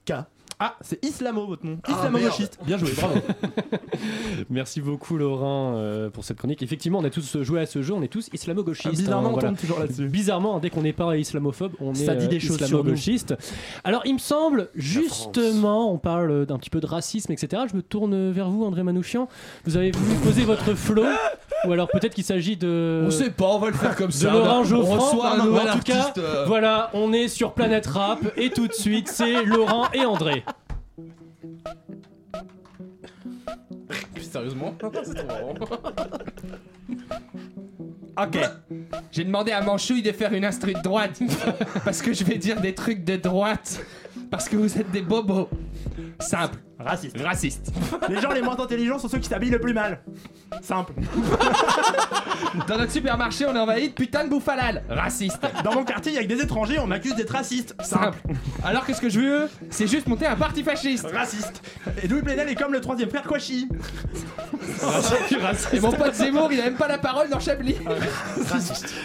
K. 0.06 0.13
Ah, 0.60 0.76
c'est 0.82 1.04
Islamo 1.06 1.46
votre 1.46 1.63
nom. 1.65 1.78
Ah, 1.84 1.91
Islamo-gauchiste. 1.91 2.58
Bien 2.65 2.78
joué, 2.80 2.89
bravo. 2.98 3.20
Merci 4.50 4.82
beaucoup 4.82 5.17
Laurent 5.17 5.74
euh, 5.76 6.10
pour 6.10 6.24
cette 6.24 6.38
chronique. 6.38 6.63
Effectivement, 6.63 7.00
on 7.00 7.04
a 7.04 7.10
tous 7.12 7.41
joué 7.43 7.62
à 7.62 7.65
ce 7.67 7.82
jeu, 7.84 7.93
on 7.93 8.02
est 8.02 8.08
tous 8.08 8.30
islamo-gauchistes. 8.34 8.89
Bizarrement, 8.89 9.28
hein, 9.28 9.32
on 9.32 9.34
voilà. 9.34 9.50
tombe 9.50 9.58
toujours 9.60 9.80
là-dessus. 9.80 10.08
Bizarrement, 10.08 10.60
dès 10.60 10.70
qu'on 10.72 10.82
n'est 10.82 10.93
pas 10.93 11.15
islamophobe, 11.17 11.74
on 11.80 11.93
est 11.93 12.06
Ça 12.06 12.15
dit 12.15 12.28
des 12.28 12.38
euh, 12.38 12.39
choses 12.39 12.58
sur 12.58 12.65
islamo-gauchiste. 12.65 13.36
Alors, 13.84 14.02
il 14.06 14.13
me 14.15 14.20
semble, 14.20 14.70
justement, 14.76 15.91
on 15.93 16.00
parle 16.00 16.46
d'un 16.48 16.58
petit 16.58 16.70
peu 16.72 16.80
de 16.80 16.88
racisme, 16.88 17.32
etc. 17.32 17.63
Je 17.70 17.76
me 17.76 17.82
tourne 17.84 18.32
vers 18.32 18.50
vous, 18.50 18.63
André 18.65 18.82
Manouchian. 18.84 19.28
Vous 19.65 19.78
avez 19.78 19.91
voulu 19.91 20.15
poser 20.24 20.43
votre 20.43 20.74
flow 20.74 21.06
Ou 21.67 21.72
alors 21.72 21.88
peut-être 21.88 22.15
qu'il 22.15 22.24
s'agit 22.24 22.58
de. 22.58 23.04
On 23.06 23.12
sait 23.12 23.30
pas, 23.30 23.46
on 23.48 23.60
va 23.60 23.67
le 23.67 23.74
faire 23.74 23.96
comme 23.96 24.08
de 24.08 24.12
ça. 24.13 24.32
Laurent 24.32 24.62
on 24.62 24.63
Geoffrand. 24.63 24.96
reçoit 24.98 25.32
un 25.34 25.38
Non, 25.38 25.43
non, 25.46 25.50
nouvel 25.52 25.70
en 25.70 25.74
tout 25.74 25.80
cas, 25.84 25.98
artiste. 26.00 26.17
euh, 26.17 26.46
voilà, 26.48 26.89
on 26.93 27.13
est 27.13 27.28
sur 27.28 27.54
Planète 27.54 27.86
Rap 27.88 28.20
et 28.38 28.50
tout 28.50 28.67
de 28.67 28.74
suite, 28.74 29.08
c'est 29.08 29.43
Laurent 29.46 29.86
et 29.93 30.06
André. 30.06 30.43
Sérieusement? 34.22 34.76
C'est 35.04 35.14
trop 35.14 35.28
marrant. 35.28 35.54
Ok. 38.20 38.40
J'ai 39.12 39.24
demandé 39.24 39.52
à 39.52 39.62
Manchouille 39.62 40.02
de 40.02 40.12
faire 40.12 40.34
une 40.34 40.44
instru 40.44 40.74
de 40.74 40.82
droite. 40.82 41.20
Parce 41.86 42.02
que 42.02 42.14
je 42.14 42.24
vais 42.24 42.40
dire 42.40 42.60
des 42.60 42.74
trucs 42.74 43.04
de 43.04 43.16
droite. 43.16 43.80
Parce 44.32 44.50
que 44.50 44.56
vous 44.56 44.76
êtes 44.80 44.90
des 44.90 45.04
bobos. 45.04 45.48
Simple. 46.20 46.58
Raciste. 46.80 47.20
Raciste. 47.22 47.72
Les 48.10 48.22
gens 48.22 48.32
les 48.32 48.42
moins 48.42 48.60
intelligents 48.60 49.00
sont 49.00 49.10
ceux 49.10 49.18
qui 49.18 49.28
s'habillent 49.28 49.50
le 49.50 49.60
plus 49.60 49.74
mal. 49.74 50.00
Simple. 50.62 50.94
Dans 52.68 52.78
notre 52.78 52.92
supermarché, 52.92 53.46
on 53.46 53.56
envahit 53.56 53.90
de 53.90 53.96
putain 53.96 54.24
de 54.26 54.30
bouffe 54.30 54.48
halal. 54.48 54.84
Raciste. 54.90 55.42
Dans 55.63 55.74
mon 55.74 55.84
quartier, 55.84 56.12
il 56.12 56.16
y 56.16 56.20
a 56.20 56.24
que 56.24 56.28
des 56.28 56.42
étrangers, 56.42 56.78
on 56.80 56.88
m'accuse 56.88 57.16
d'être 57.16 57.32
raciste. 57.32 57.76
Simple. 57.82 58.20
Alors 58.63 58.86
que 58.86 58.94
ce 58.94 59.02
que 59.02 59.10
je 59.10 59.20
veux, 59.20 59.50
c'est 59.70 59.88
juste 59.88 60.08
monter 60.08 60.28
un 60.28 60.36
parti 60.36 60.63
fasciste. 60.63 61.08
Raciste. 61.12 61.62
Et 62.04 62.08
Louis 62.08 62.22
Plenel 62.22 62.48
est 62.50 62.56
comme 62.56 62.74
le 62.74 62.82
troisième 62.82 63.10
frère 63.10 63.24
Kouachi. 63.24 63.68
Et 65.74 65.80
mon 65.80 65.92
pote 65.92 66.13
Zemmour, 66.13 66.52
il 66.52 66.62
a 66.62 66.66
même 66.66 66.76
pas 66.78 66.88
la 66.88 67.00
parole 67.00 67.30
dans 67.30 67.40
Chablis. 67.40 67.78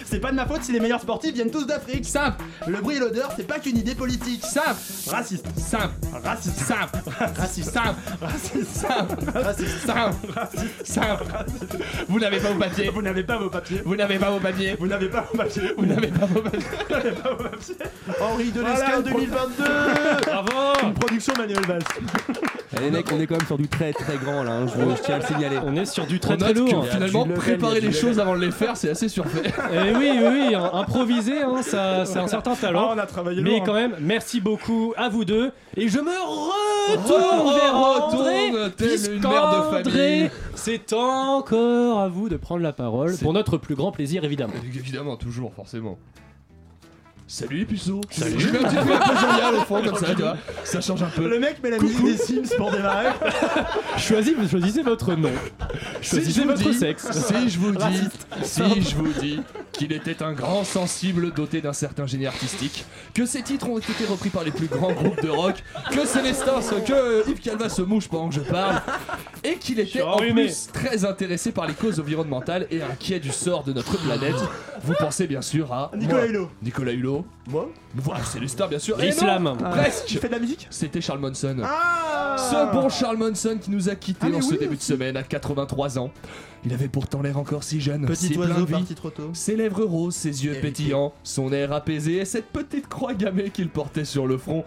C'est 0.05 0.19
pas 0.19 0.31
de 0.31 0.35
ma 0.35 0.45
faute 0.45 0.63
si 0.63 0.71
les 0.71 0.79
meilleurs 0.79 1.01
sportifs 1.01 1.33
viennent 1.33 1.51
tous 1.51 1.65
d'Afrique. 1.65 2.05
Simple. 2.05 2.43
Le 2.67 2.79
bruit 2.81 2.97
et 2.97 2.99
l'odeur, 2.99 3.31
c'est 3.35 3.47
pas 3.47 3.59
qu'une 3.59 3.77
idée 3.77 3.95
politique. 3.95 4.43
Simple. 4.43 4.75
Raciste. 5.07 5.45
Simple. 5.57 5.93
Raciste. 6.23 6.59
Simple. 6.59 6.99
Raciste. 7.35 7.62
Simple. 7.71 7.99
Raciste. 8.21 8.65
Simple. 8.75 9.15
Raciste. 9.33 9.85
Simple. 9.85 10.15
Simple. 10.83 11.23
Vous 12.07 12.19
n'avez 12.19 12.39
pas 12.39 12.49
vos 12.49 12.59
papiers. 12.59 12.89
Vous 12.89 13.01
n'avez 13.01 13.23
pas 13.23 13.37
vos 13.37 13.49
papiers. 13.49 13.81
Vous 13.85 13.95
n'avez 13.95 14.19
pas 14.19 14.29
vos 14.29 14.39
papiers. 14.39 14.75
Vous 14.79 14.87
n'avez 14.87 15.07
pas 15.09 15.21
vos 15.31 15.37
papiers. 15.37 15.73
Vous 15.77 15.85
n'avez 15.85 16.07
pas 16.09 16.25
vos 16.25 16.41
papiers. 16.41 16.59
Vous 16.87 16.93
n'avez 16.95 17.11
pas 17.11 17.29
vos 17.33 17.43
papiers. 17.43 17.75
Henri 18.21 18.51
de 18.51 18.61
l'Escale 18.61 19.03
pro- 19.03 19.19
2022 19.19 19.63
Bravo 20.25 20.73
Une 20.83 20.93
production 20.93 21.33
Manuel 21.37 21.65
Valls. 21.65 21.83
Les 22.81 22.91
mecs, 22.91 23.11
on 23.11 23.19
est 23.19 23.27
quand 23.27 23.37
même 23.37 23.45
sur 23.47 23.57
du 23.57 23.67
très 23.67 23.93
très 23.93 24.17
grand 24.17 24.43
là, 24.43 24.51
hein, 24.53 24.65
je, 24.67 24.73
je 24.95 25.01
tiens 25.01 25.15
à 25.15 25.19
le 25.19 25.25
signaler. 25.25 25.57
On 25.65 25.75
est 25.75 25.85
sur 25.85 26.05
du 26.05 26.19
très 26.19 26.37
très 26.37 26.53
lourd. 26.53 26.85
finalement, 26.87 27.25
préparer 27.25 27.81
les 27.81 27.91
choses 27.91 28.19
avant 28.19 28.35
de 28.35 28.41
les 28.41 28.51
faire, 28.51 28.75
c'est 28.77 28.89
assez 28.89 29.09
surfait. 29.09 29.51
Eh 29.73 29.95
oui, 29.95 30.11
oui, 30.13 30.27
oui, 30.49 30.55
hein, 30.55 30.69
improviser, 30.73 31.41
hein, 31.41 31.61
ça, 31.61 32.05
c'est 32.05 32.19
un 32.19 32.27
certain 32.27 32.53
Ah, 32.53 32.61
talent. 32.61 32.91
on 32.93 32.97
a 32.97 33.05
travaillé 33.05 33.41
Mais 33.41 33.61
quand 33.65 33.73
même, 33.73 33.95
merci 33.99 34.41
beaucoup 34.41 34.93
à 34.97 35.09
vous 35.09 35.25
deux. 35.25 35.51
Et 35.77 35.87
je 35.87 35.99
me 35.99 36.11
retourne 36.11 37.53
vers 37.55 37.75
André. 37.75 38.49
Retourne, 38.51 38.71
telle 38.71 38.89
une 38.89 38.95
puisqu'André, 38.97 39.29
mère 39.29 39.83
de 39.83 39.89
famille. 39.89 40.29
C'est 40.55 40.93
encore 40.93 41.99
à 41.99 42.07
vous 42.07 42.29
de 42.29 42.37
prendre 42.37 42.61
la 42.61 42.73
parole 42.73 43.15
pour 43.17 43.33
notre 43.33 43.57
plus 43.57 43.75
grand 43.75 43.91
plaisir, 43.91 44.23
évidemment. 44.23 44.53
Évidemment, 44.75 45.15
toujours, 45.17 45.53
forcément. 45.53 45.97
Salut 47.33 47.57
les 47.57 47.65
puceaux. 47.65 47.99
Salut. 48.11 48.39
Je 48.39 48.47
mets 48.49 48.59
un 48.59 48.63
petit 48.69 48.75
truc 48.75 48.91
un 48.91 49.09
peu 49.09 49.15
jovial 49.19 49.55
au 49.55 49.61
fond 49.61 49.81
comme 49.83 49.95
ça, 49.97 50.13
tu 50.13 50.21
vois. 50.21 50.37
Ça 50.63 50.81
change 50.81 51.01
un 51.01 51.07
peu. 51.09 51.27
Le 51.27 51.39
mec 51.39 51.63
met 51.63 51.71
la 51.71 51.79
musique 51.79 52.03
des 52.05 52.15
Sims 52.15 52.55
pour 52.57 52.69
démarrer. 52.69 53.07
Choisis, 53.97 54.35
choisissez 54.51 54.83
votre 54.83 55.15
nom. 55.15 55.31
Choisissez 56.03 56.43
votre 56.43 56.61
dis- 56.61 56.77
sexe. 56.77 57.09
Si 57.11 57.49
je 57.49 57.57
vous 57.57 57.71
dis, 57.71 58.09
si 58.43 58.81
je 58.83 58.95
vous 58.95 59.11
dis 59.19 59.39
qu'il 59.71 59.91
était 59.93 60.21
un 60.21 60.33
grand 60.33 60.63
sensible 60.63 61.33
doté 61.33 61.59
d'un 61.59 61.73
certain 61.73 62.05
génie 62.05 62.27
artistique, 62.27 62.85
que 63.15 63.25
ses 63.25 63.41
titres 63.41 63.67
ont 63.67 63.79
été 63.79 64.05
repris 64.07 64.29
par 64.29 64.43
les 64.43 64.51
plus 64.51 64.67
grands 64.67 64.91
groupes 64.91 65.23
de 65.23 65.29
rock, 65.29 65.55
que 65.89 66.05
Célestin, 66.05 66.61
se- 66.61 66.75
que 66.85 67.27
Yves 67.27 67.39
Calva 67.39 67.67
se 67.67 67.81
mouche 67.81 68.07
pendant 68.09 68.29
que 68.29 68.35
je 68.35 68.41
parle, 68.41 68.79
et 69.43 69.55
qu'il 69.55 69.79
était 69.79 70.03
en 70.03 70.17
plus 70.17 70.67
très 70.71 71.03
intéressé 71.03 71.51
par 71.51 71.65
les 71.65 71.73
causes 71.73 71.99
environnementales 71.99 72.67
et 72.69 72.83
inquiet 72.83 73.19
du 73.19 73.31
sort 73.31 73.63
de 73.63 73.73
notre 73.73 73.97
planète. 73.97 74.35
Vous 74.83 74.93
pensez 74.99 75.25
bien 75.25 75.41
sûr 75.41 75.73
à 75.73 75.89
Nicolas 75.95 76.19
moi. 76.19 76.27
Hulot. 76.27 76.51
Nicolas 76.61 76.91
Hulot. 76.91 77.22
Moi 77.47 77.69
Voilà, 77.95 78.23
Célestin 78.23 78.67
bien 78.67 78.79
sûr. 78.79 78.99
Et 79.01 79.07
L'islam. 79.07 79.43
non, 79.43 79.57
Ah. 79.63 79.69
Presque. 79.69 80.05
Tu 80.07 80.17
fais 80.17 80.27
de 80.27 80.33
la 80.33 80.39
musique 80.39 80.67
C'était 80.69 81.01
Charles 81.01 81.19
Monson. 81.19 81.57
Ah 81.63 82.35
Ce 82.37 82.73
bon 82.73 82.89
Charles 82.89 83.17
Monson 83.17 83.57
qui 83.61 83.71
nous 83.71 83.89
a 83.89 83.95
quittés 83.95 84.19
Ah, 84.23 84.29
mais 84.29 84.37
en 84.37 84.41
ce 84.41 84.51
oui, 84.53 84.57
début 84.59 84.75
de 84.77 84.81
semaine 84.81 85.17
à 85.17 85.23
83 85.23 85.97
ans. 85.99 86.11
Il 86.65 86.73
avait 86.73 86.87
pourtant 86.87 87.21
l'air 87.21 87.37
encore 87.37 87.63
si 87.63 87.81
jeune, 87.81 88.05
Petit 88.05 88.37
oiseau 88.37 88.65
parti 88.65 88.95
trop 88.95 89.09
tôt. 89.09 89.29
Ses 89.33 89.55
lèvres 89.57 89.83
roses, 89.83 90.15
ses 90.15 90.45
yeux 90.45 90.55
pétillants, 90.61 91.13
son 91.23 91.51
air 91.51 91.73
apaisé 91.73 92.17
et 92.17 92.25
cette 92.25 92.45
petite 92.47 92.87
croix 92.87 93.13
gammée 93.13 93.49
qu'il 93.49 93.67
portait 93.69 94.05
sur 94.05 94.27
le 94.27 94.37
front. 94.37 94.63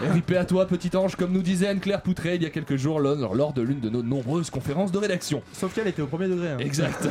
RIP 0.00 0.30
à 0.32 0.44
toi, 0.44 0.66
petit 0.66 0.96
ange, 0.96 1.16
comme 1.16 1.32
nous 1.32 1.42
disait 1.42 1.66
Anne-Claire 1.66 2.02
Poutré 2.02 2.36
il 2.36 2.42
y 2.42 2.46
a 2.46 2.50
quelques 2.50 2.76
jours 2.76 3.00
lors 3.00 3.52
de 3.52 3.62
l'une 3.62 3.80
de 3.80 3.90
nos 3.90 4.02
nombreuses 4.02 4.48
conférences 4.50 4.92
de 4.92 4.98
rédaction. 4.98 5.42
Sauf 5.52 5.74
qu'elle 5.74 5.88
était 5.88 6.02
au 6.02 6.06
premier 6.06 6.28
degré. 6.28 6.50
hein. 6.50 6.58
Exact. 6.58 7.08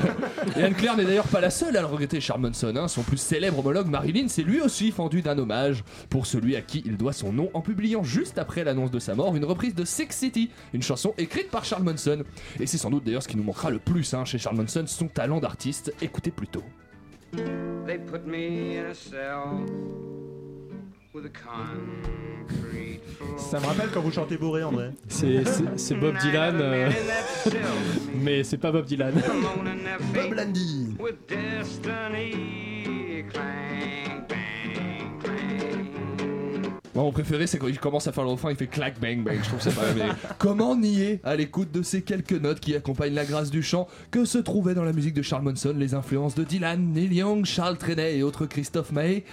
Et 0.57 0.63
Anne-Claire 0.63 0.95
n'est 0.95 1.05
d'ailleurs 1.05 1.27
pas 1.27 1.41
la 1.41 1.49
seule 1.49 1.75
à 1.75 1.81
le 1.81 1.87
regretter, 1.87 2.21
Charles 2.21 2.41
Manson. 2.41 2.73
hein. 2.77 2.87
Son 2.87 3.03
plus 3.03 3.17
célèbre 3.17 3.59
homologue 3.59 3.87
Marilyn 3.87 4.27
s'est 4.29 4.43
lui 4.43 4.61
aussi 4.61 4.91
fendu 4.91 5.21
d'un 5.21 5.37
hommage 5.37 5.83
pour 6.09 6.25
celui 6.25 6.55
à 6.55 6.61
qui 6.61 6.81
il 6.85 6.95
doit 6.97 7.13
son 7.13 7.33
nom 7.33 7.49
en 7.53 7.61
publiant 7.61 8.03
juste 8.03 8.37
après 8.37 8.63
l'annonce 8.63 8.91
de 8.91 8.99
sa 8.99 9.15
mort 9.15 9.35
une 9.35 9.45
reprise 9.45 9.75
de 9.75 9.83
Sex 9.85 10.15
City, 10.17 10.49
une 10.73 10.81
chanson 10.81 11.13
écrite 11.17 11.49
par 11.51 11.65
Charles 11.65 11.83
Manson. 11.83 12.23
Et 12.59 12.65
c'est 12.67 12.77
sans 12.77 12.89
doute 12.89 13.03
d'ailleurs 13.03 13.23
ce 13.23 13.27
qui 13.27 13.35
nous 13.37 13.43
manquera 13.43 13.69
le 13.69 13.79
plus 13.79 14.13
hein, 14.13 14.23
chez 14.29 14.37
Charles 14.37 14.57
Manson, 14.57 14.85
son 14.87 15.07
talent 15.07 15.39
d'artiste. 15.39 15.93
Écoutez 16.01 16.31
plutôt. 16.31 16.63
They 17.85 17.97
put 17.97 18.25
me 18.25 18.77
in 18.79 18.85
a 18.91 18.93
cell 18.93 19.65
with 21.13 21.25
a 21.25 21.29
concrete 21.29 23.01
floor. 23.17 23.39
Ça 23.39 23.59
me 23.59 23.65
rappelle 23.65 23.89
quand 23.93 24.01
vous 24.01 24.11
chantez 24.11 24.37
Boré, 24.37 24.63
André. 24.63 24.89
C'est 25.07 25.43
c'est- 25.45 25.77
c'est 25.77 25.95
Bob 25.95 26.15
Dylan, 26.19 26.55
euh, 26.61 26.89
mais 28.15 28.43
c'est 28.43 28.57
pas 28.57 28.71
Bob 28.71 28.85
Dylan. 28.85 29.13
Bob 30.13 30.33
Landy. 30.33 30.95
With 30.99 31.15
destiny 31.27 33.25
clang, 33.31 34.25
bang, 34.27 34.58
mon 37.03 37.11
préféré, 37.11 37.47
c'est 37.47 37.57
quand 37.57 37.67
il 37.67 37.79
commence 37.79 38.07
à 38.07 38.11
faire 38.11 38.23
le 38.23 38.31
il 38.49 38.55
fait 38.55 38.67
clac 38.67 38.99
bang 38.99 39.23
bang. 39.23 39.39
Je 39.41 39.47
trouve 39.47 39.61
ça 39.61 39.71
pas 39.71 39.93
mal. 39.93 40.15
Comment 40.37 40.75
nier, 40.75 41.19
à 41.23 41.35
l'écoute 41.35 41.71
de 41.71 41.81
ces 41.81 42.01
quelques 42.01 42.33
notes 42.33 42.59
qui 42.59 42.75
accompagnent 42.75 43.13
la 43.13 43.25
grâce 43.25 43.51
du 43.51 43.63
chant, 43.63 43.87
que 44.11 44.25
se 44.25 44.37
trouvaient 44.37 44.73
dans 44.73 44.83
la 44.83 44.93
musique 44.93 45.13
de 45.13 45.21
Charles 45.21 45.43
Manson 45.43 45.73
les 45.77 45.93
influences 45.93 46.35
de 46.35 46.43
Dylan, 46.43 46.93
Neil 46.93 47.13
Young, 47.13 47.45
Charles 47.45 47.77
Trenet 47.77 48.17
et 48.17 48.23
autres 48.23 48.45
Christophe 48.45 48.91
Maé? 48.91 49.23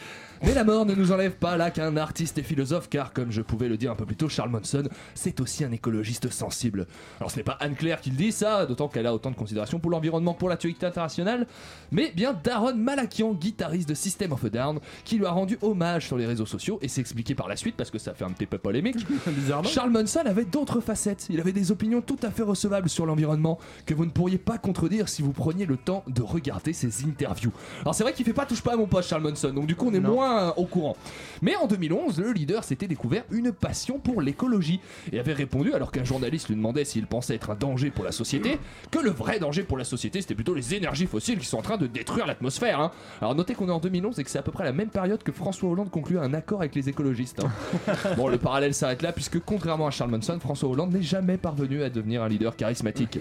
Mais 0.42 0.55
la 0.55 0.64
mort 0.64 0.87
ne 0.87 0.94
nous 0.94 1.12
enlève 1.12 1.33
pas 1.33 1.57
là 1.57 1.70
qu'un 1.70 1.96
artiste 1.96 2.38
et 2.38 2.42
philosophe, 2.42 2.88
car 2.88 3.12
comme 3.12 3.31
je 3.31 3.42
pouvais 3.42 3.68
le 3.68 3.77
dire 3.77 3.90
un 3.92 3.96
peu 3.96 4.07
plus 4.07 4.16
tôt, 4.16 4.29
Charles 4.29 4.51
Manson, 4.51 4.85
c'est 5.14 5.40
aussi 5.40 5.64
un 5.64 5.72
écologiste 5.72 6.31
sensible. 6.31 6.87
Alors 7.20 7.31
ce 7.31 7.37
n'est 7.37 7.42
pas 7.42 7.57
Anne-Claire 7.61 8.01
qui 8.01 8.11
le 8.11 8.16
dit, 8.16 8.33
ça, 8.33 8.66
d'autant 8.66 8.88
qu'elle 8.88 9.07
a 9.07 9.14
autant 9.14 9.31
de 9.31 9.37
considération 9.37 9.79
pour 9.79 9.90
l'environnement, 9.90 10.35
pour 10.35 10.49
l'actualité 10.49 10.87
internationale, 10.87 11.46
mais 11.92 12.12
bien 12.14 12.35
Daron 12.44 12.75
Malakian, 12.75 13.33
guitariste 13.35 13.88
de 13.88 13.94
System 13.94 14.33
of 14.33 14.44
a 14.44 14.49
Down, 14.51 14.79
qui 15.05 15.18
lui 15.18 15.27
a 15.27 15.31
rendu 15.31 15.59
hommage 15.62 16.07
sur 16.07 16.16
les 16.16 16.27
réseaux 16.27 16.46
sociaux 16.46 16.79
et 16.83 16.88
s'est 16.88 17.01
expliqué 17.01 17.35
par 17.35 17.49
la 17.49 17.57
suite, 17.57 17.77
parce 17.77 17.90
que 17.90 17.99
ça 17.99 18.14
fait 18.14 18.25
un 18.25 18.31
petit 18.31 18.46
peu 18.46 18.59
polémique. 18.59 19.07
Bizarrement. 19.27 19.68
Charles 19.68 19.90
Manson 19.90 20.20
avait 20.25 20.44
d'autres 20.44 20.81
facettes, 20.81 21.27
il 21.31 21.40
avait 21.40 21.53
des 21.53 21.70
opinions 21.72 22.01
tout 22.01 22.18
à 22.22 22.31
fait 22.31 22.42
recevables 22.42 22.88
sur 22.88 23.07
l'environnement, 23.07 23.59
que 23.87 23.94
vous 23.94 24.05
ne 24.05 24.11
pourriez 24.11 24.38
pas 24.38 24.59
contredire 24.59 25.09
si 25.09 25.22
vous 25.22 25.33
preniez 25.33 25.66
le 25.66 25.77
temps 25.77 26.05
de 26.09 26.22
regarder 26.22 26.72
ses 26.72 27.05
interviews. 27.05 27.53
Alors 27.83 27.94
c'est 27.94 28.03
vrai 28.03 28.12
qu'il 28.12 28.25
fait 28.25 28.33
pas 28.33 28.46
touche 28.46 28.62
pas 28.62 28.75
à 28.75 28.77
mon 28.77 28.87
poste 28.87 29.09
Charles 29.09 29.22
Manson, 29.22 29.51
donc 29.53 29.66
du 29.66 29.77
coup 29.77 29.88
on 29.88 29.94
est 29.94 30.01
Non. 30.01 30.12
moins 30.14 30.25
au 30.56 30.64
courant. 30.66 30.96
Mais 31.42 31.54
en 31.56 31.66
2011, 31.66 32.18
le 32.20 32.32
leader 32.32 32.64
s'était 32.64 32.86
découvert 32.88 33.24
une 33.30 33.52
passion 33.52 33.98
pour 33.98 34.22
l'écologie 34.22 34.80
et 35.12 35.18
avait 35.18 35.32
répondu, 35.34 35.72
alors 35.74 35.92
qu'un 35.92 36.04
journaliste 36.04 36.48
lui 36.48 36.56
demandait 36.56 36.84
s'il 36.84 37.06
pensait 37.06 37.34
être 37.34 37.50
un 37.50 37.54
danger 37.54 37.90
pour 37.90 38.04
la 38.04 38.12
société, 38.12 38.58
que 38.90 38.98
le 38.98 39.10
vrai 39.10 39.38
danger 39.38 39.62
pour 39.62 39.76
la 39.78 39.84
société 39.84 40.20
c'était 40.20 40.34
plutôt 40.34 40.54
les 40.54 40.74
énergies 40.74 41.06
fossiles 41.06 41.38
qui 41.38 41.46
sont 41.46 41.58
en 41.58 41.62
train 41.62 41.76
de 41.76 41.86
détruire 41.86 42.26
l'atmosphère. 42.26 42.80
hein. 42.80 42.90
Alors 43.20 43.34
notez 43.34 43.54
qu'on 43.54 43.68
est 43.68 43.72
en 43.72 43.80
2011 43.80 44.18
et 44.18 44.24
que 44.24 44.30
c'est 44.30 44.38
à 44.38 44.42
peu 44.42 44.52
près 44.52 44.64
la 44.64 44.72
même 44.72 44.88
période 44.88 45.22
que 45.22 45.32
François 45.32 45.68
Hollande 45.68 45.90
conclut 45.90 46.18
un 46.18 46.32
accord 46.34 46.60
avec 46.60 46.74
les 46.74 46.88
écologistes. 46.88 47.42
hein. 47.44 47.94
bon, 48.16 48.28
le 48.28 48.38
parallèle 48.38 48.74
s'arrête 48.74 49.02
là 49.02 49.12
puisque 49.12 49.40
contrairement 49.40 49.86
à 49.86 49.90
Charles 49.90 50.10
Manson, 50.10 50.38
François 50.40 50.68
Hollande 50.68 50.92
n'est 50.92 51.02
jamais 51.02 51.36
parvenu 51.36 51.82
à 51.82 51.90
devenir 51.90 52.22
un 52.22 52.28
leader 52.28 52.56
charismatique. 52.56 53.18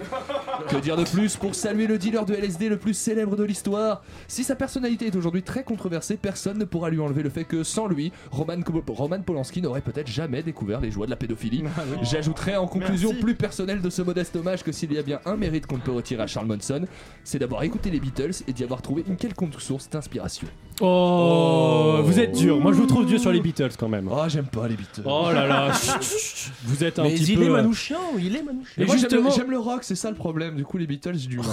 Que 0.70 0.78
dire 0.78 0.96
de 0.96 1.04
plus 1.04 1.36
pour 1.36 1.54
saluer 1.56 1.88
le 1.88 1.98
dealer 1.98 2.26
de 2.26 2.34
LSD 2.34 2.70
le 2.70 2.78
plus 2.78 2.94
célèbre 2.94 3.36
de 3.36 3.44
l'histoire? 3.44 4.04
Si 4.28 4.44
sa 4.44 4.56
personnalité 4.56 5.08
est 5.08 5.16
aujourd'hui 5.16 5.44
très 5.44 5.64
controversée, 5.64 6.18
personne 6.18 6.58
ne 6.58 6.66
pourra 6.66 6.90
lui 6.90 7.00
enlever 7.00 7.24
le 7.24 7.30
fait 7.30 7.44
que 7.44 7.64
sans 7.64 7.88
lui, 7.88 8.12
Roman, 8.32 8.58
Roman 8.88 9.22
Polanski 9.22 9.62
n'aurait 9.62 9.82
peut-être 9.82 10.08
jamais 10.08 10.44
découvert 10.44 10.80
les 10.80 10.92
joies 10.92 11.06
de 11.06 11.12
la 11.12 11.18
pédophilie. 11.18 11.64
J'ajouterai 12.02 12.56
en 12.58 12.68
conclusion 12.68 13.10
Merci. 13.10 13.24
plus 13.24 13.36
personnelle 13.36 13.82
de 13.82 13.90
ce 13.90 14.02
modeste 14.02 14.36
hommage 14.36 14.64
que 14.64 14.72
s'il 14.72 14.94
y 14.94 14.98
a 14.98 15.04
bien 15.04 15.20
un 15.26 15.36
mérite 15.36 15.66
qu'on 15.68 15.78
ne 15.78 15.82
peut 15.82 15.92
retirer 15.92 16.24
à 16.24 16.28
Charles 16.28 16.48
Manson, 16.48 16.86
c'est 17.24 17.40
d'avoir 17.40 17.64
écouté 17.64 17.92
les 17.92 18.00
Beatles 18.00 18.44
et 18.48 18.54
d'y 18.54 18.64
avoir 18.64 18.82
trouvé 18.82 19.04
une 19.08 19.18
quelconque 19.18 19.60
source 19.60 19.90
d'inspiration. 19.90 20.48
Oh, 20.82 22.00
vous 22.04 22.20
êtes 22.20 22.34
dur. 22.38 22.60
Moi, 22.60 22.74
je 22.74 22.78
vous 22.78 22.86
trouve 22.86 23.06
dur 23.06 23.20
sur 23.20 23.32
les 23.32 23.40
Beatles 23.40 23.72
quand 23.80 23.88
même. 23.88 24.10
Oh, 24.12 24.24
j'aime 24.28 24.46
pas 24.46 24.68
les 24.68 24.76
Beatles. 24.76 25.04
Oh 25.06 25.28
là 25.34 25.48
là. 25.48 25.74
chut, 25.82 26.02
chut, 26.02 26.20
chut. 26.20 26.52
Vous 26.66 26.84
êtes 26.84 27.00
un 27.00 27.04
Mais 27.04 27.14
petit 27.14 27.32
il 27.34 27.38
peu. 27.38 27.46
est 27.46 27.50
euh, 27.50 27.54
manouchian, 27.54 27.98
il 28.20 28.36
est 28.36 28.44
manouchian. 28.44 28.74
Mais 28.78 28.84
Et 28.84 28.88
moi, 28.88 28.96
j'aime 28.98 29.06
le- 29.06 29.10
justement- 29.18 29.32
j'aime 29.36 29.52
le 29.52 29.60
rock, 29.60 29.80
c'est 29.84 29.96
ça 29.96 30.10
le 30.10 30.16
problème. 30.16 30.56
Du 30.56 30.64
coup, 30.66 30.78
les 30.78 30.88
Beatles, 30.88 31.14
j'ai 31.16 31.28
du 31.28 31.38
mal. 31.38 31.48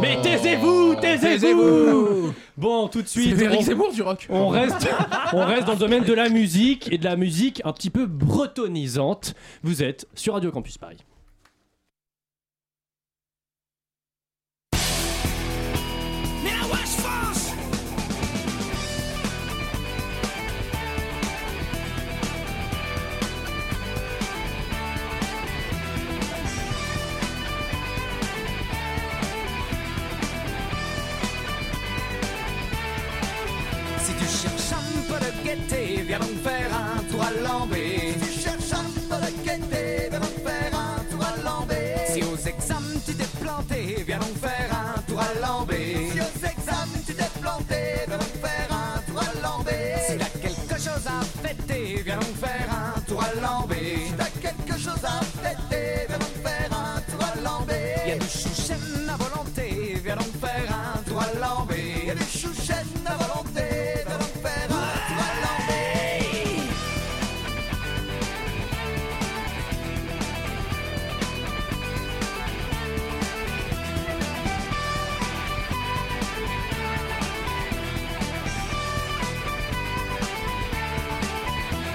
Mais 0.00 0.18
taisez-vous, 0.22 0.94
taisez-vous. 1.00 2.32
Bon, 2.56 2.88
tout 2.88 3.02
de 3.02 3.06
C'est 3.08 3.20
suite. 3.20 3.40
Eric 3.40 3.60
on- 3.60 3.62
Zemmour 3.62 3.92
du 3.92 4.02
rock. 4.02 4.26
On 4.30 4.48
reste, 4.48 4.88
on 5.32 5.44
reste 5.44 5.66
dans 5.66 5.72
le 5.74 5.78
domaine 5.78 6.04
de 6.04 6.12
la 6.14 6.28
musique 6.28 6.88
et 6.90 6.98
de 6.98 7.04
la 7.04 7.16
musique 7.16 7.60
un 7.64 7.72
petit 7.72 7.90
peu 7.90 8.06
bretonisante. 8.06 9.34
Vous 9.62 9.82
êtes 9.82 10.06
sur 10.14 10.34
Radio 10.34 10.50
Campus 10.50 10.78
Paris. 10.78 10.98
Viens 60.06 60.14
donc 60.14 60.36
faire 60.40 60.70
un 60.70 61.18
à 61.18 61.38
Lambé. 61.40 62.04
Y 62.06 62.10
a 62.10 62.14
du 62.14 62.22
chouchen 62.22 62.86
à 63.06 63.16
volonté, 63.16 64.04
viens 64.06 64.18
donc 64.18 64.34
faire 64.40 64.70
un 64.70 64.74
à 65.18 65.30
Lambé. 65.42 65.82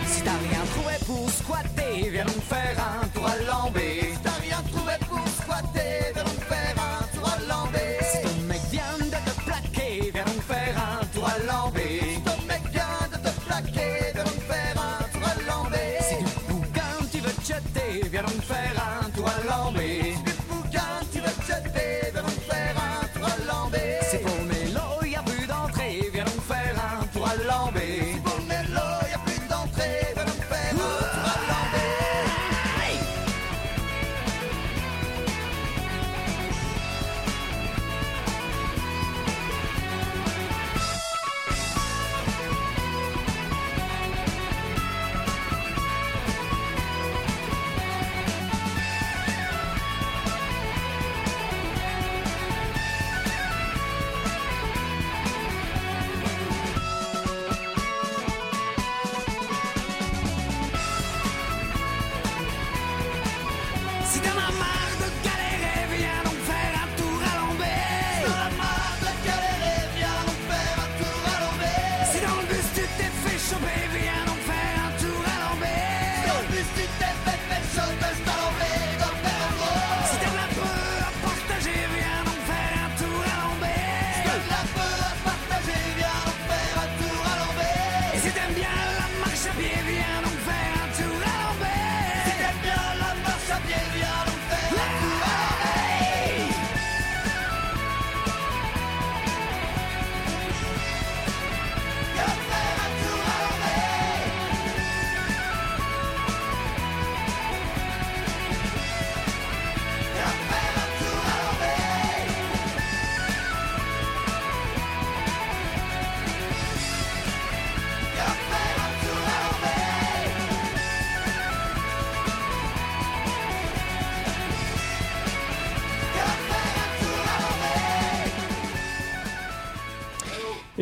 Si 0.05 0.21
t'as 0.21 0.31
rien 0.31 0.63
trouvé 0.73 0.95
pour 1.05 1.29
squatter, 1.29 2.09
viens 2.09 2.25
donc 2.25 2.43
faire 2.43 2.77
un 2.77 3.00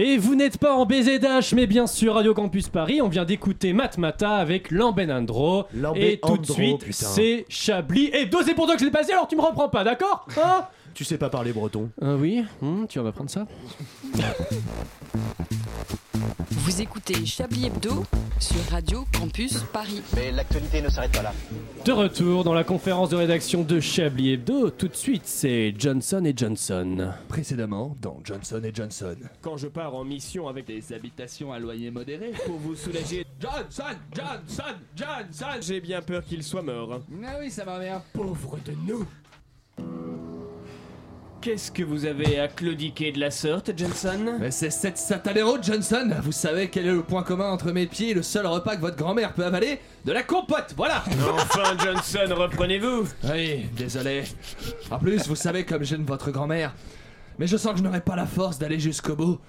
Et 0.02 0.18
vous 0.18 0.34
n'êtes 0.34 0.58
pas 0.58 0.74
en 0.76 0.86
baiser 0.86 1.20
dash, 1.20 1.54
mais 1.54 1.68
bien 1.68 1.86
sûr 1.86 2.14
Radio 2.14 2.34
Campus 2.34 2.70
Paris. 2.70 3.02
On 3.02 3.10
vient 3.10 3.26
d'écouter 3.26 3.74
Matmata 3.74 4.38
avec 4.38 4.72
Lamben 4.72 5.12
Andro. 5.12 5.66
Lambé 5.74 6.14
Et 6.14 6.20
tout 6.26 6.38
de 6.38 6.46
suite, 6.46 6.86
c'est 6.92 7.46
Chablis. 7.50 8.10
Et 8.14 8.26
deux, 8.26 8.42
c'est 8.44 8.54
pour 8.54 8.66
toi 8.66 8.76
que 8.76 8.80
je 8.80 8.86
l'ai 8.86 8.92
passé, 8.92 9.12
alors 9.12 9.28
tu 9.28 9.36
me 9.36 9.42
reprends 9.42 9.68
pas, 9.68 9.84
d'accord 9.84 10.26
Hein? 10.42 10.64
Tu 11.00 11.06
sais 11.06 11.18
pas 11.18 11.30
parler 11.30 11.54
breton. 11.54 11.90
Euh, 12.02 12.18
Oui, 12.18 12.44
Hmm, 12.60 12.86
tu 12.90 13.00
vas 13.00 13.06
m'apprendre 13.06 13.30
ça 13.30 13.48
Vous 16.52 16.82
écoutez 16.82 17.26
Chablis 17.26 17.68
Hebdo 17.68 18.04
sur 18.38 18.60
Radio 18.70 19.06
Campus 19.18 19.60
Paris. 19.72 20.02
Mais 20.14 20.34
l'actualité 20.34 20.82
ne 20.82 20.90
s'arrête 20.90 21.14
pas 21.14 21.22
là. 21.22 21.34
De 21.86 21.94
retour 21.94 22.44
dans 22.44 22.54
la 22.54 22.66
conférence 22.66 23.08
de 23.08 23.16
rédaction 23.16 23.64
de 23.64 23.80
Chablis 23.80 24.34
Hebdo, 24.34 24.72
tout 24.72 24.90
de 24.90 24.94
suite, 24.94 25.22
c'est 25.24 25.74
Johnson 25.80 26.22
et 26.26 26.34
Johnson. 26.36 27.14
Précédemment, 27.30 27.96
dans 28.02 28.20
Johnson 28.26 28.60
et 28.66 28.72
Johnson. 28.76 29.16
Quand 29.40 29.56
je 29.56 29.68
pars 29.70 29.96
en 29.96 30.04
mission 30.04 30.50
avec 30.50 30.66
Des 30.68 30.92
habitations 30.92 31.54
à 31.54 31.60
loyer 31.60 31.92
modéré. 31.92 32.34
pour 32.46 32.58
vous 32.58 32.76
soulager, 32.76 33.26
Johnson, 33.40 33.96
Johnson, 34.14 34.76
Johnson. 34.98 35.60
j'ai 35.62 35.80
bien 35.80 36.02
peur 36.02 36.26
qu'il 36.26 36.44
soit 36.44 36.62
mort. 36.62 37.00
Ah 37.26 37.38
oui, 37.40 37.50
ça 37.50 37.64
va 37.64 37.80
bien. 37.80 38.04
Pauvre 38.12 38.58
de 38.66 38.74
nous 38.86 39.06
Qu'est-ce 41.42 41.72
que 41.72 41.84
vous 41.84 42.06
avez 42.06 42.38
à 42.38 42.50
claudiquer 42.50 43.14
de 43.14 43.20
la 43.22 43.32
sorte, 43.32 43.72
Johnson? 43.78 44.38
Mais 44.42 44.52
c'est 44.52 44.70
cette 44.72 44.98
satanero 44.98 45.58
Johnson 45.62 46.10
Vous 46.22 46.34
savez 46.34 46.70
quel 46.70 46.86
est 46.86 46.92
le 46.92 47.02
point 47.02 47.24
commun 47.24 47.50
entre 47.50 47.72
mes 47.72 47.88
pieds 47.88 48.10
et 48.10 48.14
le 48.14 48.24
seul 48.24 48.46
repas 48.46 48.76
que 48.76 48.82
votre 48.82 48.98
grand-mère 48.98 49.34
peut 49.34 49.46
avaler? 49.46 49.80
De 50.04 50.12
la 50.12 50.24
compote, 50.24 50.74
voilà 50.76 51.02
Enfin, 51.34 51.78
Johnson, 51.82 52.36
reprenez-vous 52.36 53.08
Oui, 53.32 53.68
désolé. 53.78 54.24
En 54.92 55.00
plus, 55.00 55.28
vous 55.30 55.36
savez 55.36 55.64
comme 55.64 55.84
j'aime 55.84 56.04
votre 56.04 56.30
grand-mère. 56.32 56.74
Mais 57.38 57.48
je 57.48 57.56
sens 57.56 57.72
que 57.72 57.78
je 57.78 57.84
n'aurai 57.84 58.02
pas 58.02 58.18
la 58.18 58.26
force 58.26 58.60
d'aller 58.60 58.80
jusqu'au 58.80 59.16
bout. 59.16 59.40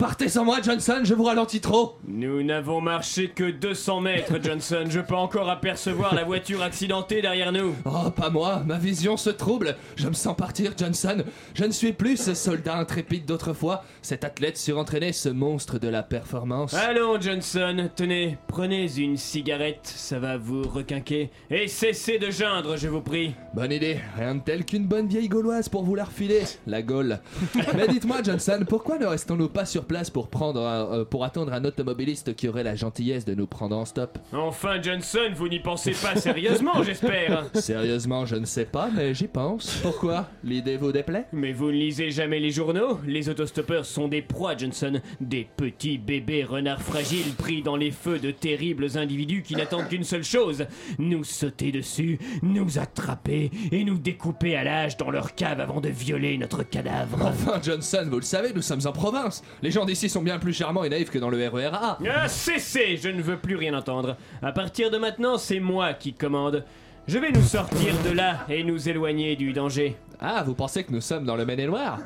Partez 0.00 0.30
sans 0.30 0.46
moi, 0.46 0.62
Johnson, 0.62 1.00
je 1.04 1.12
vous 1.12 1.24
ralentis 1.24 1.60
trop 1.60 1.98
Nous 2.08 2.42
n'avons 2.42 2.80
marché 2.80 3.28
que 3.28 3.50
200 3.50 4.00
mètres, 4.00 4.38
Johnson. 4.42 4.86
Je 4.88 4.98
peux 4.98 5.14
encore 5.14 5.50
apercevoir 5.50 6.14
la 6.14 6.24
voiture 6.24 6.62
accidentée 6.62 7.20
derrière 7.20 7.52
nous. 7.52 7.74
Oh, 7.84 8.08
pas 8.08 8.30
moi, 8.30 8.62
ma 8.64 8.78
vision 8.78 9.18
se 9.18 9.28
trouble. 9.28 9.76
Je 9.96 10.08
me 10.08 10.14
sens 10.14 10.34
partir, 10.34 10.72
Johnson. 10.74 11.22
Je 11.52 11.66
ne 11.66 11.70
suis 11.70 11.92
plus 11.92 12.16
ce 12.16 12.32
soldat 12.32 12.78
intrépide 12.78 13.26
d'autrefois, 13.26 13.84
cet 14.00 14.24
athlète 14.24 14.56
surentraîné, 14.56 15.12
ce 15.12 15.28
monstre 15.28 15.78
de 15.78 15.88
la 15.88 16.02
performance. 16.02 16.72
Allons, 16.72 17.20
Johnson, 17.20 17.90
tenez, 17.94 18.38
prenez 18.60 18.94
une 18.98 19.16
cigarette, 19.16 19.80
ça 19.84 20.18
va 20.18 20.36
vous 20.36 20.60
requinquer. 20.60 21.30
Et 21.50 21.66
cessez 21.66 22.18
de 22.18 22.30
geindre, 22.30 22.76
je 22.76 22.88
vous 22.88 23.00
prie. 23.00 23.32
Bonne 23.54 23.72
idée, 23.72 23.96
rien 24.18 24.34
de 24.34 24.42
tel 24.42 24.66
qu'une 24.66 24.84
bonne 24.84 25.08
vieille 25.08 25.30
gauloise 25.30 25.70
pour 25.70 25.82
vous 25.82 25.94
la 25.94 26.04
refiler, 26.04 26.42
la 26.66 26.82
Gaule. 26.82 27.20
Mais 27.74 27.88
dites-moi, 27.88 28.18
Johnson, 28.22 28.62
pourquoi 28.68 28.98
ne 28.98 29.06
restons-nous 29.06 29.48
pas 29.48 29.64
sur 29.64 29.86
place 29.86 30.10
pour, 30.10 30.28
prendre 30.28 30.60
un- 30.60 30.92
euh, 30.98 31.04
pour 31.06 31.24
attendre 31.24 31.54
un 31.54 31.64
automobiliste 31.64 32.36
qui 32.36 32.48
aurait 32.48 32.62
la 32.62 32.74
gentillesse 32.74 33.24
de 33.24 33.34
nous 33.34 33.46
prendre 33.46 33.74
en 33.78 33.86
stop? 33.86 34.18
Enfin, 34.34 34.82
Johnson, 34.82 35.30
vous 35.34 35.48
n'y 35.48 35.60
pensez 35.60 35.92
pas 35.92 36.16
sérieusement, 36.16 36.82
j'espère. 36.82 37.46
Sérieusement, 37.54 38.26
je 38.26 38.36
ne 38.36 38.44
sais 38.44 38.66
pas, 38.66 38.90
mais 38.94 39.14
j'y 39.14 39.26
pense. 39.28 39.78
Pourquoi? 39.82 40.28
L'idée 40.44 40.76
vous 40.76 40.92
déplaît? 40.92 41.24
Mais 41.32 41.54
vous 41.54 41.68
ne 41.68 41.78
lisez 41.78 42.10
jamais 42.10 42.40
les 42.40 42.50
journaux? 42.50 42.98
Les 43.06 43.30
autostoppeurs 43.30 43.86
sont 43.86 44.08
des 44.08 44.20
proies, 44.20 44.54
Johnson. 44.54 45.00
Des 45.18 45.48
petits 45.56 45.96
bébés 45.96 46.44
renards 46.44 46.82
fragiles 46.82 47.32
pris 47.38 47.62
dans 47.62 47.76
les 47.76 47.90
feux 47.90 48.18
de 48.18 48.30
terribles 48.50 48.98
individus 48.98 49.42
qui 49.42 49.54
n'attendent 49.54 49.88
qu'une 49.88 50.02
seule 50.02 50.24
chose 50.24 50.66
nous 50.98 51.22
sauter 51.22 51.70
dessus, 51.70 52.18
nous 52.42 52.80
attraper 52.80 53.48
et 53.70 53.84
nous 53.84 53.96
découper 53.96 54.56
à 54.56 54.64
l'âge 54.64 54.96
dans 54.96 55.10
leur 55.10 55.36
cave 55.36 55.60
avant 55.60 55.80
de 55.80 55.88
violer 55.88 56.36
notre 56.36 56.64
cadavre. 56.64 57.18
Enfin, 57.22 57.60
Johnson, 57.62 58.06
vous 58.10 58.16
le 58.16 58.22
savez, 58.22 58.52
nous 58.52 58.62
sommes 58.62 58.84
en 58.86 58.92
province. 58.92 59.44
Les 59.62 59.70
gens 59.70 59.84
d'ici 59.84 60.08
sont 60.08 60.22
bien 60.22 60.40
plus 60.40 60.52
charmants 60.52 60.82
et 60.82 60.88
naïfs 60.88 61.10
que 61.10 61.18
dans 61.18 61.30
le 61.30 61.48
RERA. 61.48 61.98
Ah, 62.08 62.28
cessez 62.28 62.96
Je 62.96 63.08
ne 63.08 63.22
veux 63.22 63.38
plus 63.38 63.54
rien 63.54 63.72
entendre. 63.74 64.16
À 64.42 64.50
partir 64.50 64.90
de 64.90 64.98
maintenant, 64.98 65.38
c'est 65.38 65.60
moi 65.60 65.94
qui 65.94 66.12
commande. 66.12 66.64
Je 67.10 67.18
vais 67.18 67.32
nous 67.32 67.42
sortir 67.42 67.92
de 68.08 68.12
là 68.12 68.46
et 68.48 68.62
nous 68.62 68.88
éloigner 68.88 69.34
du 69.34 69.52
danger. 69.52 69.96
Ah, 70.20 70.44
vous 70.46 70.54
pensez 70.54 70.84
que 70.84 70.92
nous 70.92 71.00
sommes 71.00 71.24
dans 71.24 71.34
le 71.34 71.44
Maine-et-Loire 71.44 71.98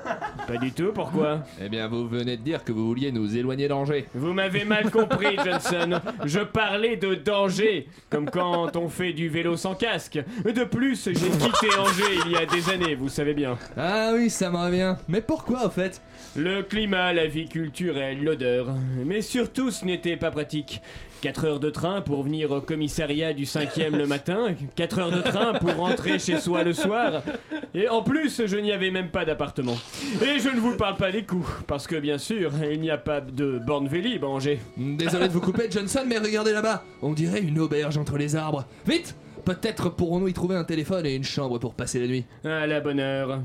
Pas 0.47 0.57
du 0.57 0.73
tout, 0.73 0.93
pourquoi 0.95 1.41
Eh 1.63 1.69
bien, 1.69 1.89
vous 1.89 2.09
venez 2.09 2.39
de 2.39 2.43
dire 2.43 2.65
que 2.65 2.73
vous 2.73 2.87
vouliez 2.87 3.13
nous 3.13 3.37
éloigner 3.37 3.69
d'Angers. 3.69 4.07
Vous 4.15 4.33
m'avez 4.33 4.65
mal 4.65 4.91
compris, 4.91 5.37
Johnson. 5.45 6.01
Je 6.25 6.41
parlais 6.41 6.97
de 6.97 7.17
danger, 7.17 7.87
comme 8.09 8.31
quand 8.31 8.77
on 8.77 8.89
fait 8.89 9.13
du 9.13 9.29
vélo 9.29 9.59
sans 9.59 9.75
casque. 9.75 10.19
De 10.43 10.65
plus, 10.65 11.05
j'ai 11.05 11.13
quitté 11.13 11.69
Angers 11.79 12.21
il 12.25 12.33
y 12.33 12.37
a 12.37 12.47
des 12.47 12.71
années, 12.71 12.95
vous 12.95 13.11
savez 13.11 13.35
bien. 13.35 13.59
Ah 13.77 14.13
oui, 14.15 14.31
ça 14.31 14.51
me 14.51 14.57
revient. 14.57 14.97
Mais 15.09 15.21
pourquoi, 15.21 15.67
au 15.67 15.71
fait? 15.71 16.01
Le 16.35 16.63
climat, 16.63 17.13
la 17.13 17.27
vie 17.27 17.47
culturelle, 17.47 18.25
l'odeur. 18.25 18.69
Mais 19.05 19.21
surtout, 19.21 19.71
ce 19.71 19.85
n'était 19.85 20.17
pas 20.17 20.31
pratique. 20.31 20.81
4 21.25 21.45
heures 21.47 21.61
de 21.61 21.71
train 21.71 22.03
pour 22.03 22.23
venir 22.23 22.51
au 22.51 22.61
commissariat 22.61 23.33
du 23.33 23.45
5e 23.45 23.97
le 23.97 24.07
matin, 24.07 24.49
4 24.77 24.99
heures 24.99 25.11
de 25.11 25.23
train 25.23 25.55
pour 25.55 25.75
rentrer 25.75 26.19
chez 26.19 26.39
soi 26.39 26.65
le 26.65 26.75
soir. 26.75 27.23
Et 27.75 27.89
en 27.89 28.03
plus, 28.03 28.43
je 28.45 28.57
n'y 28.59 28.71
avais 28.73 28.91
même 28.91 29.09
pas 29.09 29.25
d'appartement. 29.25 29.79
Et 30.21 30.39
je 30.39 30.51
ne 30.51 30.61
vous 30.61 30.77
parle 30.77 30.99
pas 30.99 31.11
des 31.11 31.25
coûts, 31.25 31.49
parce 31.67 31.87
que 31.87 31.97
bien 31.97 32.19
sûr, 32.19 32.53
il 32.71 32.79
n'y 32.79 32.91
a 32.91 32.99
pas 32.99 33.23
de 33.23 33.59
borne 33.59 33.89
Vélib 33.89 34.23
à 34.23 34.27
Angers. 34.27 34.61
Désolé 34.77 35.29
de 35.29 35.33
vous 35.33 35.41
couper, 35.41 35.71
Johnson, 35.71 36.03
mais 36.07 36.19
regardez 36.19 36.53
là-bas. 36.53 36.85
On 37.01 37.15
dirait 37.15 37.41
une 37.41 37.59
auberge 37.59 37.97
entre 37.97 38.19
les 38.19 38.37
arbres. 38.37 38.67
Vite 38.87 39.17
Peut-être 39.47 39.89
pourrons-nous 39.89 40.29
y 40.29 40.35
trouver 40.35 40.57
un 40.57 40.65
téléphone 40.65 41.07
et 41.07 41.15
une 41.15 41.25
chambre 41.25 41.59
pour 41.59 41.73
passer 41.73 42.01
la 42.01 42.07
nuit. 42.07 42.27
À 42.45 42.67
la 42.67 42.81
bonne 42.81 43.01
heure. 43.01 43.41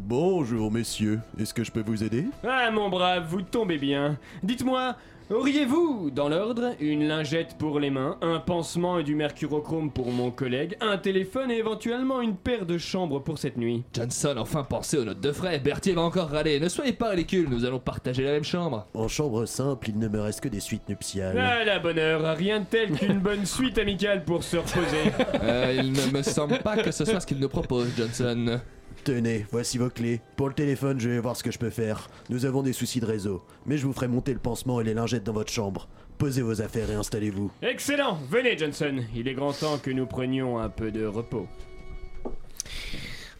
Bonjour 0.00 0.72
messieurs, 0.72 1.20
est-ce 1.38 1.54
que 1.54 1.62
je 1.62 1.70
peux 1.70 1.84
vous 1.86 2.02
aider? 2.02 2.26
Ah 2.42 2.72
mon 2.72 2.88
brave, 2.88 3.24
vous 3.28 3.42
tombez 3.42 3.78
bien. 3.78 4.18
Dites-moi, 4.42 4.96
auriez-vous, 5.32 6.10
dans 6.10 6.28
l'ordre, 6.28 6.74
une 6.80 7.06
lingette 7.08 7.56
pour 7.58 7.80
les 7.80 7.90
mains, 7.90 8.18
un 8.20 8.38
pansement 8.38 8.98
et 8.98 9.02
du 9.02 9.14
mercurochrome 9.14 9.90
pour 9.90 10.10
mon 10.10 10.30
collègue, 10.30 10.76
un 10.80 10.98
téléphone 10.98 11.50
et 11.50 11.58
éventuellement 11.58 12.20
une 12.20 12.36
paire 12.36 12.66
de 12.66 12.78
chambres 12.78 13.22
pour 13.22 13.38
cette 13.38 13.56
nuit? 13.56 13.84
Johnson, 13.92 14.34
enfin 14.38 14.64
pensez 14.64 14.98
aux 14.98 15.04
notes 15.04 15.20
de 15.20 15.32
frais. 15.32 15.58
Berthier 15.58 15.94
va 15.94 16.02
encore 16.02 16.30
râler. 16.30 16.60
Ne 16.60 16.68
soyez 16.68 16.92
pas 16.92 17.10
ridicule, 17.10 17.48
nous 17.50 17.64
allons 17.64 17.78
partager 17.78 18.24
la 18.24 18.32
même 18.32 18.44
chambre. 18.44 18.86
En 18.94 19.08
chambre 19.08 19.46
simple, 19.46 19.90
il 19.90 19.98
ne 19.98 20.08
me 20.08 20.20
reste 20.20 20.40
que 20.40 20.48
des 20.48 20.60
suites 20.60 20.88
nuptiales. 20.88 21.38
À 21.38 21.64
la 21.64 21.78
bonne 21.78 21.98
heure, 21.98 22.36
rien 22.36 22.60
de 22.60 22.66
tel 22.66 22.92
qu'une 22.92 23.18
bonne 23.20 23.46
suite 23.46 23.78
amicale 23.78 24.24
pour 24.24 24.42
se 24.42 24.58
reposer. 24.58 25.12
Euh, 25.42 25.80
il 25.82 25.92
ne 25.92 26.16
me 26.16 26.22
semble 26.22 26.58
pas 26.58 26.76
que 26.76 26.90
ce 26.90 27.04
soit 27.04 27.20
ce 27.20 27.26
qu'il 27.26 27.38
nous 27.38 27.48
propose, 27.48 27.88
Johnson. 27.96 28.60
Tenez, 29.04 29.46
voici 29.50 29.78
vos 29.78 29.90
clés. 29.90 30.20
Pour 30.36 30.48
le 30.48 30.54
téléphone, 30.54 31.00
je 31.00 31.08
vais 31.08 31.18
voir 31.18 31.36
ce 31.36 31.42
que 31.42 31.50
je 31.50 31.58
peux 31.58 31.70
faire. 31.70 32.08
Nous 32.30 32.44
avons 32.44 32.62
des 32.62 32.72
soucis 32.72 33.00
de 33.00 33.06
réseau, 33.06 33.42
mais 33.66 33.78
je 33.78 33.86
vous 33.86 33.92
ferai 33.92 34.08
monter 34.08 34.32
le 34.32 34.38
pansement 34.38 34.80
et 34.80 34.84
les 34.84 34.94
lingettes 34.94 35.24
dans 35.24 35.32
votre 35.32 35.52
chambre. 35.52 35.88
Posez 36.18 36.42
vos 36.42 36.62
affaires 36.62 36.90
et 36.90 36.94
installez-vous. 36.94 37.50
Excellent, 37.62 38.18
venez 38.30 38.56
Johnson, 38.56 39.00
il 39.14 39.26
est 39.26 39.34
grand 39.34 39.52
temps 39.52 39.78
que 39.78 39.90
nous 39.90 40.06
prenions 40.06 40.58
un 40.58 40.68
peu 40.68 40.90
de 40.92 41.04
repos. 41.04 41.48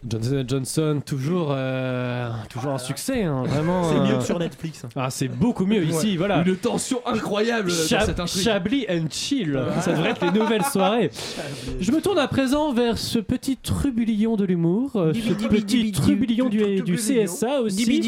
Johnson 0.09 0.45
Johnson, 0.49 1.01
toujours, 1.07 1.49
euh, 1.53 2.29
toujours 2.51 2.73
un 2.73 2.79
succès, 2.79 3.23
hein, 3.23 3.45
vraiment. 3.47 3.85
C'est 3.85 4.01
mieux 4.01 4.15
euh, 4.17 4.19
que 4.19 4.25
sur 4.25 4.39
Netflix. 4.39 4.83
Ah, 4.97 5.11
c'est 5.11 5.29
beaucoup 5.29 5.65
mieux 5.65 5.85
ici, 5.85 6.13
Ouais. 6.13 6.17
voilà. 6.17 6.43
Une 6.45 6.57
tension 6.57 7.01
incroyable 7.07 7.69
dans 7.69 7.75
Chab- 7.75 8.07
cette 8.07 8.19
intrigue. 8.19 8.43
Chablis 8.43 8.87
and 8.91 9.05
chill, 9.11 9.61
ça 9.81 9.93
devrait 9.93 10.11
être 10.11 10.25
les 10.25 10.33
nouvelles 10.33 10.65
soirées. 10.65 11.11
Je 11.81 11.93
me 11.93 12.01
tourne 12.01 12.19
à 12.19 12.27
présent 12.27 12.73
vers 12.73 12.99
ce 12.99 13.21
petit 13.21 13.57
trublion 13.57 14.35
de 14.37 14.45
l'humour, 14.45 14.91
euh, 14.97 15.13
ce 15.15 15.35
petit 15.49 15.93
trublion 15.93 16.49
du, 16.49 16.83
du 16.83 16.97
CSA 16.97 17.61
aussi. 17.61 18.03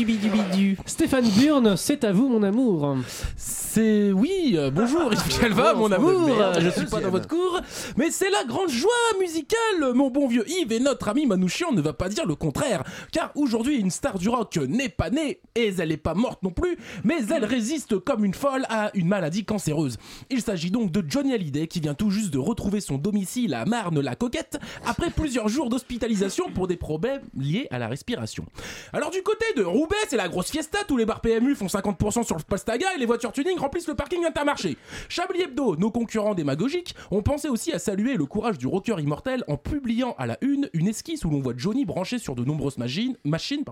Stéphane 0.87 1.29
Burn, 1.39 1.77
c'est 1.77 2.03
à 2.03 2.11
vous 2.13 2.29
mon 2.29 2.43
amour. 2.43 2.97
C'est 3.37 4.11
oui, 4.13 4.55
euh, 4.57 4.71
bonjour, 4.73 5.13
Yves 5.13 5.41
Calva, 5.41 5.75
mon 5.75 5.93
amour. 5.93 6.29
je 6.59 6.69
suis 6.71 6.87
pas 6.87 7.01
dans 7.01 7.11
votre 7.11 7.29
cours, 7.29 7.61
mais 7.97 8.11
c'est 8.11 8.31
la 8.31 8.45
grande 8.45 8.69
joie 8.71 8.91
musicale. 9.21 9.93
Mon 9.95 10.11
bon 10.11 10.27
vieux 10.27 10.45
Yves 10.49 10.73
et 10.73 10.81
notre 10.81 11.09
ami 11.09 11.27
Manouchian 11.27 11.73
ne 11.73 11.84
va 11.85 11.93
pas 11.93 12.09
dire 12.09 12.27
le 12.27 12.35
contraire, 12.35 12.83
car 13.13 13.31
aujourd'hui 13.35 13.77
une 13.77 13.91
star 13.91 14.19
du 14.19 14.29
rock 14.29 14.57
n'est 14.57 14.89
pas 14.89 15.11
née 15.11 15.41
et 15.55 15.73
elle 15.79 15.89
n'est 15.89 15.97
pas 15.97 16.15
morte 16.15 16.43
non 16.43 16.51
plus, 16.51 16.77
mais 17.05 17.19
elle 17.31 17.45
résiste 17.45 17.99
comme 17.99 18.25
une 18.25 18.35
folle 18.35 18.65
à 18.69 18.91
une 18.95 19.07
maladie 19.07 19.45
cancéreuse. 19.45 19.99
Il 20.31 20.43
s'agit 20.43 20.71
donc 20.71 20.91
de 20.91 21.05
Johnny 21.07 21.35
Hallyday 21.35 21.67
qui 21.67 21.81
vient 21.81 21.95
tout 21.95 22.11
juste 22.11 22.33
de 22.33 22.39
retrouver 22.39 22.81
son 22.81 22.99
domicile 22.99 23.55
à 23.55 23.65
Marne-la-Coquette 23.65 24.59
après 24.87 25.11
plusieurs 25.11 25.49
jours 25.49 25.69
d'hospitalisation 25.69 26.51
pour 26.51 26.67
des 26.67 26.77
problèmes 26.77 27.23
liés 27.37 27.69
à 27.71 27.79
la 27.79 27.89
respiration. 27.89 28.47
Alors 28.93 29.11
du 29.11 29.23
côté 29.23 29.45
de 29.57 29.63
Roubaix, 29.63 29.97
c'est 30.09 30.17
la 30.17 30.29
grosse 30.29 30.51
fiesta, 30.51 30.79
tous 30.87 30.97
les 30.97 31.05
bars 31.05 31.21
PMU 31.21 31.55
font 31.55 31.67
50% 31.67 32.25
sur 32.25 32.37
le 32.37 32.43
Pastaga 32.43 32.95
et 32.95 32.99
les 32.99 33.07
voitures 33.07 33.33
tuning 33.33 33.59
remplissent 33.59 33.89
le 33.89 33.95
parking 33.95 34.25
Intermarché. 34.25 34.77
Chablis 35.09 35.43
Hebdo, 35.43 35.77
nos 35.77 35.91
concurrents 35.91 36.35
démagogiques, 36.35 36.95
ont 37.11 37.23
pensé 37.23 37.49
aussi 37.49 37.73
à 37.73 37.79
saluer 37.79 38.15
le 38.15 38.27
courage 38.27 38.59
du 38.59 38.67
rocker 38.67 38.99
immortel 39.01 39.45
en 39.49 39.57
publiant 39.57 40.15
à 40.19 40.27
la 40.27 40.39
une 40.41 40.71
une 40.73 40.89
esquisse 40.89 41.25
où 41.25 41.31
l'on 41.31 41.41
voit 41.41 41.55
Johnny 41.57 41.74
téléphonie 41.75 41.85
branchée 41.85 42.19
sur 42.19 42.35
de 42.35 42.45
nombreuses 42.45 42.79
machines, 42.79 43.65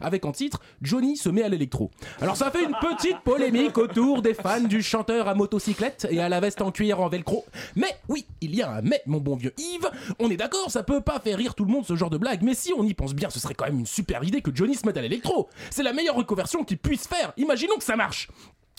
avec 0.00 0.24
en 0.24 0.32
titre 0.32 0.60
Johnny 0.82 1.16
se 1.16 1.28
met 1.28 1.42
à 1.42 1.48
l'électro. 1.48 1.90
Alors 2.20 2.36
ça 2.36 2.50
fait 2.50 2.64
une 2.64 2.76
petite 2.80 3.20
polémique 3.24 3.76
autour 3.78 4.22
des 4.22 4.34
fans 4.34 4.60
du 4.60 4.82
chanteur 4.82 5.28
à 5.28 5.34
motocyclette 5.34 6.06
et 6.10 6.20
à 6.20 6.28
la 6.28 6.40
veste 6.40 6.62
en 6.62 6.70
cuir 6.70 7.00
en 7.00 7.08
velcro. 7.08 7.44
Mais 7.74 7.96
oui, 8.08 8.26
il 8.40 8.54
y 8.54 8.62
a 8.62 8.70
un 8.70 8.82
mais, 8.82 9.02
mon 9.06 9.18
bon 9.18 9.36
vieux 9.36 9.52
Yves. 9.58 9.90
On 10.18 10.30
est 10.30 10.36
d'accord, 10.36 10.70
ça 10.70 10.82
peut 10.82 11.00
pas 11.00 11.18
faire 11.20 11.36
rire 11.36 11.54
tout 11.54 11.64
le 11.64 11.72
monde 11.72 11.84
ce 11.84 11.96
genre 11.96 12.10
de 12.10 12.18
blague, 12.18 12.42
mais 12.42 12.54
si 12.54 12.72
on 12.76 12.84
y 12.84 12.94
pense 12.94 13.14
bien, 13.14 13.30
ce 13.30 13.40
serait 13.40 13.54
quand 13.54 13.66
même 13.66 13.80
une 13.80 13.86
super 13.86 14.22
idée 14.22 14.40
que 14.40 14.54
Johnny 14.54 14.76
se 14.76 14.86
mette 14.86 14.96
à 14.96 15.02
l'électro. 15.02 15.48
C'est 15.70 15.82
la 15.82 15.92
meilleure 15.92 16.16
reconversion 16.16 16.64
qu'il 16.64 16.78
puisse 16.78 17.06
faire. 17.06 17.32
Imaginons 17.36 17.76
que 17.76 17.84
ça 17.84 17.96
marche. 17.96 18.28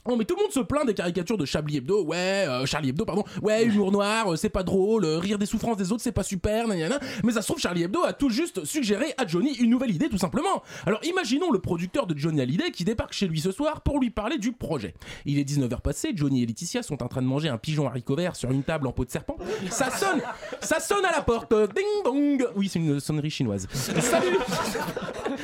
Oh 0.06 0.16
mais 0.16 0.24
tout 0.24 0.36
le 0.36 0.43
monde 0.43 0.52
se 0.52 0.62
plaint 0.62 0.86
des 0.88 0.93
caricatures 0.93 1.38
de 1.38 1.45
Chablis 1.45 1.78
Hebdo, 1.78 2.06
ouais, 2.06 2.45
euh, 2.47 2.66
Charlie 2.66 2.89
Hebdo, 2.89 3.04
pardon, 3.04 3.26
ouais, 3.41 3.66
humour 3.66 3.91
noir, 3.91 4.32
euh, 4.32 4.36
c'est 4.38 4.50
pas 4.50 4.64
drôle, 4.64 5.04
euh, 5.04 5.20
rire 5.20 5.38
des 5.38 5.45
souffrances 5.45 5.76
des 5.76 5.91
autres, 5.91 6.02
c'est 6.02 6.14
pas 6.14 6.24
super, 6.24 6.70
nanana. 6.70 7.00
mais 7.24 7.34
ça 7.34 7.41
se 7.41 7.47
trouve, 7.47 7.60
Charlie 7.60 7.84
Hebdo 7.84 8.04
a 8.04 8.14
tout 8.14 8.30
juste 8.30 8.64
suggéré 8.64 9.14
à 9.18 9.28
Johnny 9.28 9.56
une 9.58 9.70
nouvelle 9.70 9.91
idée, 9.91 10.08
tout 10.08 10.18
simplement. 10.18 10.64
Alors 10.86 11.04
imaginons 11.04 11.52
le 11.52 11.60
producteur 11.60 12.08
de 12.08 12.18
Johnny 12.18 12.39
Hallyday 12.39 12.72
qui 12.72 12.86
débarque 12.86 13.12
chez 13.12 13.28
lui 13.28 13.41
ce 13.41 13.52
soir 13.52 13.82
pour 13.82 14.00
lui 14.00 14.10
parler 14.10 14.38
du 14.38 14.54
projet. 14.54 14.93
Il 15.26 15.38
est 15.38 15.43
19h 15.43 15.82
passé, 15.82 16.14
Johnny 16.16 16.43
et 16.43 16.45
Laetitia 16.45 16.82
sont 16.82 17.04
en 17.04 17.08
train 17.10 17.22
de 17.22 17.28
manger 17.28 17.50
un 17.50 17.58
pigeon 17.58 17.86
haricot 17.86 18.16
vert 18.16 18.38
sur 18.38 18.52
une 18.52 18.64
table 18.64 18.88
en 18.88 18.93
peau 18.93 19.04
de 19.04 19.12
serpent. 19.12 19.36
Ça 19.70 19.91
sonne, 19.91 20.22
ça 20.62 20.80
sonne 20.80 21.04
à 21.04 21.12
la 21.12 21.22
porte, 21.22 21.54
ding 21.76 22.04
dong, 22.06 22.47
oui, 22.56 22.70
c'est 22.72 22.80
une 22.80 23.02
sonnerie 23.02 23.30
chinoise. 23.30 23.68
Salut, 23.74 24.38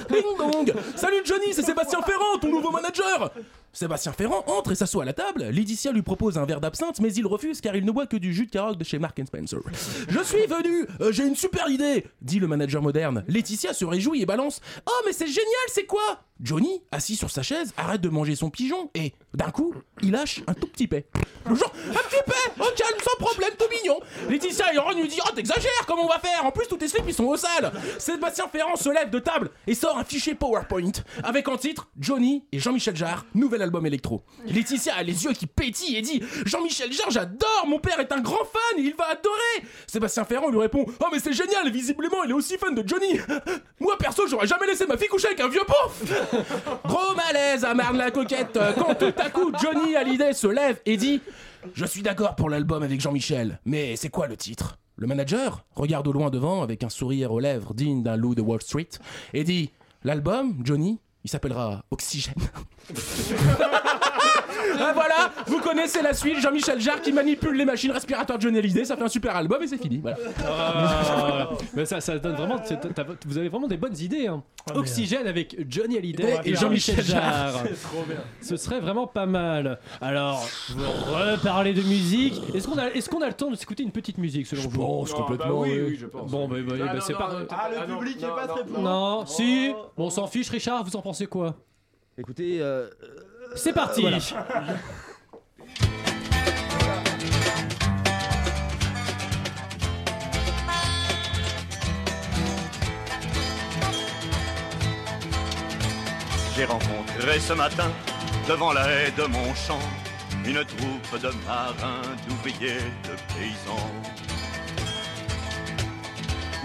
ding 0.10 0.38
dong, 0.38 0.74
salut 0.96 1.22
Johnny, 1.26 1.52
c'est 1.52 1.62
Sébastien 1.62 2.02
Ferrand, 2.02 2.40
ton 2.40 2.50
nouveau 2.50 2.72
manager. 2.72 3.32
Sébastien 3.76 4.14
Ferrand 4.14 4.44
entre 4.48 4.72
et 4.72 4.76
s'assoit 4.76 5.04
à 5.04 5.06
la 5.06 5.14
table. 5.14 5.44
Laetitia 5.44 5.92
lui 5.92 6.02
propose 6.02 6.38
un 6.38 6.46
verre 6.46 6.62
d'absinthe, 6.62 7.02
mais 7.02 7.14
il 7.14 7.28
refuse 7.28 7.60
car 7.60 7.76
il 7.76 7.84
ne 7.84 7.92
boit 7.92 8.08
que 8.08 8.16
du 8.18 8.34
jus 8.34 8.46
de 8.46 8.52
carotte 8.52 8.78
de 8.78 8.84
chez 8.86 9.00
Mark 9.00 9.20
Spencer. 9.26 9.60
Je 10.10 10.24
suis 10.24 10.46
venu, 10.48 10.88
euh, 11.02 11.12
j'ai 11.12 11.28
une 11.28 11.36
super 11.36 11.70
idée, 11.70 12.06
dit 12.22 12.40
le 12.40 12.48
manager 12.48 12.82
moderne. 12.82 13.26
Laetitia 13.28 13.74
se 13.74 13.84
réjouit 13.84 14.22
et 14.22 14.26
balance 14.26 14.62
Oh, 14.88 15.02
mais 15.06 15.12
c'est 15.12 15.28
génial, 15.28 15.68
c'est 15.68 15.86
quoi? 15.86 16.22
Johnny, 16.42 16.82
assis 16.92 17.16
sur 17.16 17.32
sa 17.32 17.44
chaise, 17.44 17.74
arrête 17.78 18.02
de 18.02 18.10
manger 18.10 18.36
son 18.36 18.50
pigeon 18.50 18.90
et, 18.94 19.14
d'un 19.34 19.52
coup, 19.52 19.74
il 20.02 20.12
lâche 20.12 20.42
un 20.48 20.54
tout 20.54 20.68
petit 20.68 20.86
paix. 20.88 21.08
Genre, 21.46 21.74
un 21.90 21.94
petit 21.94 22.22
paix, 22.26 22.52
oh 22.60 22.66
calme, 22.76 23.00
sans 23.02 23.24
problème, 23.24 23.52
tout 23.58 23.66
mignon. 23.72 24.00
Laetitia 24.30 24.74
et 24.74 24.78
Ron 24.78 24.94
lui 24.94 25.08
dit 25.08 25.20
Oh, 25.26 25.32
t'exagères, 25.34 25.86
comment 25.88 26.04
on 26.04 26.08
va 26.08 26.20
faire? 26.20 26.46
En 26.46 26.52
plus, 26.52 26.68
tous 26.68 26.76
tes 26.78 26.88
slips, 26.90 27.06
ils 27.08 27.14
sont 27.14 27.26
au 27.26 27.38
sale. 27.38 27.72
Sébastien 28.00 28.48
Ferrand 28.50 28.76
se 28.76 28.90
lève 28.90 29.10
de 29.10 29.20
table 29.20 29.52
et 29.66 29.76
sort 29.76 29.98
un 29.98 30.04
fichier 30.04 30.36
PowerPoint 30.36 30.92
avec 31.24 31.48
en 31.48 31.56
titre 31.56 31.88
Johnny 31.98 32.46
et 32.52 32.60
Jean-Michel 32.60 32.96
Jarre, 32.96 33.26
nouvel 33.34 33.62
album 33.62 33.86
électro. 33.86 34.24
Laetitia 34.46 34.96
a 34.96 35.04
les 35.04 35.24
yeux 35.24 35.34
qui 35.34 35.48
pétillent 35.48 35.96
et 35.96 36.02
dit 36.02 36.22
Jean-Michel 36.46 36.92
Jarre, 36.92 37.12
j'adore, 37.12 37.66
mon 37.68 37.80
père 37.80 38.00
est 38.00 38.12
un 38.12 38.20
grand 38.20 38.44
fan, 38.44 38.80
il 38.84 38.94
va 38.96 39.06
adorer. 39.06 39.70
Sébastien 39.88 40.26
Ferrand 40.26 40.50
lui 40.50 40.60
répond 40.60 40.86
Oh, 41.00 41.06
mais 41.12 41.20
c'est 41.20 41.34
génial, 41.34 41.72
visiblement, 41.72 42.24
il 42.26 42.32
est 42.32 42.34
aussi 42.34 42.58
fan 42.58 42.76
de 42.76 42.86
Johnny. 42.86 43.20
Moi, 43.80 43.98
perso, 43.98 44.28
j'aurais 44.28 44.48
jamais 44.48 44.68
laissé 44.68 44.86
ma 44.86 44.98
fille 44.98 45.08
coucher 45.08 45.28
avec 45.28 45.40
un 45.40 45.48
vieux 45.48 45.62
pauvre. 45.66 45.94
Gros 46.86 47.16
malaise 47.16 47.64
à 47.64 47.74
Marne 47.74 47.98
la 47.98 48.12
coquette 48.12 48.60
quand 48.78 48.96
tout 48.96 49.14
à 49.18 49.30
coup 49.30 49.52
Johnny 49.62 49.96
Hallyday 49.96 50.34
se 50.34 50.48
lève 50.48 50.80
et 50.86 50.98
dit 50.98 51.22
Je 51.74 51.86
suis 51.86 52.02
d'accord 52.02 52.36
pour 52.36 52.50
l'album 52.50 52.84
avec 52.84 53.02
Jean-Michel, 53.02 53.60
mais 53.66 53.96
c'est 53.96 54.10
quoi 54.10 54.28
le 54.28 54.38
titre? 54.38 54.78
Le 54.98 55.08
manager 55.08 55.66
regarde 55.76 56.08
au 56.08 56.14
loin 56.14 56.30
devant 56.30 56.62
avec 56.62 56.84
un 56.84 56.90
sourire 56.90 57.32
aux 57.32 57.40
lèvres 57.40 57.74
digne 57.74 58.02
d'un 58.04 58.16
loup 58.16 58.36
de 58.36 58.42
Wall 58.42 58.62
Street 58.62 58.90
et 59.34 59.44
dit 59.44 59.72
L'album, 60.04 60.62
Johnny, 60.64 61.00
il 61.24 61.30
s'appellera 61.30 61.84
Oxygène. 61.92 62.36
Ah, 64.78 64.92
voilà, 64.94 65.32
vous 65.48 65.60
connaissez 65.60 66.02
la 66.02 66.14
suite, 66.14 66.40
Jean-Michel 66.40 66.80
Jarre 66.82 67.02
qui 67.02 67.12
manipule 67.14 67.56
les 67.56 67.66
machines 67.66 67.92
respiratoires 67.92 68.38
de 68.38 68.44
Johnny 68.44 68.58
Hallyday, 68.60 68.84
ça 68.84 68.98
fait 68.98 69.04
un 69.04 69.08
super 69.08 69.36
album 69.36 69.62
et 69.64 69.68
c'est 69.68 69.78
fini. 69.78 70.00
Voilà. 70.00 70.18
Ah, 70.46 71.50
mais 71.74 71.86
ça, 71.86 72.02
ça 72.02 72.18
donne 72.20 72.36
vraiment. 72.36 72.58
c'est- 72.64 72.80
t'as- 72.94 73.06
vous 73.26 73.38
avez 73.38 73.48
vraiment 73.50 73.68
des 73.68 73.78
bonnes 73.78 73.98
idées. 73.98 74.28
hein. 74.28 74.44
mais, 74.72 74.78
Oxygène 74.78 75.28
avec 75.28 75.56
Johnny 75.70 75.98
Hallyday 75.98 76.40
et 76.46 76.56
Jean-Michel 76.56 77.04
Jarre. 77.04 77.54
C'est 77.64 77.82
trop 77.88 78.04
bien. 78.08 78.18
Ce 78.42 78.58
serait 78.58 78.80
vraiment 78.80 79.08
pas 79.08 79.26
mal. 79.26 79.80
Alors, 80.02 80.46
vous 80.70 80.84
reparlez 81.14 81.74
de 81.74 81.82
musique. 81.84 82.42
Est-ce 82.54 82.68
qu'on 82.68 82.78
a, 82.78 82.88
est-ce 82.88 83.10
qu'on 83.10 83.22
a 83.22 83.28
le 83.28 83.34
temps 83.34 83.52
de 83.52 83.56
s'écouter 83.56 83.84
une 83.84 83.92
petite 83.92 84.18
musique 84.18 84.48
selon 84.48 84.64
vous? 84.64 84.78
pense 84.80 85.14
complètement, 85.14 85.46
bah 85.62 85.68
oui, 85.68 85.70
oui. 85.74 85.84
oui, 85.90 85.98
je 86.00 86.06
pense. 86.08 86.30
Bon, 86.32 86.48
bah, 86.48 86.58
bah, 86.68 86.76
bah, 86.94 87.00
c'est 87.06 87.14
pas. 87.14 87.30
Ah, 87.52 87.70
le 87.88 87.94
public 87.98 88.18
est 88.24 88.28
pas 88.28 88.48
très 88.48 88.64
pour. 88.66 88.80
Non, 88.82 89.26
si. 89.26 89.72
Bon, 89.96 90.06
on 90.08 90.10
s'en 90.10 90.28
fiche, 90.28 90.50
Richard. 90.50 90.84
Vous 90.84 90.96
en 90.96 91.02
pensez 91.02 91.28
quoi? 91.28 91.56
Écoutez, 92.18 92.62
euh, 92.62 92.90
C'est 93.56 93.74
parti. 93.74 94.02
voilà. 94.02 94.20
J'ai 106.56 106.64
rencontré 106.64 107.40
ce 107.40 107.52
matin, 107.52 107.92
devant 108.48 108.72
la 108.72 108.90
haie 108.90 109.12
de 109.12 109.24
mon 109.24 109.54
champ, 109.54 109.80
une 110.46 110.64
troupe 110.64 111.22
de 111.22 111.30
marins, 111.46 112.02
d'ouvriers, 112.30 112.80
de 113.04 113.34
paysans. 113.34 113.92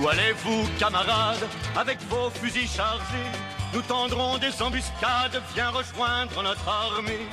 Où 0.01 0.09
allez-vous, 0.09 0.68
camarades, 0.78 1.48
avec 1.76 1.98
vos 2.03 2.30
fusils 2.30 2.68
chargés 2.68 3.32
Nous 3.72 3.82
tendrons 3.82 4.38
des 4.38 4.60
embuscades, 4.62 5.40
viens 5.54 5.70
rejoindre 5.70 6.42
notre 6.42 6.68
armée. 6.68 7.26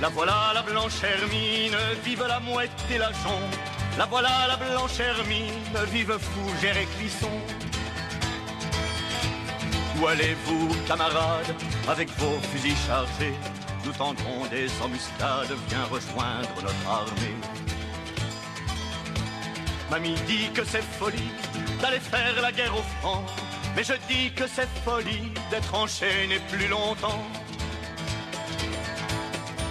La 0.00 0.08
voilà, 0.08 0.52
la 0.52 0.62
blanche 0.62 1.02
hermine, 1.02 1.76
vive 2.04 2.24
la 2.26 2.40
mouette 2.40 2.70
et 2.92 2.98
la. 2.98 3.10
La 3.96 4.06
voilà, 4.06 4.48
la 4.48 4.56
blanche 4.56 4.98
hermine, 4.98 5.78
vive 5.92 6.18
Fougère 6.18 6.76
et 6.76 6.86
Clisson. 6.98 7.30
Où 9.96 10.06
allez-vous, 10.08 10.74
camarades, 10.88 11.54
avec 11.88 12.08
vos 12.18 12.40
fusils 12.50 12.76
chargés? 12.88 13.34
Nous 13.84 13.92
tendrons 13.92 14.46
des 14.50 14.68
embuscades, 14.82 15.56
viens 15.68 15.84
rejoindre 15.84 16.48
notre 16.60 16.88
armée. 16.88 17.36
Mamie 19.90 20.16
dit 20.26 20.50
que 20.52 20.64
c'est 20.64 20.82
folie 20.82 21.30
d'aller 21.80 22.00
faire 22.00 22.42
la 22.42 22.50
guerre 22.50 22.74
aux 22.74 23.00
francs, 23.00 23.24
mais 23.76 23.84
je 23.84 23.94
dis 24.08 24.32
que 24.32 24.46
c'est 24.46 24.68
folie 24.84 25.32
d'être 25.50 25.74
enchaîné 25.74 26.38
plus 26.50 26.68
longtemps. 26.68 27.22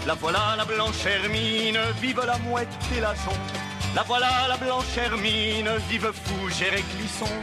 La 0.06 0.16
voilà 0.16 0.56
la 0.58 0.66
blanche 0.66 1.06
hermine, 1.06 1.80
vive 2.02 2.22
la 2.26 2.38
mouette 2.40 2.68
et 2.96 3.00
la 3.00 3.14
jonc. 3.16 3.40
La 3.96 4.04
voilà 4.04 4.48
la 4.50 4.58
blanche 4.58 4.98
hermine, 4.98 5.70
vive 5.90 6.12
Fougère 6.12 6.74
et 6.74 6.84
Clisson. 6.92 7.34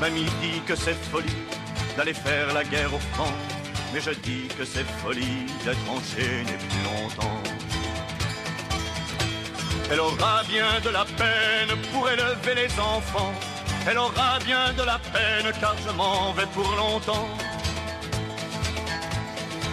Mamie 0.00 0.24
dit 0.40 0.60
que 0.66 0.74
c'est 0.74 0.98
folie 1.10 1.42
d'aller 1.96 2.14
faire 2.14 2.52
la 2.54 2.64
guerre 2.64 2.92
aux 2.94 3.06
francs, 3.14 3.34
mais 3.92 4.00
je 4.00 4.10
dis 4.10 4.48
que 4.58 4.64
c'est 4.64 4.88
folie 5.02 5.46
d'être 5.64 5.90
enchaîné 5.90 6.54
plus 6.68 6.82
longtemps. 6.90 7.42
Elle 9.92 10.00
aura 10.00 10.42
bien 10.44 10.80
de 10.84 10.88
la 10.90 11.04
peine 11.04 11.76
pour 11.92 12.08
élever 12.08 12.54
les 12.54 12.80
enfants. 12.80 13.34
Elle 13.88 13.98
aura 13.98 14.38
bien 14.44 14.72
de 14.74 14.82
la 14.82 14.98
peine 14.98 15.52
car 15.60 15.74
je 15.84 15.90
m'en 15.92 16.32
vais 16.32 16.46
pour 16.54 16.70
longtemps. 16.76 17.28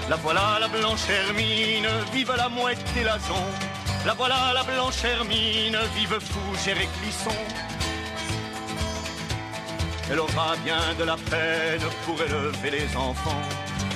La 0.09 0.15
voilà 0.15 0.57
la 0.61 0.67
blanche 0.69 1.09
hermine, 1.09 1.89
vive 2.13 2.33
la 2.35 2.47
mouette 2.47 2.79
et 2.97 3.03
la 3.03 3.17
jonc. 3.17 3.51
La 4.05 4.13
voilà 4.13 4.53
la 4.53 4.63
blanche 4.63 5.03
hermine, 5.03 5.77
vive 5.95 6.19
Fougère 6.19 6.79
et 6.79 6.87
Clisson. 6.97 7.37
Elle 10.09 10.19
aura 10.19 10.55
bien 10.63 10.79
de 10.97 11.03
la 11.03 11.17
peine 11.17 11.85
pour 12.05 12.21
élever 12.21 12.71
les 12.71 12.95
enfants. 12.95 13.41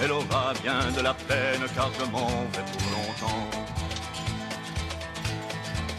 Elle 0.03 0.12
aura 0.12 0.53
bien 0.62 0.91
de 0.93 1.01
la 1.01 1.14
peine 1.14 1.64
car 1.74 1.89
je 1.97 2.05
m'en 2.12 2.28
vais 2.28 2.66
pour 2.74 2.86
longtemps. 2.91 3.47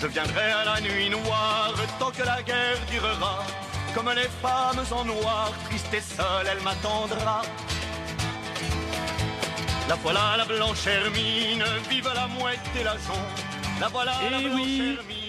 Je 0.02 0.06
viendrai 0.08 0.52
à 0.52 0.64
la 0.66 0.80
nuit 0.82 1.08
noire 1.08 1.74
tant 1.98 2.10
que 2.10 2.22
la 2.22 2.42
guerre 2.42 2.78
durera. 2.90 3.38
Comme 3.94 4.10
les 4.16 4.28
femmes 4.40 4.84
en 4.90 5.04
noir, 5.04 5.52
triste 5.68 5.92
et 5.92 6.00
seule, 6.00 6.46
elle 6.50 6.62
m'attendra. 6.62 7.42
La 9.88 9.94
voilà 9.96 10.36
la 10.38 10.44
blanche 10.46 10.86
hermine, 10.86 11.64
vive 11.90 12.10
la 12.14 12.26
mouette 12.28 12.60
et 12.80 12.84
la 12.84 12.92
jonc. 12.92 13.28
La 13.80 13.88
voilà 13.88 14.12
la 14.30 14.38
Eh 14.38 14.44
blanche 14.44 14.58
hermine. 14.58 15.21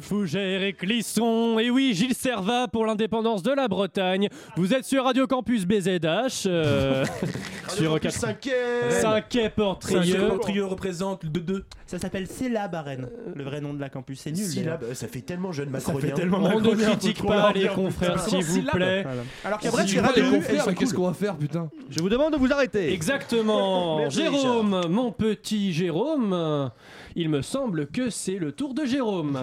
Fougère 0.00 0.62
et 0.62 0.72
Clisson. 0.72 1.58
Et 1.58 1.70
oui, 1.70 1.92
Gilles 1.94 2.14
Servat 2.14 2.68
pour 2.68 2.84
l'indépendance 2.86 3.42
de 3.42 3.52
la 3.52 3.68
Bretagne. 3.68 4.28
Vous 4.56 4.74
êtes 4.74 4.84
sur 4.84 5.04
Radio 5.04 5.26
Campus 5.26 5.64
BZH. 5.66 6.46
euh, 6.46 7.04
sur 7.68 7.92
Campus 7.92 8.00
4... 8.00 8.12
cinquième. 8.12 8.90
5 8.90 9.50
Portrieux. 9.54 10.28
Portrieux 10.28 10.64
représente 10.64 11.26
de 11.26 11.40
deux. 11.40 11.64
Ça 11.86 11.98
s'appelle 11.98 12.26
Célab 12.26 12.74
à 12.74 12.82
Rennes, 12.82 13.08
le 13.34 13.44
vrai 13.44 13.60
nom 13.60 13.72
de 13.72 13.80
la 13.80 13.88
campus. 13.88 14.20
C'est 14.20 14.32
nul. 14.32 14.44
Syllabe, 14.44 14.82
euh, 14.82 14.94
ça 14.94 15.06
fait 15.06 15.20
tellement 15.20 15.52
jeune 15.52 15.66
Ça 15.68 15.92
macronien. 15.92 16.00
fait 16.00 16.12
tellement 16.12 16.38
On 16.38 16.60
ne 16.60 16.66
macronien, 16.68 16.86
critique 16.88 17.18
faut 17.18 17.28
pas 17.28 17.52
les 17.52 17.68
confrères, 17.68 18.20
s'il 18.20 18.42
vous 18.42 18.54
Syllabe. 18.56 18.74
plaît. 18.74 19.02
Voilà. 19.02 19.22
Alors 19.44 19.60
Si 19.60 19.66
qu'après, 19.66 19.84
tu 19.84 19.94
tu 19.94 20.00
vois 20.00 20.12
les 20.16 20.22
confrères, 20.22 20.64
mais 20.66 20.74
qu'est-ce 20.74 20.94
qu'on 20.94 21.06
va 21.06 21.14
faire, 21.14 21.36
putain 21.36 21.70
Je 21.90 22.00
vous 22.00 22.08
demande 22.08 22.32
de 22.32 22.38
vous 22.38 22.52
arrêter. 22.52 22.92
Exactement. 22.92 23.98
Merci, 23.98 24.18
Jérôme, 24.22 24.82
mon 24.88 25.12
petit 25.12 25.72
Jérôme. 25.72 26.70
Il 27.18 27.30
me 27.30 27.40
semble 27.40 27.86
que 27.86 28.10
c'est 28.10 28.36
le 28.36 28.52
tour 28.52 28.74
de 28.74 28.84
Jérôme. 28.84 29.40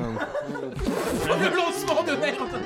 Le 1.26 1.56
lancement 1.56 2.04
de 2.04 2.12
merde. 2.12 2.62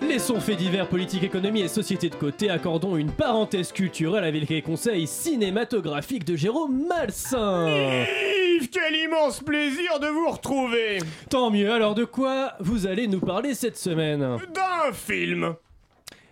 Laissons 0.00 0.38
faits 0.38 0.58
divers, 0.58 0.88
politique, 0.88 1.24
économie 1.24 1.62
et 1.62 1.66
société 1.66 2.08
de 2.08 2.14
côté, 2.14 2.50
accordons 2.50 2.96
une 2.96 3.10
parenthèse 3.10 3.72
culturelle 3.72 4.22
avec 4.22 4.48
les 4.48 4.62
conseils 4.62 5.08
cinématographiques 5.08 6.24
de 6.24 6.36
Jérôme 6.36 6.86
Malsain. 6.86 7.66
Yves, 7.66 8.70
quel 8.70 8.94
immense 8.94 9.40
plaisir 9.40 9.98
de 9.98 10.06
vous 10.06 10.30
retrouver. 10.30 11.00
Tant 11.28 11.50
mieux, 11.50 11.72
alors 11.72 11.96
de 11.96 12.04
quoi 12.04 12.52
vous 12.60 12.86
allez 12.86 13.08
nous 13.08 13.18
parler 13.18 13.54
cette 13.54 13.76
semaine? 13.76 14.20
D'un 14.20 14.92
film. 14.92 15.56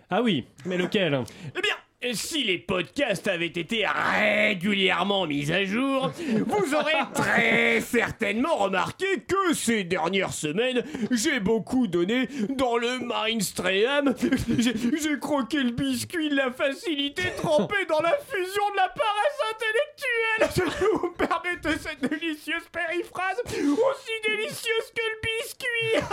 Ah 0.09 0.21
oui, 0.21 0.45
mais 0.65 0.77
lequel? 0.77 1.21
Eh 1.57 1.61
bien, 1.61 1.75
si 2.13 2.43
les 2.43 2.57
podcasts 2.57 3.27
avaient 3.27 3.45
été 3.47 3.85
régulièrement 3.85 5.25
mis 5.25 5.51
à 5.51 5.65
jour, 5.65 6.11
vous 6.45 6.75
aurez 6.75 6.93
très 7.13 7.81
certainement 7.81 8.55
remarqué 8.55 9.05
que 9.27 9.53
ces 9.53 9.83
dernières 9.83 10.33
semaines, 10.33 10.83
j'ai 11.11 11.39
beaucoup 11.39 11.87
donné 11.87 12.27
dans 12.49 12.77
le 12.77 12.99
mainstream. 12.99 14.13
J'ai 14.57 15.19
croqué 15.19 15.57
le 15.63 15.71
biscuit 15.71 16.29
de 16.29 16.35
la 16.35 16.51
facilité 16.51 17.23
trempé 17.37 17.85
dans 17.87 18.01
la 18.01 18.17
fusion 18.29 18.69
de 18.71 18.77
la 18.77 18.89
paresse 18.89 19.41
intellectuelle. 19.51 20.75
Vous 20.93 21.07
me 21.09 21.13
permettez 21.13 21.77
cette 21.79 22.01
délicieuse 22.09 22.63
périphrase, 22.71 23.41
aussi 23.47 24.11
délicieuse 24.27 24.91
que 24.95 25.01
le 25.01 25.17
biscuit. 25.21 26.05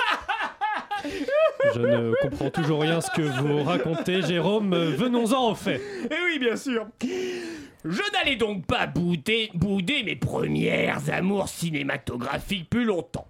Je 1.74 1.80
ne 1.80 2.11
comprends 2.33 2.51
toujours 2.51 2.80
rien 2.80 3.01
ce 3.01 3.11
que 3.11 3.22
vous 3.22 3.62
racontez, 3.62 4.22
Jérôme. 4.22 4.74
Venons-en 4.74 5.51
au 5.51 5.55
fait. 5.55 5.80
Eh 6.11 6.14
oui, 6.26 6.39
bien 6.39 6.57
sûr. 6.57 6.87
Je 7.85 8.03
n'allais 8.12 8.37
donc 8.37 8.66
pas 8.66 8.87
bouder, 8.87 9.51
bouder 9.55 10.03
mes 10.05 10.16
premières 10.16 11.01
amours 11.12 11.49
cinématographiques 11.49 12.70
plus 12.70 12.85
longtemps. 12.85 13.26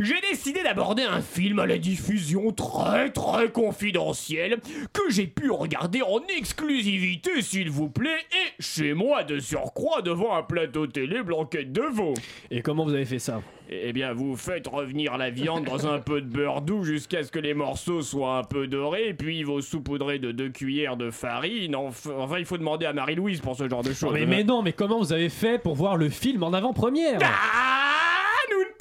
J'ai 0.00 0.20
décidé 0.30 0.62
d'aborder 0.62 1.02
un 1.02 1.20
film 1.20 1.58
à 1.58 1.66
la 1.66 1.78
diffusion 1.78 2.50
très 2.52 3.10
très 3.10 3.50
confidentielle 3.50 4.58
que 4.92 5.02
j'ai 5.10 5.26
pu 5.26 5.50
regarder 5.50 6.02
en 6.02 6.20
exclusivité 6.38 7.42
s'il 7.42 7.70
vous 7.70 7.88
plaît 7.88 8.08
et 8.32 8.62
chez 8.62 8.94
moi 8.94 9.24
de 9.24 9.38
surcroît 9.38 10.02
devant 10.02 10.34
un 10.36 10.42
plateau 10.42 10.86
télé 10.86 11.22
blanquette 11.22 11.72
de 11.72 11.82
veau. 11.82 12.14
Et 12.50 12.62
comment 12.62 12.84
vous 12.84 12.94
avez 12.94 13.04
fait 13.04 13.18
ça? 13.18 13.42
Eh 13.74 13.92
bien 13.94 14.12
vous 14.12 14.36
faites 14.36 14.66
revenir 14.66 15.16
la 15.16 15.30
viande 15.30 15.64
dans 15.64 15.86
un 15.86 15.98
peu 15.98 16.20
de 16.20 16.26
beurre 16.26 16.60
doux 16.60 16.84
jusqu'à 16.84 17.22
ce 17.22 17.32
que 17.32 17.38
les 17.38 17.54
morceaux 17.54 18.02
soient 18.02 18.36
un 18.38 18.44
peu 18.44 18.66
dorés 18.66 19.14
puis 19.14 19.44
vous 19.44 19.62
saupoudrez 19.62 20.18
de 20.18 20.30
deux 20.30 20.50
cuillères 20.50 20.96
de 20.98 21.10
farine. 21.10 21.74
Enf- 21.74 22.10
Enfin 22.18 22.38
il 22.38 22.44
faut 22.44 22.58
demander 22.58 22.84
à 22.86 22.92
Marie-Louise 22.92 23.40
pour 23.40 23.56
ce 23.56 23.68
genre 23.68 23.82
de 23.82 23.92
choses. 23.94 24.12
mais, 24.12 24.26
mais 24.26 24.44
non, 24.44 24.62
mais 24.62 24.72
comment 24.72 24.98
vous 24.98 25.12
avez 25.12 25.30
fait 25.30 25.58
pour 25.58 25.74
voir 25.74 25.96
le 25.96 26.10
film 26.10 26.42
en 26.42 26.52
avant-première? 26.52 27.18
Ah, 27.22 27.91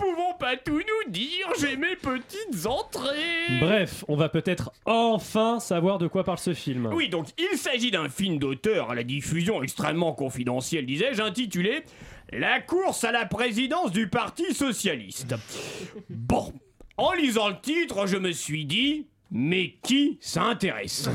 pouvons 0.02 0.34
pas 0.40 0.58
tout 0.58 0.80
nous 0.80 1.12
dire, 1.12 1.48
j'ai 1.60 1.78
mes 1.78 1.96
petites 1.96 2.66
entrées. 2.66 3.60
Bref, 3.60 4.04
on 4.08 4.16
va 4.16 4.30
peut-être 4.30 4.72
enfin 4.86 5.60
savoir 5.60 6.00
de 6.00 6.08
quoi 6.08 6.24
parle 6.24 6.40
ce 6.40 6.54
film. 6.54 6.90
Oui, 6.92 7.08
donc 7.10 7.28
il 7.38 7.58
s'agit 7.58 7.92
d'un 7.92 8.10
film 8.10 8.40
d'auteur 8.40 8.90
à 8.92 8.96
la 8.96 9.04
diffusion 9.04 9.62
extrêmement 9.62 10.14
confidentielle, 10.14 10.86
disais-je, 10.86 11.22
intitulé 11.22 11.84
La 12.32 12.60
course 12.62 13.04
à 13.04 13.12
la 13.12 13.26
présidence 13.26 13.92
du 13.92 14.08
Parti 14.08 14.54
Socialiste. 14.54 15.36
Bon, 16.10 16.54
en 16.98 17.14
lisant 17.14 17.50
le 17.50 17.60
titre, 17.62 18.08
je 18.08 18.18
me 18.18 18.32
suis 18.32 18.66
dit, 18.66 19.08
mais 19.30 19.76
qui 19.84 20.18
s'intéresse? 20.22 21.10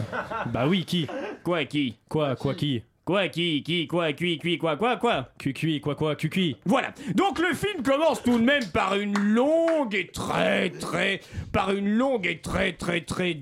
Bah 0.52 0.66
oui, 0.68 0.84
qui? 0.84 1.06
Quoi, 1.42 1.64
qui? 1.64 1.96
Quoi, 2.08 2.36
quoi, 2.36 2.54
qui? 2.54 2.82
Quoi, 3.06 3.28
qui, 3.28 3.62
qui, 3.62 3.86
quoi, 3.86 4.12
qui, 4.12 4.36
qui, 4.36 4.58
quoi, 4.58 4.76
quoi, 4.76 4.96
quoi 4.96 5.28
Cucui, 5.38 5.80
quoi, 5.80 5.94
quoi, 5.94 6.16
cucui 6.16 6.56
Voilà. 6.64 6.92
Donc 7.14 7.38
le 7.38 7.54
film 7.54 7.84
commence 7.84 8.20
tout 8.20 8.36
de 8.36 8.42
même 8.42 8.64
par 8.74 8.96
une 8.96 9.16
longue 9.16 9.94
et 9.94 10.08
très 10.08 10.70
très 10.70 11.20
par 11.52 11.70
une 11.70 11.88
longue 11.88 12.26
et 12.26 12.38
très 12.38 12.72
très 12.72 13.02
très 13.02 13.38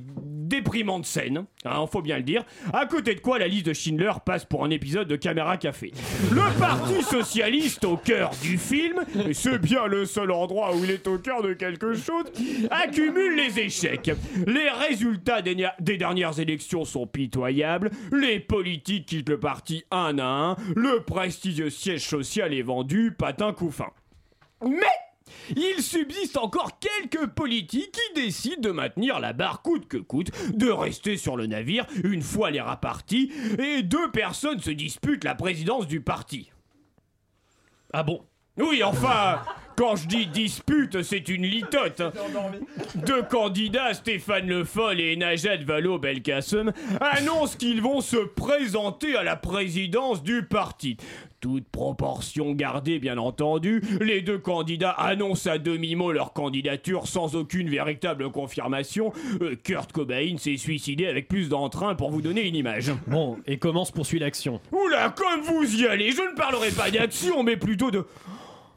déprimante 0.55 1.05
scène, 1.05 1.47
hein, 1.65 1.87
faut 1.91 2.01
bien 2.01 2.17
le 2.17 2.23
dire, 2.23 2.45
à 2.73 2.87
côté 2.87 3.17
de 3.17 3.21
quoi 3.21 3.41
la 3.41 3.49
liste 3.49 3.67
de 3.67 3.73
Schindler 3.73 4.13
passe 4.25 4.45
pour 4.45 4.65
un 4.65 4.71
épisode 4.71 5.09
de 5.09 5.17
Caméra 5.17 5.57
Café. 5.57 5.93
Le 6.31 6.59
Parti 6.61 7.03
Socialiste 7.03 7.85
au 7.85 7.97
cœur 7.97 8.31
du 8.41 8.57
film, 8.57 9.01
et 9.29 9.35
c'est 9.35 9.59
bien 9.59 9.87
le 9.87 10.07
seul 10.07 10.31
endroit 10.31 10.75
où 10.77 10.85
il 10.85 10.91
est 10.93 11.09
au 11.09 11.19
cœur 11.19 11.43
de 11.43 11.55
quelque 11.55 11.95
chose, 11.95 12.25
accumule 12.71 13.35
les 13.37 13.59
échecs. 13.59 14.13
Les 14.47 14.71
résultats 14.71 15.43
des, 15.43 15.57
dernières 15.97 16.39
élections 16.39 16.85
sont 16.85 17.07
pitoyables, 17.07 17.91
les 18.13 18.39
politiques 18.39 19.07
quittent 19.07 19.29
le 19.29 19.41
parti 19.41 19.85
un 19.91 20.19
à 20.19 20.25
un, 20.25 20.57
le 20.77 21.01
prestigieux 21.01 21.71
siège 21.71 22.07
social 22.07 22.55
est 22.55 22.63
vendu, 22.63 23.13
patin 23.17 23.53
couffin. 23.53 23.91
Mais 24.63 24.87
il 25.57 25.83
subsiste 25.83 26.37
encore 26.37 26.79
quelques 26.79 27.27
politiques 27.27 27.93
qui 27.93 28.21
décident 28.23 28.61
de 28.61 28.71
maintenir 28.71 29.21
la 29.21 29.33
barre 29.33 29.63
coûte 29.63 29.89
que 29.89 29.97
coûte, 29.97 30.31
de 30.55 30.71
rester 30.71 31.17
sur 31.17 31.37
le 31.37 31.47
navire 31.47 31.87
une 32.03 32.23
fois 32.23 32.51
les 32.51 32.61
rats 32.61 32.81
partis, 32.81 33.33
et 33.59 33.83
deux 33.83 34.11
personnes 34.11 34.61
se 34.61 34.71
disputent 34.71 35.25
la 35.25 35.35
présidence 35.35 35.87
du 35.87 36.01
parti. 36.01 36.51
Ah 37.93 38.03
bon? 38.03 38.25
Oui, 38.57 38.85
enfin, 38.85 39.41
quand 39.77 39.97
je 39.97 40.07
dis 40.07 40.27
dispute, 40.27 41.03
c'est 41.03 41.29
une 41.29 41.43
litote. 41.43 42.03
Deux 42.95 43.23
candidats, 43.25 43.95
Stéphane 43.95 44.47
Le 44.47 44.63
Foll 44.63 45.01
et 45.01 45.17
Najat 45.17 45.65
Vallaud-Belkacem, 45.65 46.73
annoncent 47.01 47.57
qu'ils 47.57 47.83
vont 47.83 48.01
se 48.01 48.17
présenter 48.17 49.17
à 49.17 49.25
la 49.25 49.35
présidence 49.35 50.23
du 50.23 50.45
parti. 50.45 50.97
Toute 51.45 51.69
proportion 51.69 52.55
gardée, 52.55 52.99
bien 52.99 53.19
entendu, 53.19 53.83
les 54.01 54.23
deux 54.23 54.39
candidats 54.39 54.93
annoncent 54.93 55.51
à 55.51 55.59
demi-mot 55.59 56.11
leur 56.11 56.33
candidature 56.33 57.07
sans 57.07 57.37
aucune 57.37 57.69
véritable 57.69 58.31
confirmation. 58.31 59.13
Euh, 59.43 59.55
Kurt 59.63 59.93
Cobain 59.93 60.37
s'est 60.39 60.57
suicidé 60.57 61.07
avec 61.07 61.29
plus 61.29 61.51
d'entrain 61.51 61.97
pour 61.97 62.11
vous 62.11 62.23
donner 62.23 62.49
une 62.49 62.57
image. 62.57 62.93
Bon, 63.09 63.37
et 63.47 63.59
comment 63.59 63.85
se 63.85 63.93
poursuit 63.93 64.19
l'action? 64.19 64.59
Oula, 64.73 65.11
comme 65.11 65.43
vous 65.43 65.83
y 65.83 65.87
allez, 65.87 66.13
je 66.13 66.23
ne 66.23 66.35
parlerai 66.35 66.71
pas 66.71 66.91
d'action, 66.91 67.43
mais 67.43 67.59
plutôt 67.59 67.91
de 67.91 68.07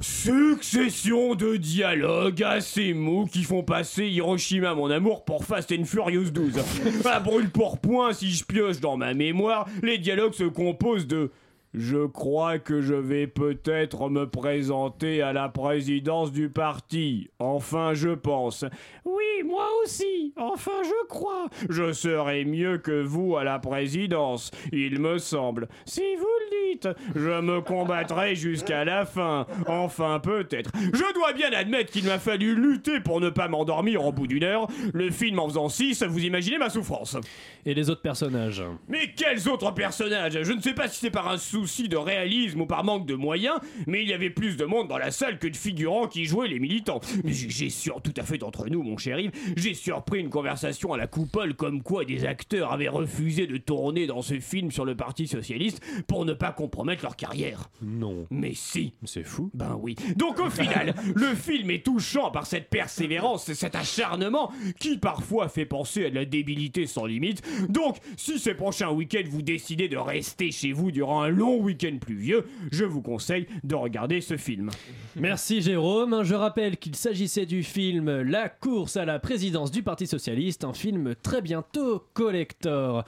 succession 0.01 1.36
de 1.36 1.55
dialogues 1.55 2.43
assez 2.43 2.93
mous 2.93 3.28
qui 3.28 3.43
font 3.43 3.63
passer 3.63 4.07
Hiroshima, 4.07 4.76
mon 4.76 4.91
amour, 4.91 5.24
pour 5.24 5.45
Fast 5.45 5.72
and 5.72 5.86
Furious 5.86 6.32
12. 6.32 6.59
À 7.05 7.22
brûle 7.22 7.49
pour 7.49 7.80
point, 7.80 8.11
si 8.11 8.30
je 8.32 8.43
pioche 8.43 8.82
dans 8.82 8.97
ma 8.97 9.13
mémoire, 9.13 9.70
les 9.82 9.97
dialogues 9.97 10.34
se 10.34 10.43
composent 10.43 11.07
de 11.07 11.32
je 11.78 12.05
crois 12.07 12.57
que 12.59 12.82
je 12.82 12.95
vais 12.95 13.28
peut-être 13.28 14.09
me 14.09 14.28
présenter 14.28 15.21
à 15.21 15.32
la 15.32 15.47
présidence 15.47 16.32
du 16.32 16.49
parti. 16.49 17.30
Enfin, 17.39 17.93
je 17.93 18.09
pense. 18.09 18.65
Oui, 19.05 19.43
moi 19.45 19.67
aussi. 19.84 20.34
Enfin, 20.38 20.84
je 20.84 21.07
crois. 21.07 21.47
Je 21.69 21.93
serai 21.93 22.45
mieux 22.45 22.80
que 22.80 23.03
vous 23.03 23.38
à 23.38 23.43
la 23.43 23.59
présidence, 23.59 24.51
il 24.71 24.99
me 24.99 25.19
semble. 25.19 25.67
Si 25.86 26.01
vous 26.17 26.25
le 26.25 26.73
dites, 26.73 26.89
je 27.15 27.41
me 27.41 27.61
combattrai 27.61 28.36
jusqu'à 28.36 28.84
la 28.84 29.05
fin. 29.05 29.45
Enfin, 29.67 30.19
peut-être. 30.19 30.71
Je 30.75 31.13
dois 31.13 31.34
bien 31.34 31.51
admettre 31.51 31.91
qu'il 31.91 32.05
m'a 32.05 32.19
fallu 32.19 32.55
lutter 32.55 32.99
pour 32.99 33.21
ne 33.21 33.30
pas 33.30 33.47
m'endormir 33.47 34.05
au 34.05 34.11
bout 34.11 34.28
d'une 34.28 34.43
heure. 34.43 34.67
Le 34.93 35.11
film 35.11 35.39
en 35.39 35.47
faisant 35.47 35.69
six, 35.69 36.01
vous 36.03 36.25
imaginez 36.25 36.57
ma 36.57 36.69
souffrance. 36.69 37.17
Et 37.66 37.74
les 37.74 37.89
autres 37.89 38.01
personnages 38.01 38.64
Mais 38.88 39.14
quels 39.16 39.47
autres 39.49 39.74
personnages? 39.74 40.41
Je 40.41 40.51
ne 40.53 40.62
sais 40.62 40.74
pas 40.74 40.88
si 40.88 40.99
c'est 40.99 41.12
par 41.12 41.28
un 41.30 41.38
souci 41.38 41.89
de 41.89 41.97
réalisme 41.97 42.62
ou 42.62 42.66
par 42.66 42.84
manque 42.84 43.05
de 43.05 43.16
moyens, 43.16 43.58
mais 43.86 44.03
il 44.03 44.10
y 44.10 44.14
avait 44.14 44.30
plus 44.30 44.58
de 44.58 44.66
monde 44.66 44.88
dans 44.88 44.97
la 44.97 45.12
salle 45.12 45.39
que 45.39 45.47
de 45.47 45.55
figurants 45.55 46.08
qui 46.08 46.26
jouaient 46.26 46.47
les 46.47 46.60
militants. 46.60 47.01
Mais 47.24 47.34
j'ai 47.34 47.70
sur 47.70 48.01
tout 48.01 48.14
à 48.18 48.24
fait 48.24 48.38
d'entre 48.38 48.68
nous, 48.70 48.84
mon 48.84 48.97
cher 48.97 49.20
Yves, 49.20 49.32
j'ai 49.55 49.74
surpris 49.74 50.20
une 50.20 50.30
conversation 50.30 50.93
à 50.93 50.97
la 50.97 51.08
coupole 51.08 51.55
comme 51.55 51.82
quoi 51.84 52.05
des 52.05 52.26
acteurs 52.26 52.72
avaient 52.72 52.88
refusé 52.88 53.47
de 53.47 53.58
tourner 53.58 54.08
dans 54.08 54.22
ce 54.22 54.39
film 54.39 54.72
sur 54.72 54.86
le 54.86 54.95
Parti 54.95 55.28
Socialiste 55.28 55.82
pour 56.08 56.26
ne 56.26 56.34
pas 56.34 56.51
compromettre 56.51 57.03
leur 57.03 57.16
carrière. 57.16 57.70
Non. 57.82 58.28
Mais 58.30 58.53
si. 58.53 58.93
C'est 59.03 59.24
fou. 59.24 59.49
Ben 59.53 59.78
oui. 59.82 59.95
Donc 60.16 60.39
au 60.39 60.49
final, 60.49 60.95
le 61.16 61.36
film 61.36 61.72
est 61.72 61.86
touchant 61.86 62.32
par 62.32 62.45
cette 62.45 62.70
persévérance 62.70 63.49
et 63.49 63.55
cet 63.55 63.76
acharnement 63.76 64.51
qui 64.80 64.97
parfois 64.97 65.49
fait 65.49 65.66
penser 65.66 66.05
à 66.05 66.10
de 66.10 66.16
la 66.16 66.26
débilité 66.26 66.86
sans 66.86 67.05
limite. 67.05 67.41
Donc, 67.69 67.97
si 68.15 68.39
ces 68.39 68.53
prochains 68.53 68.91
week-ends 68.91 69.29
vous 69.29 69.41
décidez 69.41 69.87
de 69.87 69.97
rester 69.97 70.51
chez 70.51 70.71
vous 70.71 70.91
durant 70.91 71.21
un 71.21 71.29
long 71.29 71.59
week-end 71.59 71.97
pluvieux, 71.99 72.45
je 72.71 72.85
vous 72.85 73.01
conseille 73.01 73.47
de 73.63 73.75
regarder 73.75 74.21
ce 74.21 74.37
film. 74.37 74.69
Merci 75.15 75.61
Jérôme. 75.61 76.23
Je 76.23 76.35
rappelle 76.35 76.77
qu'il 76.77 76.95
s'agissait 76.95 77.45
du 77.45 77.63
film 77.63 78.21
La 78.21 78.49
course 78.49 78.97
à 78.97 79.05
la 79.05 79.19
présidence 79.19 79.71
du 79.71 79.83
Parti 79.83 80.07
Socialiste, 80.07 80.63
un 80.63 80.73
film 80.73 81.15
très 81.21 81.41
bientôt 81.41 82.03
collector. 82.13 83.03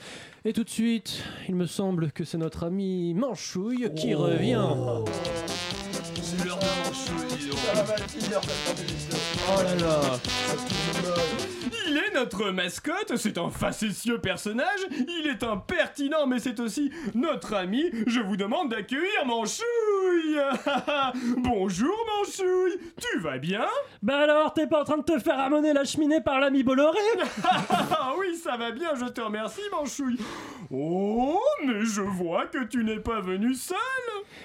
Et 0.46 0.54
tout 0.54 0.64
de 0.64 0.70
suite, 0.70 1.24
il 1.48 1.56
me 1.56 1.66
semble 1.66 2.12
que 2.12 2.24
c'est 2.24 2.38
notre 2.38 2.64
ami 2.64 3.14
Manchouille 3.14 3.94
qui 3.96 4.14
revient. 4.14 4.68
Oh 7.52 7.56
là 9.64 9.76
là. 9.76 10.02
Il 11.88 11.98
est 11.98 12.14
notre 12.14 12.52
mascotte, 12.52 13.16
c'est 13.16 13.40
un 13.40 13.50
facétieux 13.50 14.20
personnage, 14.20 14.80
il 14.92 15.26
est 15.28 15.42
impertinent, 15.44 16.28
mais 16.28 16.38
c'est 16.38 16.60
aussi 16.60 16.92
notre 17.16 17.56
ami. 17.56 17.86
Je 18.06 18.20
vous 18.20 18.38
demande 18.38 18.70
d'accueillir 18.70 19.26
Manchouille 19.26 20.38
Bonjour 21.38 21.96
Manchouille, 22.18 22.78
tu 23.02 23.18
vas 23.20 23.40
bien? 23.40 23.66
Bah 24.04 24.20
alors, 24.20 24.54
t'es 24.54 24.68
pas 24.68 24.82
en 24.82 24.86
train 24.86 24.98
de 24.98 25.04
te 25.04 25.18
faire 25.18 25.40
amener 25.40 25.74
la 25.74 25.86
cheminée 25.86 26.22
par 26.22 26.40
l'ami 26.40 26.62
Bolloré? 26.64 27.00
Oui, 28.20 28.36
ça 28.36 28.58
va 28.58 28.72
bien, 28.72 28.90
je 28.96 29.06
te 29.06 29.22
remercie 29.22 29.62
Manchouille. 29.72 30.20
Oh, 30.72 31.40
mais 31.66 31.84
je 31.86 32.02
vois 32.02 32.46
que 32.48 32.64
tu 32.66 32.84
n'es 32.84 33.00
pas 33.00 33.22
venu 33.22 33.54
seul 33.56 33.78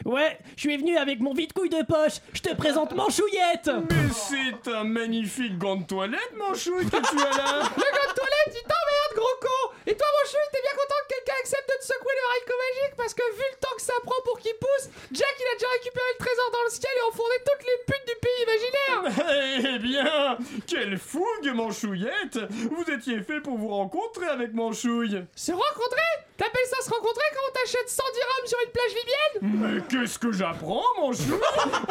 Ouais, 0.05 0.39
je 0.57 0.61
suis 0.63 0.77
venu 0.77 0.97
avec 0.97 1.21
mon 1.21 1.35
vide-couille 1.35 1.69
de 1.69 1.83
poche. 1.85 2.21
Je 2.33 2.41
te 2.41 2.55
présente 2.55 2.94
Manchouillette 2.95 3.71
Mais 3.91 4.09
c'est 4.13 4.71
un 4.71 4.85
magnifique 4.85 5.59
gant 5.59 5.77
de 5.77 5.85
toilette, 5.85 6.33
Manchouille, 6.39 6.85
que 6.87 6.91
tu 6.91 7.21
as 7.21 7.37
là. 7.37 7.63
Le 7.77 7.83
gars 7.83 8.09
de 8.09 8.15
toilette, 8.15 8.55
il 8.55 8.63
t'emmerde, 8.63 9.15
gros 9.17 9.37
con 9.41 9.74
Et 9.87 9.95
toi, 9.95 10.07
mon 10.07 10.29
chou, 10.31 10.37
t'es 10.53 10.61
bien 10.63 10.73
content 10.73 11.01
que 11.09 11.15
quelqu'un 11.15 11.39
accepte 11.41 11.69
de 11.69 11.77
te 11.81 11.85
secouer 11.85 12.15
le 12.15 12.25
haricot 12.31 12.59
magique 12.65 12.97
Parce 12.97 13.15
que 13.15 13.23
vu 13.37 13.45
le 13.53 13.59
temps 13.61 13.77
que 13.77 13.83
ça 13.83 13.93
prend 14.05 14.21
pour 14.25 14.39
qu'il 14.39 14.55
pousse, 14.57 14.89
Jack, 15.13 15.35
il 15.39 15.47
a 15.51 15.55
déjà 15.55 15.69
récupéré 15.73 16.07
le 16.19 16.25
trésor 16.25 16.51
dans 16.53 16.65
le 16.65 16.71
ciel 16.71 16.93
et 16.97 17.09
enfourné 17.09 17.35
toutes 17.45 17.67
les 17.69 17.79
putes 17.85 18.07
du 18.09 18.17
pays 18.21 18.41
imaginaire. 18.49 18.75
Eh 19.75 19.79
bien, 19.79 20.39
quelle 20.67 20.99
fougue, 20.99 21.53
Manchouillette 21.55 22.39
Vous 22.51 22.85
étiez 22.91 23.21
fait 23.23 23.41
pour 23.41 23.57
vous 23.59 23.69
rencontrer 23.69 24.27
avec 24.27 24.53
Manchouille 24.55 25.25
Se 25.35 25.53
rencontrer? 25.53 26.01
T'appelles 26.37 26.67
ça 26.67 26.83
se 26.83 26.91
rencontrer 26.91 27.25
quand 27.33 27.41
on 27.49 27.53
t'achète 27.53 27.89
110 27.89 28.13
dirhams 28.13 28.47
sur 28.47 28.59
une 28.65 28.73
plage 28.73 28.95
libyenne? 28.95 29.61
Mais 29.63 29.83
qu'est-ce 29.89 30.19
que 30.19 30.33
j'apprends, 30.33 30.83
Manchouille 30.99 31.41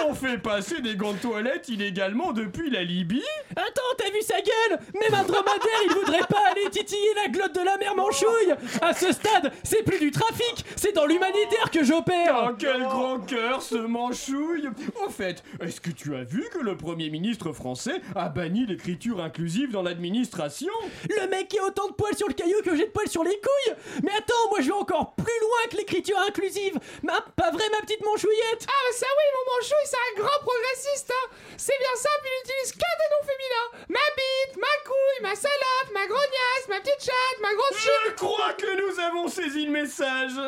On 0.06 0.14
fait 0.14 0.38
passer 0.38 0.82
des 0.82 0.96
gants 0.96 1.14
de 1.14 1.20
toilette 1.20 1.70
illégalement 1.70 2.34
depuis 2.34 2.70
la 2.70 2.84
Libye. 2.84 3.24
Attends, 3.56 3.82
t'as 3.98 4.10
vu 4.10 4.22
sa 4.22 4.42
gueule? 4.42 4.80
Même 5.02 5.14
un 5.14 5.24
dromadaire, 5.24 5.80
il 5.86 5.94
voudrait 5.94 6.28
pas 6.30 6.42
aller 6.52 6.70
titiller 6.70 7.14
la 7.24 7.30
glotte 7.30 7.56
de 7.56 7.62
la 7.64 7.78
mer 7.84 7.96
Manchouille. 7.96 8.54
À 8.82 8.94
ce 8.94 9.12
stade, 9.12 9.52
c'est 9.64 9.84
plus 9.84 10.00
du 10.00 10.12
trafic, 10.12 10.66
c'est 10.76 10.94
dans 10.94 11.06
l'humanitaire 11.06 11.70
que 11.72 11.84
j'opère. 11.84 12.50
Oh, 12.50 12.56
quel 12.58 12.82
grand 12.84 13.20
cœur, 13.20 13.62
ce 13.62 13.76
Manchouille. 13.76 14.70
Au 15.06 15.10
fait, 15.10 15.44
est-ce 15.62 15.82
que 15.82 15.92
tu 15.92 16.16
as 16.16 16.24
vu 16.24 16.48
que 16.52 16.60
le 16.60 16.78
Premier 16.78 17.10
ministre 17.10 17.52
français 17.52 18.02
a 18.16 18.30
banni 18.30 18.66
l'écriture 18.66 19.22
inclusive 19.22 19.72
dans 19.72 19.82
l'administration? 19.84 20.72
Le 21.10 21.28
mec 21.28 21.50
qui 21.50 21.60
a 21.60 21.66
autant 21.66 21.88
de 21.88 21.94
poils 21.94 22.16
sur 22.16 22.28
le 22.28 22.34
caillou 22.34 22.62
que 22.64 22.76
j'ai 22.76 22.86
de 22.86 22.92
poils 22.92 23.10
sur 23.10 23.24
les 23.24 23.40
couilles. 23.40 23.76
Mais 24.04 24.12
attends, 24.18 24.50
moi 24.50 24.62
je 24.62 24.68
vais 24.68 24.72
encore 24.80 25.14
plus 25.16 25.40
loin 25.42 25.70
que 25.70 25.78
l'écriture 25.78 26.18
inclusive. 26.28 26.80
Ma, 27.04 27.20
Pas 27.36 27.52
vrai 27.52 27.64
ma 27.72 27.82
petite 27.82 28.04
Manchouillette? 28.06 28.66
Ah 28.68 28.82
bah 28.88 28.96
ça 28.98 29.08
oui, 29.10 29.28
mon 29.36 29.56
manchouille, 29.56 29.86
c'est 29.86 29.98
un 29.98 30.24
grand 30.24 30.40
progressiste 30.42 31.12
hein. 31.12 31.30
C'est 31.58 31.78
bien 31.80 31.96
simple, 31.96 32.26
il 32.26 32.50
utilise 32.50 32.72
que 32.74 32.78
des 32.80 33.10
noms 33.12 33.26
féminins. 33.28 33.70
Ma 33.90 34.06
bite, 34.16 34.56
ma 34.58 34.74
couille, 34.86 35.22
ma 35.22 35.36
salope, 35.36 35.90
ma 35.94 36.06
grognasse, 36.08 36.66
ma 36.70 36.80
petite 36.80 37.04
chatte, 37.04 37.40
ma 37.42 37.54
grosse 37.54 37.73
Je 37.76 38.12
crois 38.14 38.54
que 38.54 38.66
nous 38.78 39.00
avons 39.00 39.28
saisi 39.28 39.66
le 39.66 39.72
message 39.72 40.40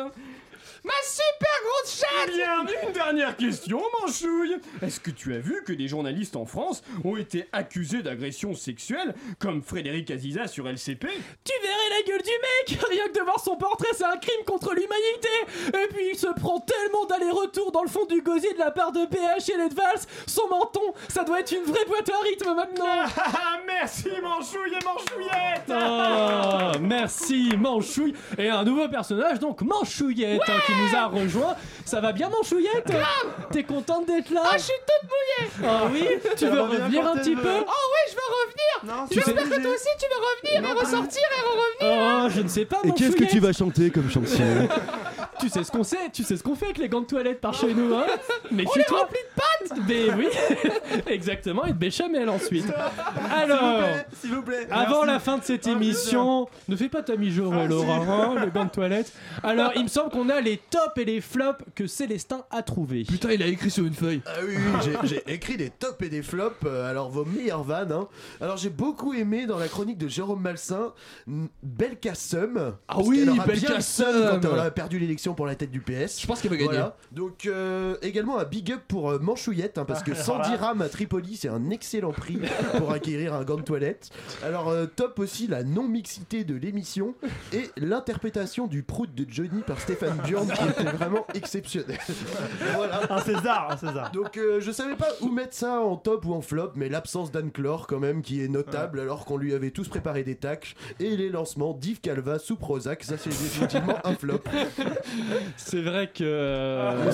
Ma 0.86 0.92
super 1.02 1.48
grosse 1.64 2.00
chatte 2.00 2.32
Bien, 2.32 2.64
une 2.86 2.92
dernière 2.92 3.36
question, 3.36 3.82
Manchouille. 4.00 4.56
Est-ce 4.82 5.00
que 5.00 5.10
tu 5.10 5.34
as 5.34 5.38
vu 5.38 5.64
que 5.66 5.72
des 5.72 5.88
journalistes 5.88 6.36
en 6.36 6.44
France 6.44 6.82
ont 7.04 7.16
été 7.16 7.48
accusés 7.52 8.02
d'agression 8.02 8.54
sexuelle, 8.54 9.14
comme 9.40 9.62
Frédéric 9.62 10.12
Aziza 10.12 10.46
sur 10.46 10.68
LCP 10.68 11.08
Tu 11.42 11.52
verrais 11.60 11.90
la 11.90 12.06
gueule 12.06 12.22
du 12.22 12.30
mec 12.30 12.80
Rien 12.88 13.08
que 13.08 13.18
de 13.18 13.24
voir 13.24 13.40
son 13.40 13.56
portrait, 13.56 13.88
c'est 13.94 14.04
un 14.04 14.16
crime 14.16 14.44
contre 14.46 14.74
l'humanité. 14.74 15.82
Et 15.84 15.88
puis 15.92 16.10
il 16.12 16.16
se 16.18 16.28
prend 16.38 16.60
tellement 16.60 17.04
d'aller-retour 17.06 17.72
dans 17.72 17.82
le 17.82 17.88
fond 17.88 18.04
du 18.06 18.22
gosier 18.22 18.52
de 18.52 18.58
la 18.58 18.70
part 18.70 18.92
de 18.92 19.06
PH 19.06 19.48
et 19.50 19.56
Valls 19.74 20.06
Son 20.26 20.48
menton, 20.48 20.94
ça 21.08 21.24
doit 21.24 21.40
être 21.40 21.50
une 21.52 21.64
vraie 21.64 21.84
boîte 21.86 22.08
à 22.10 22.20
rythme 22.22 22.54
maintenant. 22.54 22.84
Ah, 23.16 23.58
merci, 23.66 24.08
Manchouille 24.22 24.72
et 24.72 24.84
Manchouillette 24.84 25.68
Oh, 25.68 26.78
merci 26.80 27.50
Manchouille 27.58 28.14
Et 28.38 28.48
un 28.48 28.62
nouveau 28.62 28.88
personnage, 28.88 29.40
donc 29.40 29.62
Manchouillette, 29.62 30.42
hein, 30.48 30.60
qui 30.64 30.72
nous 30.82 30.96
a 30.96 31.06
rejoint. 31.06 31.54
Ça 31.84 32.00
va 32.00 32.12
bien 32.12 32.28
Manchouillette 32.28 32.90
T'es 33.52 33.62
contente 33.62 34.06
d'être 34.06 34.30
là 34.30 34.42
Ah, 34.44 34.56
je 34.56 34.62
suis 34.62 34.72
toute 34.86 35.08
mouillée. 35.08 35.50
Ah 35.64 35.82
oui 35.92 36.30
Tu 36.36 36.46
veux 36.46 36.60
revenir 36.60 37.06
un 37.06 37.16
petit 37.16 37.36
peu 37.36 37.48
Oh 37.60 37.64
oui, 37.70 38.10
je 38.10 38.14
veux 38.14 38.90
revenir. 38.90 39.06
J'espère 39.10 39.44
que 39.44 39.62
toi 39.62 39.70
aussi 39.72 39.88
tu 39.98 40.06
veux 40.08 40.58
revenir 40.60 40.70
et 40.70 40.80
ressortir 40.80 41.22
et 41.22 41.86
revenir 41.86 42.24
Oh, 42.24 42.28
je 42.34 42.40
ne 42.42 42.48
sais 42.48 42.64
pas 42.64 42.78
Et 42.84 42.90
qu'est-ce 42.92 43.16
que 43.16 43.24
tu 43.24 43.38
vas 43.40 43.52
chanter 43.52 43.90
comme 43.90 44.10
chanson 44.10 44.42
Tu 45.38 45.50
sais 45.50 45.62
ce 45.64 45.70
qu'on 45.70 45.84
sait, 45.84 46.08
tu 46.12 46.22
sais 46.24 46.36
ce 46.36 46.42
qu'on 46.42 46.54
fait 46.54 46.64
avec 46.66 46.78
les 46.78 46.88
gants 46.88 47.02
de 47.02 47.06
toilette 47.06 47.42
par 47.42 47.52
chez 47.52 47.74
nous, 47.74 47.94
hein. 47.94 48.06
Mais 48.50 48.64
On 48.66 48.74
les 48.78 48.84
remplit 48.84 49.18
de 49.18 49.34
pâtes. 49.36 49.78
Mais 49.86 50.10
oui, 50.14 50.28
exactement, 51.08 51.64
et 51.66 51.72
de 51.72 51.74
béchamel 51.78 52.28
ensuite. 52.30 52.66
Alors, 53.34 53.82
S'il 54.18 54.30
vous 54.34 54.40
plaît, 54.42 54.66
avant 54.70 55.04
la 55.04 55.20
fin 55.20 55.36
de 55.36 55.44
cette 55.44 55.66
Ah, 55.66 55.72
émission, 55.72 56.48
ne 56.68 56.76
fais 56.76 56.88
pas 56.88 57.02
ta 57.02 57.16
mijaurée, 57.16 57.58
Ah, 57.64 57.66
Laura, 57.66 57.96
hein, 57.96 58.34
les 58.44 58.50
gants 58.50 58.64
de 58.64 58.70
toilette. 58.70 59.12
Alors, 59.42 59.72
il 59.76 59.82
me 59.82 59.88
semble 59.88 60.10
qu'on 60.10 60.30
a 60.30 60.40
les 60.40 60.56
tops 60.70 60.96
et 60.98 61.04
les 61.04 61.20
flops 61.20 61.64
que 61.74 61.86
Célestin 61.86 62.44
a 62.50 62.62
trouvés. 62.62 63.04
Putain, 63.04 63.32
il 63.32 63.42
a 63.42 63.46
écrit 63.46 63.70
sur 63.70 63.84
une 63.84 63.94
feuille. 63.94 64.20
Ah 64.26 64.30
oui, 64.46 64.54
oui, 64.56 64.80
j'ai- 64.84 65.08
j'ai 65.08 65.32
écrit 65.34 65.56
des 65.56 65.70
tops 65.70 66.00
et 66.02 66.08
des 66.08 66.22
flops, 66.22 66.56
euh, 66.64 66.88
alors 66.90 67.10
vos 67.10 67.24
meilleures 67.24 67.64
vannes. 67.64 67.92
hein. 67.92 68.08
Alors 68.40 68.56
j'ai 68.56 68.70
beaucoup 68.70 69.14
aimé 69.14 69.46
dans 69.46 69.58
la 69.58 69.68
chronique 69.68 69.98
de 69.98 70.08
Jérôme 70.08 70.40
Malsain, 70.42 70.92
Belkacem. 71.62 72.74
Ah 72.88 72.98
oui, 73.00 73.26
Belkacem. 73.46 74.40
quand 74.40 74.52
elle 74.52 74.58
a 74.60 74.70
perdu 74.70 74.98
l'élection 74.98 75.34
pour 75.34 75.46
la 75.46 75.54
tête 75.54 75.70
du 75.70 75.80
PS. 75.80 76.20
Je 76.20 76.26
pense 76.26 76.40
qu'elle 76.40 76.50
va 76.50 76.56
gagner. 76.56 76.68
Voilà. 76.70 76.96
Donc 77.12 77.46
euh, 77.46 77.96
également 78.02 78.38
un 78.38 78.44
big 78.44 78.72
up 78.72 78.80
pour 78.88 79.10
euh, 79.10 79.18
Manchouillette, 79.18 79.78
hein, 79.78 79.84
parce 79.84 80.02
que 80.02 80.14
110 80.26 80.56
rams 80.56 80.82
à 80.82 80.88
Tripoli, 80.88 81.36
c'est 81.36 81.48
un 81.48 81.70
excellent 81.70 82.12
prix 82.12 82.38
pour 82.78 82.92
acquérir 82.92 83.34
un 83.34 83.44
gant 83.44 83.56
de 83.56 83.62
toilette. 83.62 84.10
Alors 84.44 84.68
euh, 84.68 84.86
top 84.86 85.18
aussi 85.18 85.46
la 85.46 85.62
non-mixité 85.64 86.44
de 86.44 86.54
l'émission 86.54 87.14
et 87.52 87.70
l'interprétation 87.76 88.66
du 88.66 88.82
prout 88.82 89.12
de 89.14 89.24
Johnny 89.28 89.62
par 89.66 89.80
Stéphane 89.80 90.16
Bjorn 90.24 90.45
qui 90.52 90.64
était 90.68 90.90
vraiment 90.96 91.26
exceptionnel. 91.34 91.98
voilà. 92.74 93.00
Un 93.10 93.20
César, 93.20 93.68
un 93.70 93.76
César. 93.76 94.10
Donc 94.12 94.36
euh, 94.36 94.60
je 94.60 94.70
savais 94.70 94.94
pas 94.96 95.08
où 95.20 95.28
mettre 95.30 95.54
ça 95.54 95.80
en 95.80 95.96
top 95.96 96.24
ou 96.26 96.34
en 96.34 96.40
flop, 96.40 96.72
mais 96.74 96.88
l'absence 96.88 97.30
d'Anne 97.30 97.50
Clore 97.50 97.86
quand 97.86 97.98
même 98.00 98.22
qui 98.22 98.42
est 98.42 98.48
notable 98.48 99.00
alors 99.00 99.24
qu'on 99.24 99.36
lui 99.36 99.54
avait 99.54 99.70
tous 99.70 99.88
préparé 99.88 100.22
des 100.24 100.36
tacles 100.36 100.74
et 101.00 101.16
les 101.16 101.28
lancements 101.28 101.72
d'Yves 101.74 102.00
Calva 102.00 102.38
sous 102.38 102.56
Prozac, 102.56 103.02
ça 103.04 103.16
c'est 103.18 103.30
définitivement 103.30 103.96
un 104.04 104.14
flop. 104.14 104.40
C'est 105.56 105.82
vrai 105.82 106.08
que. 106.12 106.24
euh, 106.24 107.10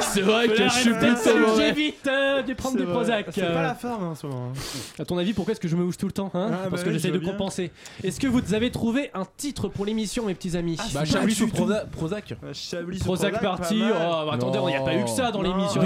C'est 0.00 0.20
vrai 0.22 0.48
que 0.48 0.56
je 0.68 0.68
suis 0.68 0.92
plutôt. 0.94 1.56
J'évite 1.56 2.06
euh, 2.06 2.42
de 2.42 2.52
prendre 2.54 2.76
du. 2.78 2.84
Prozac. 2.84 3.26
C'est 3.32 3.42
euh. 3.42 3.54
pas 3.54 3.62
la 3.62 3.74
forme 3.74 4.04
en 4.04 4.14
ce 4.14 4.26
moment. 4.26 4.52
À 4.98 5.04
ton 5.04 5.16
avis, 5.18 5.32
pourquoi 5.32 5.52
est-ce 5.52 5.60
que 5.60 5.68
je 5.68 5.76
me 5.76 5.84
bouge 5.84 5.96
tout 5.96 6.06
le 6.06 6.12
temps 6.12 6.30
hein 6.34 6.50
Ah, 6.52 6.56
Parce 6.68 6.70
bah 6.70 6.78
que 6.82 6.88
oui, 6.88 6.94
j'essaie 6.94 7.08
je 7.08 7.14
de 7.14 7.18
bien. 7.18 7.32
compenser. 7.32 7.70
Est-ce 8.02 8.18
que 8.20 8.26
vous 8.26 8.54
avez 8.54 8.70
trouvé 8.70 9.10
un 9.14 9.24
titre 9.36 9.68
pour 9.68 9.86
l'émission, 9.86 10.26
mes 10.26 10.34
petits 10.34 10.56
amis 10.56 10.76
Bah, 10.92 11.00
pas 11.00 11.04
Chablis 11.04 11.34
du 11.34 11.40
sous 11.40 11.46
tout. 11.50 11.66
Proza- 11.92 12.20
Prozac. 12.22 12.34
Chablis 12.52 12.98
sous 12.98 13.04
Prozac 13.04 13.40
party. 13.40 13.78
pas 13.80 13.86
Oh, 13.94 14.26
bah, 14.26 14.32
attendez, 14.34 14.58
il 14.60 14.66
n'y 14.66 14.74
a 14.74 14.80
pas 14.82 14.94
eu 14.96 15.04
que 15.04 15.10
ça 15.10 15.30
dans 15.30 15.42
l'émission. 15.42 15.82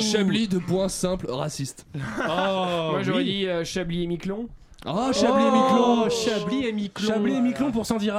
Chablis 0.00 0.48
de 0.48 0.58
points 0.58 0.88
simples, 0.88 1.30
raciste. 1.30 1.86
Oh, 2.20 2.90
Moi 2.92 3.02
j'aurais 3.02 3.18
oui. 3.18 3.24
dit 3.24 3.46
euh, 3.48 3.64
Chablis 3.64 4.04
et 4.04 4.06
Miquelon. 4.06 4.48
Oh, 4.86 5.10
Chablis 5.12 5.42
et 5.44 5.50
Miquelon. 5.50 6.04
Oh, 6.06 6.08
Chablis 6.10 6.66
et 6.66 6.72
Miquelon. 6.72 7.08
Chablis 7.08 7.34
et 7.34 7.40
Miquelon 7.40 7.70
pour 7.72 7.84
110 7.84 8.10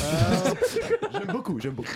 rams. 0.00 0.54
J'aime 1.12 1.32
beaucoup, 1.32 1.58
j'aime 1.60 1.72
beaucoup. 1.72 1.88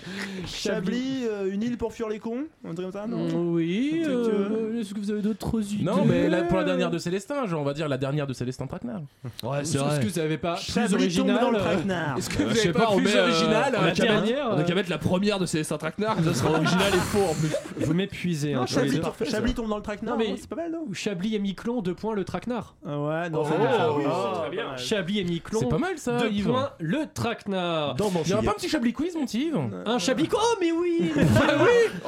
Chablis, 0.47 1.25
euh, 1.31 1.53
une 1.53 1.63
île 1.63 1.77
pour 1.77 1.93
fuir 1.93 2.09
les 2.09 2.19
cons 2.19 2.45
Un 2.65 2.75
truc 2.75 2.91
comme 2.91 2.93
ça, 2.93 3.07
non 3.07 3.19
Mm, 3.29 3.53
Oui. 3.55 4.03
Un 4.05 4.09
truc, 4.23 4.35
euh, 4.35 4.81
Est-ce 4.81 4.95
que 4.95 5.01
vous 5.01 5.11
avez 5.11 5.23
d'autres 5.23 5.73
idées 5.75 5.85
Non, 5.85 6.05
mais 6.05 6.29
là, 6.29 6.43
pour 6.43 6.57
la 6.59 6.65
dernière 6.65 6.91
de 6.91 6.99
Célestin, 6.99 7.47
genre, 7.47 7.61
on 7.61 7.65
va 7.65 7.75
dire 7.75 7.89
la 7.89 7.99
dernière 7.99 8.27
de 8.27 8.33
Célestin 8.33 8.67
Traquenard. 8.67 9.03
Ouais, 9.43 9.61
Est-ce 9.63 9.77
que 10.01 10.07
vous 10.07 10.19
avez 10.19 10.39
pas 10.39 10.55
plus 10.55 10.73
Chablis 10.73 10.89
tombe 10.91 11.01
original 11.01 11.41
dans 11.41 11.51
le 11.51 11.59
euh, 11.59 11.61
traquenard. 11.61 12.19
Est-ce 12.19 12.31
que 12.31 12.43
vous 12.43 12.51
Je 12.51 12.55
sais 12.55 12.61
avez 12.69 12.73
pas, 12.73 12.79
pas, 12.87 12.91
on 12.93 12.97
plus 12.97 13.05
met, 13.07 13.17
euh, 13.17 13.23
original 13.29 13.75
on 13.77 13.83
a 13.83 13.87
La 13.87 13.93
qu'à 13.93 14.03
mettre- 14.03 14.23
dernière, 14.25 14.47
On 14.51 14.57
a 14.57 14.61
euh, 14.61 14.65
qu'à 14.65 14.75
mettre 14.75 14.91
la 14.91 14.99
première 14.99 15.39
de 15.39 15.47
Célestin 15.47 15.79
Traquenard, 15.79 16.17
ça 16.25 16.35
sera 16.35 16.51
original 16.53 16.89
et 16.95 16.99
faux 16.99 17.25
en 17.31 17.35
plus. 17.35 17.85
Vous 17.85 17.95
m'épuisez. 17.95 18.55
Non, 18.55 18.63
hein, 18.63 18.65
tous 18.67 18.75
les 18.77 18.81
Chablis, 18.81 18.97
deux. 18.97 19.03
tombe- 19.03 19.25
Chablis 19.31 19.55
tombe 19.55 19.69
dans 19.69 19.77
le 19.77 19.83
traquenard, 19.83 20.17
Non, 20.17 20.25
mais- 20.25 20.31
non, 20.31 20.37
c'est 20.41 20.49
pas 20.49 20.57
mal, 20.57 20.73
non 20.73 20.85
Ou 20.89 20.95
Chablis 20.95 21.35
et 21.35 21.39
Miquelon, 21.39 21.83
deux 21.83 21.95
points 21.95 22.15
le 22.15 22.25
traquenard. 22.25 22.75
Ah 22.87 22.99
Ouais, 22.99 23.31
non, 23.31 23.43
Oh, 23.43 23.47
c'est 23.49 23.57
oui, 23.57 24.05
oh, 24.07 24.33
c'est 24.35 24.41
très 24.41 24.51
bien. 24.51 24.77
Chablis 24.77 25.19
et 25.21 25.25
Miquelon, 25.25 25.61
C'est 25.61 25.69
pas 25.69 25.79
mal 25.79 25.99
ça, 25.99 26.19
deux 26.21 26.31
Yves. 26.31 26.47
points 26.49 26.71
le 26.79 26.99
traquenard. 27.13 27.90
Dans 27.97 28.11
Il 28.25 28.31
y 28.31 28.33
aura 28.35 28.43
pas 28.43 28.51
un 28.51 28.55
petit 28.55 28.69
Chablis 28.69 28.93
quiz, 28.93 29.15
mon 29.15 29.25
petit 29.27 29.47
Yves 29.47 29.59
Un 29.87 29.99
Chablis. 29.99 30.29
Oh, 30.33 30.39
mais 30.61 30.73
oui 30.73 31.13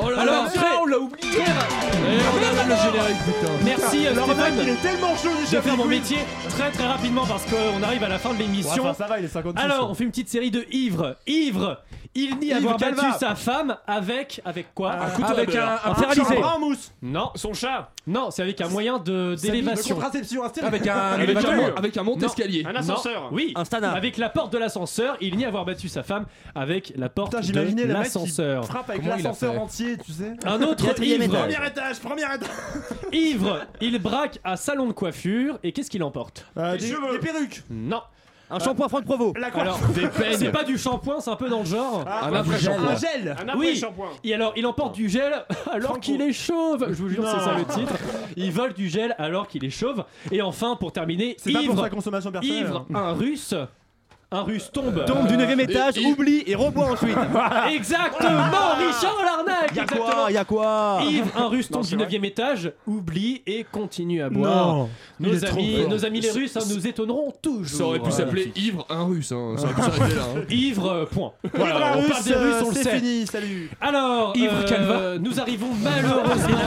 Oh 0.01 0.11
là 0.11 0.21
Alors, 0.21 0.45
là, 0.45 0.51
on 0.83 0.87
l'a 0.87 0.99
oublié. 0.99 1.29
on 1.39 2.59
a 2.61 2.65
le 2.65 2.77
générique, 2.77 3.17
putain. 3.25 3.53
Merci 3.65 4.07
euh, 4.07 4.13
Alors, 4.13 4.29
il 4.63 4.69
est 4.69 4.83
tellement 4.83 5.17
chaud 5.17 5.29
du 5.39 5.47
Je 5.47 5.57
vais 5.57 5.63
faire 5.63 5.77
mon 5.77 5.87
métier 5.87 6.19
très 6.51 6.71
très 6.71 6.87
rapidement 6.87 7.25
parce 7.27 7.45
qu'on 7.47 7.83
arrive 7.83 8.03
à 8.05 8.09
la 8.09 8.19
fin 8.19 8.31
de 8.31 8.35
Ouais, 8.37 8.43
l'émission. 8.43 8.83
enfin, 8.85 8.95
ça 8.95 9.07
va, 9.07 9.19
il 9.19 9.25
est 9.25 9.29
56. 9.29 9.65
Alors, 9.65 9.91
on 9.91 9.95
fait 9.95 10.05
une 10.05 10.11
petite 10.11 10.29
série 10.29 10.51
de 10.51 10.65
ivres. 10.73 11.17
Ivre, 11.27 11.81
il 12.15 12.37
nie 12.39 12.49
Yves 12.49 12.57
avoir 12.57 12.77
Calva. 12.77 13.03
battu 13.03 13.19
sa 13.21 13.35
femme 13.35 13.77
avec 13.87 14.41
avec 14.45 14.75
quoi 14.75 14.93
Un 14.93 15.11
couteau 15.11 15.33
avec 15.33 15.55
un- 15.55 15.79
un 15.85 16.43
en 16.55 16.59
mousse. 16.61 16.93
Non, 17.03 17.31
Son 17.35 17.55
chat. 17.55 17.91
non, 18.07 18.31
c'est 18.31 18.43
avec 18.43 18.61
un 18.61 18.69
moyen 18.69 18.99
de 18.99 19.35
d'élévation. 19.41 19.95
contraception. 19.95 20.43
Avec 20.45 20.87
un 20.87 20.95
Avec 21.13 21.37
un, 21.37 21.75
avec 21.77 21.97
un 21.97 22.05
Un 22.67 22.75
ascenseur. 22.77 23.29
Oui, 23.33 23.53
Un 23.57 23.65
standard. 23.65 23.95
avec 23.97 24.17
la 24.19 24.29
porte 24.29 24.53
de 24.53 24.59
l'ascenseur, 24.59 25.17
il 25.21 25.37
nie 25.37 25.45
avoir 25.45 25.62
avoir 25.63 25.75
battu 25.75 25.89
sa 25.89 26.03
femme 26.03 26.27
avec 26.55 26.93
la 26.97 27.09
porte 27.09 27.35
Putain, 27.41 27.63
de 27.65 27.85
l'ascenseur. 27.93 28.65
frappe 28.67 28.91
avec 28.91 29.05
l'ascenseur 29.05 29.61
entier, 29.61 29.97
tu 30.05 30.13
sais. 30.13 30.33
Un 30.45 30.61
autre 30.63 30.85
Quatrième 30.87 31.23
ivre. 31.23 31.35
étage. 31.35 31.55
Premier 31.55 31.67
étage, 31.69 32.01
premier 32.01 32.23
étage. 32.23 32.49
Ivre, 33.13 33.61
il 33.81 33.99
braque 34.01 34.39
un 34.45 34.57
salon 34.57 34.87
de 34.87 34.93
coiffure 34.93 35.59
et 35.63 35.73
qu'est-ce 35.73 35.91
qu'il 35.91 36.03
emporte 36.03 36.47
Euh, 36.57 36.77
des, 36.77 36.89
des 36.91 37.19
perruques. 37.21 37.63
Non. 37.71 38.01
Un 38.51 38.59
shampoing 38.59 38.87
Franck 38.91 39.05
Provo. 39.07 39.33
La 39.39 39.47
Alors, 39.47 39.81
c'est 40.39 40.51
pas 40.53 40.63
du 40.65 40.77
shampoing, 40.77 41.21
c'est 41.21 41.31
un 41.31 41.37
peu 41.37 41.49
dans 41.49 41.61
le 41.61 41.65
genre. 41.65 42.05
Ah, 42.07 42.27
Un 42.27 42.35
après 42.35 42.57
du 42.57 42.63
gel. 42.63 42.73
shampoing. 42.75 42.91
Un 42.93 42.97
gel. 42.97 43.37
Un 43.49 43.57
oui. 43.57 43.83
Et 44.25 44.35
alors, 44.35 44.53
il 44.57 44.67
emporte 44.67 44.95
du 44.95 45.09
gel 45.09 45.33
alors 45.73 45.99
qu'il 46.01 46.21
est 46.21 46.35
chauve. 46.35 46.87
Je 46.91 46.95
vous 46.95 47.09
jure, 47.09 47.25
c'est 47.27 47.43
ça 47.45 47.55
le 47.57 47.65
titre. 47.65 47.95
Il 48.37 48.53
vole 48.53 48.75
du 48.75 48.91
gel 48.91 49.15
alors 49.19 49.49
qu'il 49.49 49.65
est 49.65 49.71
chauve. 49.71 50.05
Et 50.31 50.43
enfin, 50.43 50.77
pour 50.77 50.93
terminer, 50.93 51.35
C'est 51.39 51.51
pas 51.51 51.61
pour 51.61 51.73
ivre, 51.73 51.83
sa 51.83 51.89
consommation 51.91 52.31
personnelle. 52.31 52.59
ivre, 52.61 52.87
un 52.95 53.13
russe. 53.15 53.55
Un 54.33 54.43
russe 54.43 54.71
tombe. 54.73 55.05
Tombe 55.05 55.27
du 55.27 55.37
9 55.37 55.59
étage, 55.61 55.99
Et- 55.99 56.07
oublie 56.07 56.43
et 56.47 56.55
reboit 56.55 56.87
ensuite. 56.93 57.17
Exactement, 57.75 58.75
Richard 58.79 59.17
Larnac. 59.25 59.75
Y'a 59.77 59.87
quoi 59.87 60.31
Y'a 60.31 60.45
quoi 60.45 61.01
Yves, 61.09 61.31
un 61.37 61.49
russe 61.49 61.69
tombe 61.69 61.83
c'est 61.85 61.97
du 61.97 62.03
vrai. 62.05 62.13
9 62.13 62.25
étage, 62.25 62.73
oublie 62.87 63.43
et 63.47 63.65
continue 63.71 64.23
à 64.23 64.31
boire. 64.31 64.67
Non. 64.77 64.89
Nos 65.21 65.45
amis, 65.45 65.87
nos 65.89 66.05
amis 66.05 66.21
les 66.21 66.31
Russes 66.31 66.57
hein, 66.57 66.61
nous 66.69 66.87
étonneront 66.87 67.33
toujours. 67.43 67.79
Ça 67.79 67.85
aurait 67.85 67.99
pu 68.01 68.11
s'appeler 68.11 68.53
Ivre 68.57 68.87
un 68.89 69.05
russe, 69.05 69.33
hein. 69.33 69.55
ça 69.57 69.65
aurait 69.65 69.75
pu 69.75 69.81
s'arrêter 69.83 70.15
là. 70.17 70.23
hein. 70.37 70.41
Ivre, 70.51 71.09
point. 71.13 71.33
Voilà, 71.55 71.97
on 71.99 72.09
parle 72.09 72.25
des 72.25 72.35
Russes, 72.35 72.55
on 72.65 72.69
le 72.71 72.75
c'est 72.75 72.83
sait. 72.83 72.97
fini, 72.99 73.27
salut. 73.27 73.71
Alors, 73.81 74.33
Ivre 74.37 74.53
euh, 74.57 74.65
Calva. 74.65 75.19
nous 75.19 75.41
arrivons 75.41 75.69
malheureusement. 75.83 76.59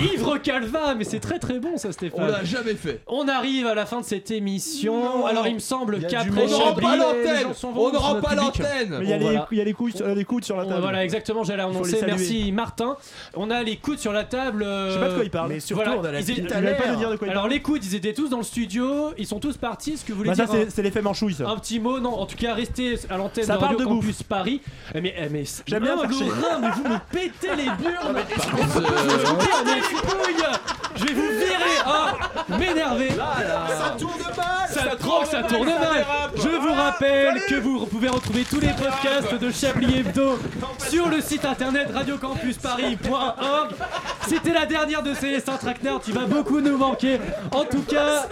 Ivre 0.14 0.38
Calva, 0.38 0.94
mais 0.94 1.04
c'est 1.04 1.20
très 1.20 1.38
très 1.38 1.58
bon 1.58 1.76
ça, 1.76 1.88
On 1.88 1.92
Stéphane. 1.92 2.30
l'a 2.30 2.44
jamais 2.44 2.74
fait. 2.74 3.00
On 3.06 3.28
arrive 3.28 3.66
à 3.66 3.74
la 3.74 3.86
fin 3.86 4.00
de 4.00 4.04
cette 4.06 4.30
émission. 4.30 5.26
Alors, 5.26 5.46
il 5.46 5.54
me 5.54 5.58
semble 5.60 6.00
qu'après 6.06 6.46
pas 6.80 6.96
l'antenne 6.96 7.46
On 7.62 7.92
n'aura 7.92 8.14
notre 8.14 8.20
pas 8.28 8.34
l'antenne 8.34 8.96
Mais 8.98 9.04
il 9.04 9.10
y 9.10 9.12
a 9.12 9.16
les- 9.18 9.24
voilà. 9.24 9.48
il 9.50 9.58
y 9.58 9.60
a 9.60 9.64
les 9.64 9.72
coudes, 10.24 10.44
sur 10.44 10.56
la 10.56 10.64
table. 10.66 10.80
Voilà, 10.80 11.04
exactement, 11.04 11.44
j'allais 11.44 11.62
annoncer. 11.62 12.00
Merci 12.06 12.52
Martin. 12.52 12.96
On 13.34 13.50
a 13.50 13.62
les 13.62 13.76
coudes 13.76 13.98
sur 13.98 14.12
la 14.12 14.24
table. 14.24 14.62
euh, 14.62 14.88
Je 14.88 14.94
sais 14.94 15.00
pas 15.00 15.08
de 15.08 15.14
quoi 15.14 15.24
il 15.24 15.30
parle. 15.30 15.48
Mais 15.50 15.60
surtout, 15.60 15.90
on 15.90 16.04
a 16.04 16.12
la 16.12 17.30
Alors 17.30 17.48
les 17.48 17.60
coudes, 17.60 17.84
ils 17.84 17.94
étaient 17.94 18.12
tous 18.14 18.28
dans 18.28 18.38
le 18.38 18.42
studio, 18.44 19.12
ils 19.18 19.26
sont 19.26 19.40
tous 19.40 19.56
partis. 19.56 19.92
Est-ce 19.92 20.04
que 20.04 20.12
vous 20.12 20.18
voulez 20.18 20.30
Bah, 20.30 20.34
ça, 20.36 20.44
dire 20.46 20.66
c'est 20.68 20.82
l'effet 20.82 21.02
manchouille, 21.02 21.34
ça. 21.34 21.48
un 21.48 21.56
petit 21.56 21.80
mot 21.80 22.00
Non, 22.00 22.14
en 22.18 22.26
tout 22.26 22.36
cas, 22.36 22.54
restez 22.54 22.98
à 23.10 23.16
l'antenne 23.16 23.44
Ça 23.44 23.54
de 23.54 23.58
parle 23.60 23.76
Radio 23.76 23.86
de 23.86 23.90
Campus 23.90 24.22
Paris. 24.22 24.60
Eh, 24.94 25.00
Mais, 25.00 25.14
eh, 25.18 25.28
mais 25.28 25.44
J'aime 25.66 25.82
bien 25.82 25.96
Ah, 26.00 26.58
mais 26.60 26.68
vous 26.70 26.88
me 26.88 26.98
pétez 27.10 27.56
les 27.56 27.64
burnes. 27.64 28.16
Je 28.36 28.56
vais 28.56 28.62
euh, 28.62 29.24
vous. 29.24 29.40
Je 30.96 31.04
vais 31.04 31.12
vous 31.14 31.28
virer. 31.28 31.76
Ah, 31.84 32.12
m'énerver. 32.58 33.08
Ça 33.10 33.96
tourne 33.98 34.20
mal 34.20 34.68
Ça 34.68 34.80
ça 35.30 35.42
tourne 35.42 35.66
mal. 35.66 36.04
Je 36.36 36.48
vous 36.66 36.74
rappelle 36.74 37.40
que 37.48 37.54
vous 37.54 37.86
pouvez 37.86 38.08
retrouver 38.08 38.44
tous 38.44 38.58
les 38.58 38.72
podcasts 38.72 39.34
de 39.34 39.50
Chablis 39.50 40.00
Hebdo 40.00 40.38
sur 40.88 41.08
le 41.08 41.20
site 41.20 41.44
internet 41.44 41.88
radiocampusparis.org. 41.92 43.70
C'était 44.26 44.52
la 44.52 44.66
dernière 44.66 45.02
de 45.02 45.14
Célestin 45.14 45.56
Traquenard, 45.56 46.00
tu 46.00 46.12
vas 46.12 46.24
beaucoup 46.24 46.60
nous 46.60 46.76
manquer. 46.76 47.20
En 47.52 47.64
tout 47.64 47.82
cas, 47.82 48.26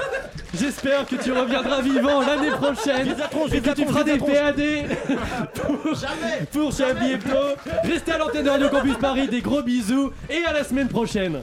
j'espère 0.58 1.06
que 1.06 1.16
tu 1.16 1.32
reviendras 1.32 1.80
vivant 1.80 2.20
l'année 2.22 2.50
prochaine 2.50 3.14
et 3.52 3.60
que 3.60 3.70
tu 3.70 3.86
feras 3.86 4.02
des 4.02 4.18
PAD 4.18 4.62
pour, 5.54 5.94
pour 6.52 6.72
Chablis 6.72 7.12
Hebdo. 7.12 7.38
Restez 7.84 8.12
à 8.12 8.18
l'antenne 8.18 8.44
de 8.44 8.50
Radio 8.50 8.68
Campus 8.68 8.96
Paris, 8.96 9.28
des 9.28 9.42
gros 9.42 9.62
bisous 9.62 10.12
et 10.28 10.44
à 10.44 10.52
la 10.52 10.64
semaine 10.64 10.88
prochaine. 10.88 11.42